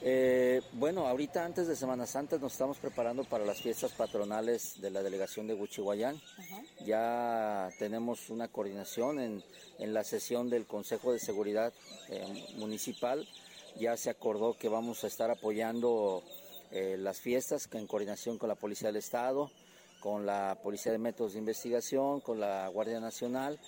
Eh, 0.00 0.62
bueno, 0.74 1.08
ahorita 1.08 1.44
antes 1.44 1.66
de 1.66 1.74
Semana 1.74 2.06
Santa 2.06 2.38
nos 2.38 2.52
estamos 2.52 2.78
preparando 2.78 3.24
para 3.24 3.44
las 3.44 3.60
fiestas 3.60 3.90
patronales 3.90 4.80
de 4.80 4.92
la 4.92 5.02
delegación 5.02 5.48
de 5.48 5.54
Huichihuayán. 5.54 6.16
Ya 6.86 7.68
tenemos 7.80 8.30
una 8.30 8.46
coordinación 8.46 9.18
en, 9.18 9.42
en, 9.80 9.92
la 9.92 10.04
sesión 10.04 10.48
del 10.48 10.66
Consejo 10.66 11.12
de 11.12 11.18
Seguridad 11.18 11.72
eh, 12.08 12.46
Municipal 12.58 13.26
ya 13.78 13.96
se 13.96 14.10
acordó 14.10 14.56
que 14.56 14.68
vamos 14.68 15.04
a 15.04 15.06
estar 15.06 15.30
apoyando 15.30 16.22
eh, 16.70 16.96
las 16.98 17.20
fiestas 17.20 17.68
en 17.72 17.86
coordinación 17.86 18.38
con 18.38 18.48
la 18.48 18.54
Policía 18.54 18.88
del 18.88 18.96
Estado, 18.96 19.50
con 20.00 20.26
la 20.26 20.58
Policía 20.62 20.92
de 20.92 20.98
Métodos 20.98 21.32
de 21.32 21.38
Investigación, 21.38 22.20
con 22.20 22.40
la 22.40 22.68
Guardia 22.68 23.00
Nacional. 23.00 23.58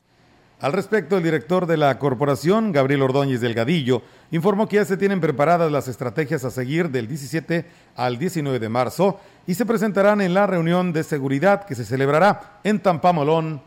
Al 0.60 0.74
respecto, 0.74 1.16
el 1.16 1.22
director 1.22 1.66
de 1.66 1.78
la 1.78 1.98
corporación, 1.98 2.70
Gabriel 2.70 3.02
Ordóñez 3.02 3.40
Delgadillo, 3.40 4.02
informó 4.30 4.68
que 4.68 4.76
ya 4.76 4.84
se 4.84 4.98
tienen 4.98 5.20
preparadas 5.20 5.72
las 5.72 5.88
estrategias 5.88 6.44
a 6.44 6.50
seguir 6.50 6.90
del 6.90 7.08
17 7.08 7.64
al 7.96 8.18
19 8.18 8.58
de 8.58 8.68
marzo 8.68 9.18
y 9.46 9.54
se 9.54 9.64
presentarán 9.64 10.20
en 10.20 10.34
la 10.34 10.46
reunión 10.46 10.92
de 10.92 11.02
seguridad 11.02 11.64
que 11.64 11.74
se 11.74 11.86
celebrará 11.86 12.60
en 12.62 12.82
Tampamolón 12.82 13.62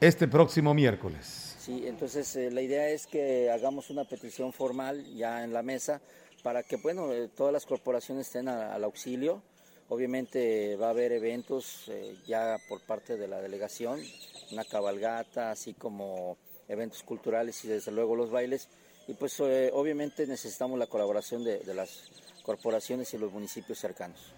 este 0.00 0.28
próximo 0.28 0.74
miércoles. 0.74 1.47
Sí, 1.68 1.82
entonces 1.86 2.34
eh, 2.36 2.50
la 2.50 2.62
idea 2.62 2.88
es 2.88 3.06
que 3.06 3.50
hagamos 3.50 3.90
una 3.90 4.04
petición 4.04 4.54
formal 4.54 5.04
ya 5.14 5.44
en 5.44 5.52
la 5.52 5.62
mesa 5.62 6.00
para 6.42 6.62
que, 6.62 6.76
bueno, 6.76 7.12
eh, 7.12 7.28
todas 7.28 7.52
las 7.52 7.66
corporaciones 7.66 8.26
estén 8.26 8.48
al 8.48 8.82
auxilio. 8.84 9.42
Obviamente 9.90 10.76
va 10.76 10.86
a 10.86 10.90
haber 10.90 11.12
eventos 11.12 11.84
eh, 11.88 12.16
ya 12.26 12.56
por 12.70 12.80
parte 12.80 13.18
de 13.18 13.28
la 13.28 13.42
delegación, 13.42 14.00
una 14.50 14.64
cabalgata, 14.64 15.50
así 15.50 15.74
como 15.74 16.38
eventos 16.68 17.02
culturales 17.02 17.62
y 17.66 17.68
desde 17.68 17.92
luego 17.92 18.16
los 18.16 18.30
bailes. 18.30 18.70
Y 19.06 19.12
pues 19.12 19.38
obviamente 19.38 20.26
necesitamos 20.26 20.78
la 20.78 20.86
colaboración 20.86 21.44
de 21.44 21.74
las 21.74 22.10
corporaciones 22.44 23.12
y 23.12 23.18
los 23.18 23.30
municipios 23.30 23.78
cercanos. 23.78 24.32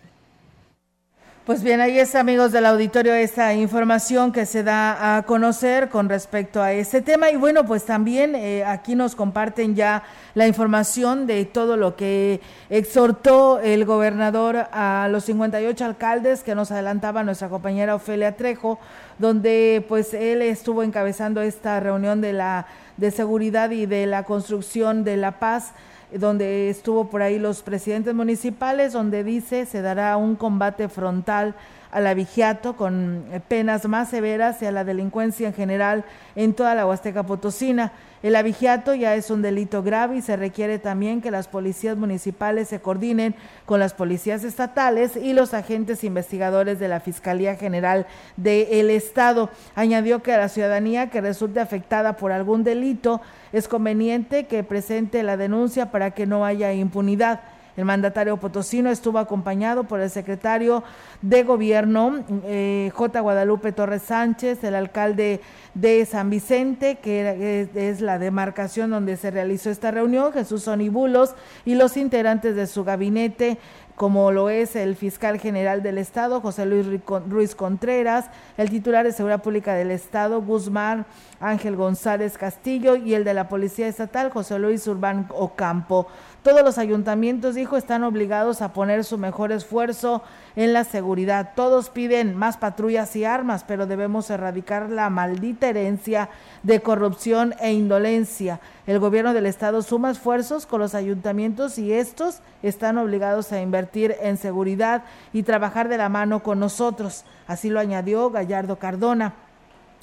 Pues 1.46 1.62
bien, 1.62 1.80
ahí 1.80 1.98
es, 1.98 2.14
amigos 2.16 2.52
del 2.52 2.66
auditorio, 2.66 3.14
esta 3.14 3.54
información 3.54 4.30
que 4.30 4.44
se 4.44 4.62
da 4.62 5.16
a 5.16 5.22
conocer 5.22 5.88
con 5.88 6.10
respecto 6.10 6.62
a 6.62 6.72
este 6.72 7.00
tema. 7.00 7.30
Y 7.30 7.36
bueno, 7.36 7.64
pues 7.64 7.86
también 7.86 8.34
eh, 8.34 8.62
aquí 8.62 8.94
nos 8.94 9.14
comparten 9.14 9.74
ya 9.74 10.02
la 10.34 10.46
información 10.46 11.26
de 11.26 11.46
todo 11.46 11.78
lo 11.78 11.96
que 11.96 12.42
exhortó 12.68 13.58
el 13.58 13.86
gobernador 13.86 14.68
a 14.70 15.08
los 15.10 15.24
58 15.24 15.82
alcaldes 15.82 16.42
que 16.42 16.54
nos 16.54 16.70
adelantaba 16.72 17.24
nuestra 17.24 17.48
compañera 17.48 17.94
Ofelia 17.94 18.36
Trejo, 18.36 18.78
donde 19.18 19.82
pues 19.88 20.12
él 20.12 20.42
estuvo 20.42 20.82
encabezando 20.82 21.40
esta 21.40 21.80
reunión 21.80 22.20
de 22.20 22.34
la 22.34 22.66
de 22.98 23.10
seguridad 23.10 23.70
y 23.70 23.86
de 23.86 24.04
la 24.04 24.24
construcción 24.24 25.04
de 25.04 25.16
la 25.16 25.38
paz 25.38 25.72
donde 26.12 26.70
estuvo 26.70 27.08
por 27.08 27.22
ahí 27.22 27.38
los 27.38 27.62
presidentes 27.62 28.14
municipales, 28.14 28.92
donde 28.92 29.24
dice 29.24 29.66
se 29.66 29.82
dará 29.82 30.16
un 30.16 30.36
combate 30.36 30.88
frontal 30.88 31.54
al 31.90 32.06
abigiato 32.06 32.76
con 32.76 33.24
penas 33.48 33.86
más 33.86 34.10
severas 34.10 34.62
y 34.62 34.66
a 34.66 34.72
la 34.72 34.84
delincuencia 34.84 35.48
en 35.48 35.54
general 35.54 36.04
en 36.36 36.54
toda 36.54 36.74
la 36.74 36.86
Huasteca 36.86 37.24
Potosina. 37.24 37.92
El 38.22 38.36
abigiato 38.36 38.94
ya 38.94 39.14
es 39.14 39.30
un 39.30 39.40
delito 39.40 39.82
grave 39.82 40.18
y 40.18 40.22
se 40.22 40.36
requiere 40.36 40.78
también 40.78 41.22
que 41.22 41.30
las 41.30 41.48
policías 41.48 41.96
municipales 41.96 42.68
se 42.68 42.80
coordinen 42.80 43.34
con 43.64 43.80
las 43.80 43.94
policías 43.94 44.44
estatales 44.44 45.16
y 45.16 45.32
los 45.32 45.54
agentes 45.54 46.04
investigadores 46.04 46.78
de 46.78 46.88
la 46.88 47.00
Fiscalía 47.00 47.56
General 47.56 48.06
del 48.36 48.90
Estado. 48.90 49.48
Añadió 49.74 50.22
que 50.22 50.34
a 50.34 50.38
la 50.38 50.50
ciudadanía 50.50 51.08
que 51.08 51.22
resulte 51.22 51.60
afectada 51.60 52.18
por 52.18 52.30
algún 52.30 52.62
delito 52.62 53.22
es 53.52 53.68
conveniente 53.68 54.46
que 54.46 54.64
presente 54.64 55.22
la 55.22 55.38
denuncia 55.38 55.90
para 55.90 56.10
que 56.10 56.26
no 56.26 56.44
haya 56.44 56.74
impunidad. 56.74 57.40
El 57.80 57.86
mandatario 57.86 58.36
potosino 58.36 58.90
estuvo 58.90 59.18
acompañado 59.18 59.84
por 59.84 60.00
el 60.00 60.10
secretario 60.10 60.84
de 61.22 61.44
Gobierno, 61.44 62.22
eh, 62.44 62.90
J. 62.92 63.20
Guadalupe 63.20 63.72
Torres 63.72 64.02
Sánchez, 64.02 64.62
el 64.64 64.74
alcalde 64.74 65.40
de 65.72 66.04
San 66.04 66.28
Vicente, 66.28 66.96
que 66.96 67.70
es 67.74 68.02
la 68.02 68.18
demarcación 68.18 68.90
donde 68.90 69.16
se 69.16 69.30
realizó 69.30 69.70
esta 69.70 69.90
reunión, 69.90 70.30
Jesús 70.34 70.68
Onibulos, 70.68 71.34
y 71.64 71.74
los 71.74 71.96
integrantes 71.96 72.54
de 72.54 72.66
su 72.66 72.84
gabinete, 72.84 73.56
como 74.00 74.30
lo 74.32 74.48
es 74.48 74.76
el 74.76 74.96
fiscal 74.96 75.38
general 75.38 75.82
del 75.82 75.98
Estado, 75.98 76.40
José 76.40 76.64
Luis 76.64 76.86
Ruiz 77.28 77.54
Contreras, 77.54 78.30
el 78.56 78.70
titular 78.70 79.04
de 79.04 79.12
Seguridad 79.12 79.42
Pública 79.42 79.74
del 79.74 79.90
Estado, 79.90 80.40
Guzmán 80.40 81.04
Ángel 81.38 81.76
González 81.76 82.38
Castillo, 82.38 82.96
y 82.96 83.12
el 83.12 83.24
de 83.24 83.34
la 83.34 83.48
Policía 83.50 83.88
Estatal, 83.88 84.30
José 84.30 84.58
Luis 84.58 84.86
Urbán 84.86 85.28
Ocampo. 85.30 86.06
Todos 86.42 86.62
los 86.62 86.78
ayuntamientos, 86.78 87.54
dijo, 87.54 87.76
están 87.76 88.02
obligados 88.02 88.62
a 88.62 88.72
poner 88.72 89.04
su 89.04 89.18
mejor 89.18 89.52
esfuerzo 89.52 90.22
en 90.56 90.72
la 90.72 90.84
seguridad. 90.84 91.50
Todos 91.54 91.90
piden 91.90 92.34
más 92.34 92.56
patrullas 92.56 93.14
y 93.14 93.26
armas, 93.26 93.62
pero 93.68 93.86
debemos 93.86 94.30
erradicar 94.30 94.88
la 94.88 95.10
maldita 95.10 95.68
herencia 95.68 96.30
de 96.62 96.80
corrupción 96.80 97.54
e 97.60 97.74
indolencia. 97.74 98.58
El 98.86 99.00
gobierno 99.00 99.34
del 99.34 99.44
estado 99.44 99.82
suma 99.82 100.10
esfuerzos 100.10 100.64
con 100.64 100.80
los 100.80 100.94
ayuntamientos 100.94 101.78
y 101.78 101.92
estos 101.92 102.40
están 102.62 102.96
obligados 102.96 103.52
a 103.52 103.60
invertir 103.60 104.16
en 104.22 104.38
seguridad 104.38 105.04
y 105.34 105.42
trabajar 105.42 105.90
de 105.90 105.98
la 105.98 106.08
mano 106.08 106.42
con 106.42 106.58
nosotros. 106.58 107.26
Así 107.48 107.68
lo 107.68 107.80
añadió 107.80 108.30
Gallardo 108.30 108.76
Cardona. 108.76 109.34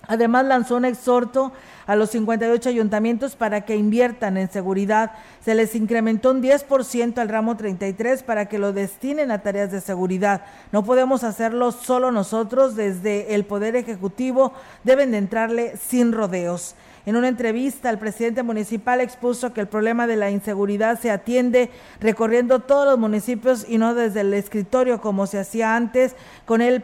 Además 0.07 0.45
lanzó 0.45 0.77
un 0.77 0.85
exhorto 0.85 1.51
a 1.85 1.95
los 1.95 2.09
58 2.11 2.69
ayuntamientos 2.69 3.35
para 3.35 3.61
que 3.61 3.75
inviertan 3.75 4.37
en 4.37 4.49
seguridad. 4.49 5.11
Se 5.43 5.55
les 5.55 5.75
incrementó 5.75 6.31
un 6.31 6.41
10% 6.41 7.17
al 7.17 7.29
ramo 7.29 7.57
33 7.57 8.23
para 8.23 8.47
que 8.47 8.59
lo 8.59 8.73
destinen 8.73 9.31
a 9.31 9.41
tareas 9.41 9.71
de 9.71 9.81
seguridad. 9.81 10.41
No 10.71 10.83
podemos 10.83 11.23
hacerlo 11.23 11.71
solo 11.71 12.11
nosotros, 12.11 12.75
desde 12.75 13.35
el 13.35 13.45
Poder 13.45 13.75
Ejecutivo 13.75 14.53
deben 14.83 15.11
de 15.11 15.17
entrarle 15.17 15.77
sin 15.77 16.11
rodeos. 16.11 16.75
En 17.07 17.15
una 17.15 17.29
entrevista, 17.29 17.89
el 17.89 17.99
presidente 17.99 18.43
municipal 18.43 18.99
expuso 18.99 19.53
que 19.53 19.61
el 19.61 19.67
problema 19.67 20.07
de 20.07 20.17
la 20.17 20.29
inseguridad 20.29 20.99
se 20.99 21.09
atiende 21.09 21.69
recorriendo 22.01 22.59
todos 22.59 22.85
los 22.85 22.99
municipios 22.99 23.65
y 23.65 23.77
no 23.77 23.95
desde 23.95 24.19
el 24.19 24.33
escritorio 24.33 24.99
como 24.99 25.25
se 25.25 25.39
hacía 25.39 25.77
antes 25.77 26.17
con, 26.43 26.59
el 26.59 26.83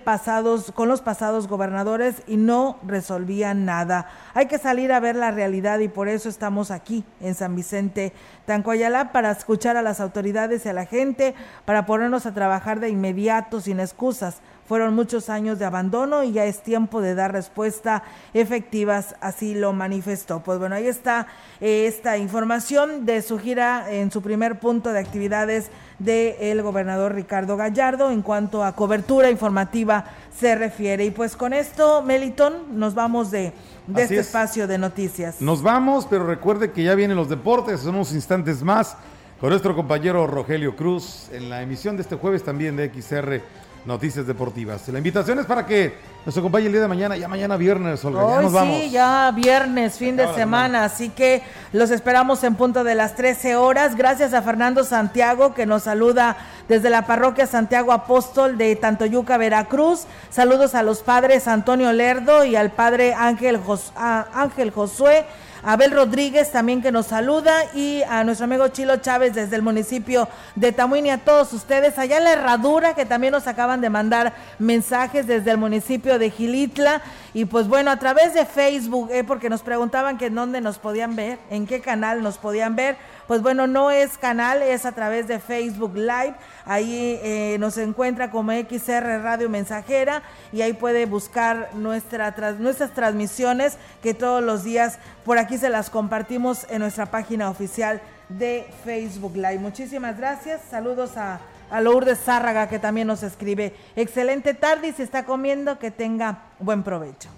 con 0.76 0.88
los 0.88 1.02
pasados 1.02 1.50
gobernadores 1.50 2.24
y 2.26 2.38
no 2.38 2.80
resolvían 2.88 3.66
nada. 3.66 4.08
Hay 4.34 4.46
que 4.46 4.60
salir 4.60 4.94
a 4.94 5.02
ver 5.02 5.18
la 5.18 5.32
realidad 5.32 5.80
y 5.80 5.90
por 5.90 6.08
eso 6.08 6.30
estamos 6.30 6.72
aquí 6.72 7.04
en 7.20 7.36
San 7.36 7.54
Vicente 7.58 8.14
Tancoyalá 8.46 9.12
para 9.12 9.30
escuchar 9.30 9.76
a 9.76 9.82
las 9.82 10.00
autoridades 10.00 10.66
y 10.66 10.70
a 10.70 10.74
la 10.74 10.86
gente, 10.86 11.36
para 11.66 11.86
ponernos 11.86 12.26
a 12.26 12.34
trabajar 12.34 12.80
de 12.80 12.88
inmediato 12.88 13.60
sin 13.60 13.82
excusas 13.82 14.38
fueron 14.68 14.96
muchos 14.96 15.30
años 15.30 15.60
de 15.60 15.66
abandono 15.66 16.24
y 16.24 16.32
ya 16.32 16.46
es 16.46 16.62
tiempo 16.64 17.02
de 17.02 17.16
dar 17.16 17.32
respuesta 17.32 18.04
efectivas, 18.34 19.16
así 19.22 19.56
lo 19.56 19.74
manifestó. 19.74 20.42
Pues 20.42 20.60
bueno, 20.60 20.76
ahí 20.76 20.88
está 20.88 21.28
eh, 21.60 21.86
esta 21.88 22.18
información 22.18 23.06
de 23.06 23.22
su 23.22 23.40
gira 23.40 23.92
en 23.92 24.12
su 24.12 24.22
primer 24.22 24.60
punto 24.60 24.94
de 24.94 25.00
actividades 25.00 25.70
del 26.00 26.62
gobernador 26.62 27.14
Ricardo 27.14 27.58
Gallardo 27.58 28.12
en 28.12 28.22
cuanto 28.22 28.64
a 28.64 28.76
cobertura 28.76 29.30
informativa 29.30 30.06
se 30.38 30.56
refiere. 30.56 31.06
Y 31.06 31.12
pues 31.12 31.36
con 31.36 31.54
esto, 31.54 32.02
Meliton, 32.02 32.80
nos 32.80 32.94
vamos 32.94 33.32
de, 33.32 33.54
de 33.88 34.04
este 34.04 34.20
espacio 34.20 34.68
de 34.68 34.78
noticias. 34.78 35.42
Nos 35.42 35.62
vamos, 35.62 36.08
pero 36.10 36.26
recuerde 36.26 36.72
que 36.72 36.84
ya 36.84 36.96
vienen 36.96 37.18
los 37.18 37.30
deportes, 37.30 37.82
son 37.82 37.96
unos 37.96 38.14
instantes 38.14 38.64
más 38.64 38.98
con 39.40 39.50
nuestro 39.50 39.76
compañero 39.76 40.26
Rogelio 40.26 40.76
Cruz 40.76 41.28
en 41.34 41.50
la 41.50 41.62
emisión 41.62 41.98
de 41.98 42.04
este 42.04 42.16
jueves 42.16 42.44
también 42.44 42.78
de 42.78 42.90
XR 42.90 43.42
noticias 43.86 44.26
deportivas. 44.26 44.88
La 44.90 44.98
invitación 44.98 45.40
es 45.40 45.46
para 45.46 45.66
que 45.66 45.94
nos 46.26 46.38
acompañe 46.38 46.68
el 46.68 46.72
día 46.72 46.82
de 46.82 46.88
mañana, 46.88 47.18
ya 47.18 47.28
mañana 47.28 47.58
viernes, 47.58 48.04
Olga, 48.06 48.22
ya 48.22 48.26
Hoy 48.38 48.44
nos 48.46 48.54
vamos. 48.54 48.80
sí, 48.82 48.90
ya 48.92 49.32
viernes, 49.36 49.98
fin 49.98 50.16
de 50.16 50.34
semana, 50.34 50.86
así 50.86 51.10
que 51.10 51.44
los 51.74 51.92
esperamos 51.92 52.44
en 52.46 52.56
punto 52.56 52.84
de 52.86 52.96
las 52.96 53.16
13 53.16 53.58
horas. 53.58 53.96
Gracias 53.98 54.34
a 54.34 54.42
Fernando 54.42 54.86
Santiago 54.86 55.54
que 55.54 55.66
nos 55.66 55.84
saluda 55.84 56.38
desde 56.70 56.90
la 56.90 57.06
parroquia 57.06 57.46
Santiago 57.46 57.92
Apóstol 57.92 58.58
de 58.58 58.76
Tantoyuca, 58.78 59.36
Veracruz. 59.38 60.06
Saludos 60.30 60.76
a 60.76 60.84
los 60.84 61.02
padres 61.04 61.48
Antonio 61.50 61.92
Lerdo 61.92 62.46
y 62.46 62.56
al 62.56 62.72
padre 62.72 63.14
Ángel, 63.14 63.58
Jos- 63.58 63.92
Ángel 63.98 64.72
Josué. 64.72 65.26
Abel 65.66 65.92
Rodríguez 65.92 66.52
también 66.52 66.82
que 66.82 66.92
nos 66.92 67.08
saluda 67.08 67.54
y 67.74 68.04
a 68.04 68.26
nuestro 68.26 68.44
amigo 68.44 68.68
Chilo 68.68 68.98
Chávez 68.98 69.34
desde 69.34 69.56
el 69.56 69.62
municipio 69.62 70.28
de 70.56 70.74
Tamuín 70.74 71.06
y 71.06 71.10
a 71.10 71.20
todos 71.20 71.54
ustedes 71.54 71.98
allá 71.98 72.18
en 72.18 72.26
la 72.26 72.34
Herradura 72.34 72.96
que 72.96 73.06
también 73.06 73.32
nos 73.32 73.48
acaban 73.48 73.80
de 73.80 73.90
mandar 73.90 74.34
mensajes 74.60 75.26
desde 75.26 75.52
el 75.52 75.58
municipio 75.58 76.20
de 76.20 76.32
Gilitla 76.32 77.02
y 77.34 77.46
pues 77.46 77.68
bueno 77.68 77.90
a 77.90 77.98
través 77.98 78.34
de 78.34 78.46
Facebook 78.46 79.10
eh, 79.12 79.24
porque 79.24 79.50
nos 79.50 79.62
preguntaban 79.64 80.18
que 80.18 80.28
en 80.28 80.36
dónde 80.36 80.62
nos 80.62 80.78
podían 80.78 81.16
ver, 81.16 81.40
en 81.50 81.66
qué 81.66 81.82
canal 81.82 82.22
nos 82.22 82.38
podían 82.38 82.76
ver, 82.76 82.96
pues 83.28 83.42
bueno 83.42 83.66
no 83.68 83.90
es 83.92 84.18
canal, 84.18 84.62
es 84.62 84.86
a 84.86 84.92
través 84.92 85.28
de 85.28 85.40
Facebook 85.40 85.96
Live, 85.96 86.36
ahí 86.66 87.20
eh, 87.24 87.58
nos 87.60 87.78
encuentra 87.78 88.30
como 88.30 88.52
XR 88.52 89.22
Radio 89.24 89.50
Mensajera 89.50 90.22
y 90.52 90.62
ahí 90.62 90.74
puede 90.74 91.06
buscar 91.06 91.70
nuestra, 91.74 92.36
tras- 92.36 92.58
nuestras 92.60 92.92
transmisiones 92.94 93.78
que 94.04 94.14
todos 94.14 94.44
los 94.44 94.64
días 94.64 95.00
por 95.26 95.38
aquí 95.40 95.58
se 95.58 95.70
las 95.70 95.90
compartimos 95.90 96.68
en 96.70 96.80
nuestra 96.80 97.08
página 97.08 97.50
oficial 97.50 98.02
de 98.30 98.68
Facebook 98.86 99.36
Live. 99.36 99.60
Muchísimas 99.60 100.18
gracias. 100.18 100.62
Saludos 100.70 101.18
a, 101.18 101.40
a 101.74 101.82
Lourdes 101.82 102.20
Zárraga 102.20 102.70
que 102.70 102.78
también 102.78 103.08
nos 103.08 103.24
escribe. 103.24 103.74
Excelente 103.96 104.54
tarde 104.54 104.90
y 104.90 104.92
se 104.94 105.02
está 105.02 105.26
comiendo. 105.26 105.80
Que 105.80 105.90
tenga 105.90 106.44
buen 106.60 106.84
provecho. 106.84 107.30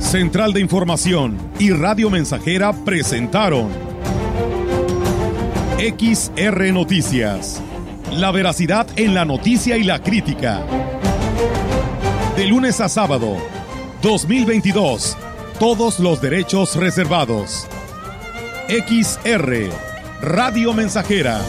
Central 0.00 0.54
de 0.54 0.60
Información 0.60 1.36
y 1.58 1.70
Radio 1.70 2.08
Mensajera 2.08 2.72
presentaron 2.72 3.68
XR 5.78 6.72
Noticias. 6.72 7.60
La 8.10 8.30
veracidad 8.30 8.86
en 8.96 9.14
la 9.14 9.26
noticia 9.26 9.76
y 9.76 9.84
la 9.84 10.02
crítica. 10.02 10.62
De 12.36 12.46
lunes 12.46 12.80
a 12.80 12.88
sábado, 12.88 13.36
2022. 14.00 15.16
Todos 15.58 16.00
los 16.00 16.22
derechos 16.22 16.76
reservados. 16.76 17.68
XR, 18.68 19.70
Radio 20.20 20.72
Mensajera 20.72 21.40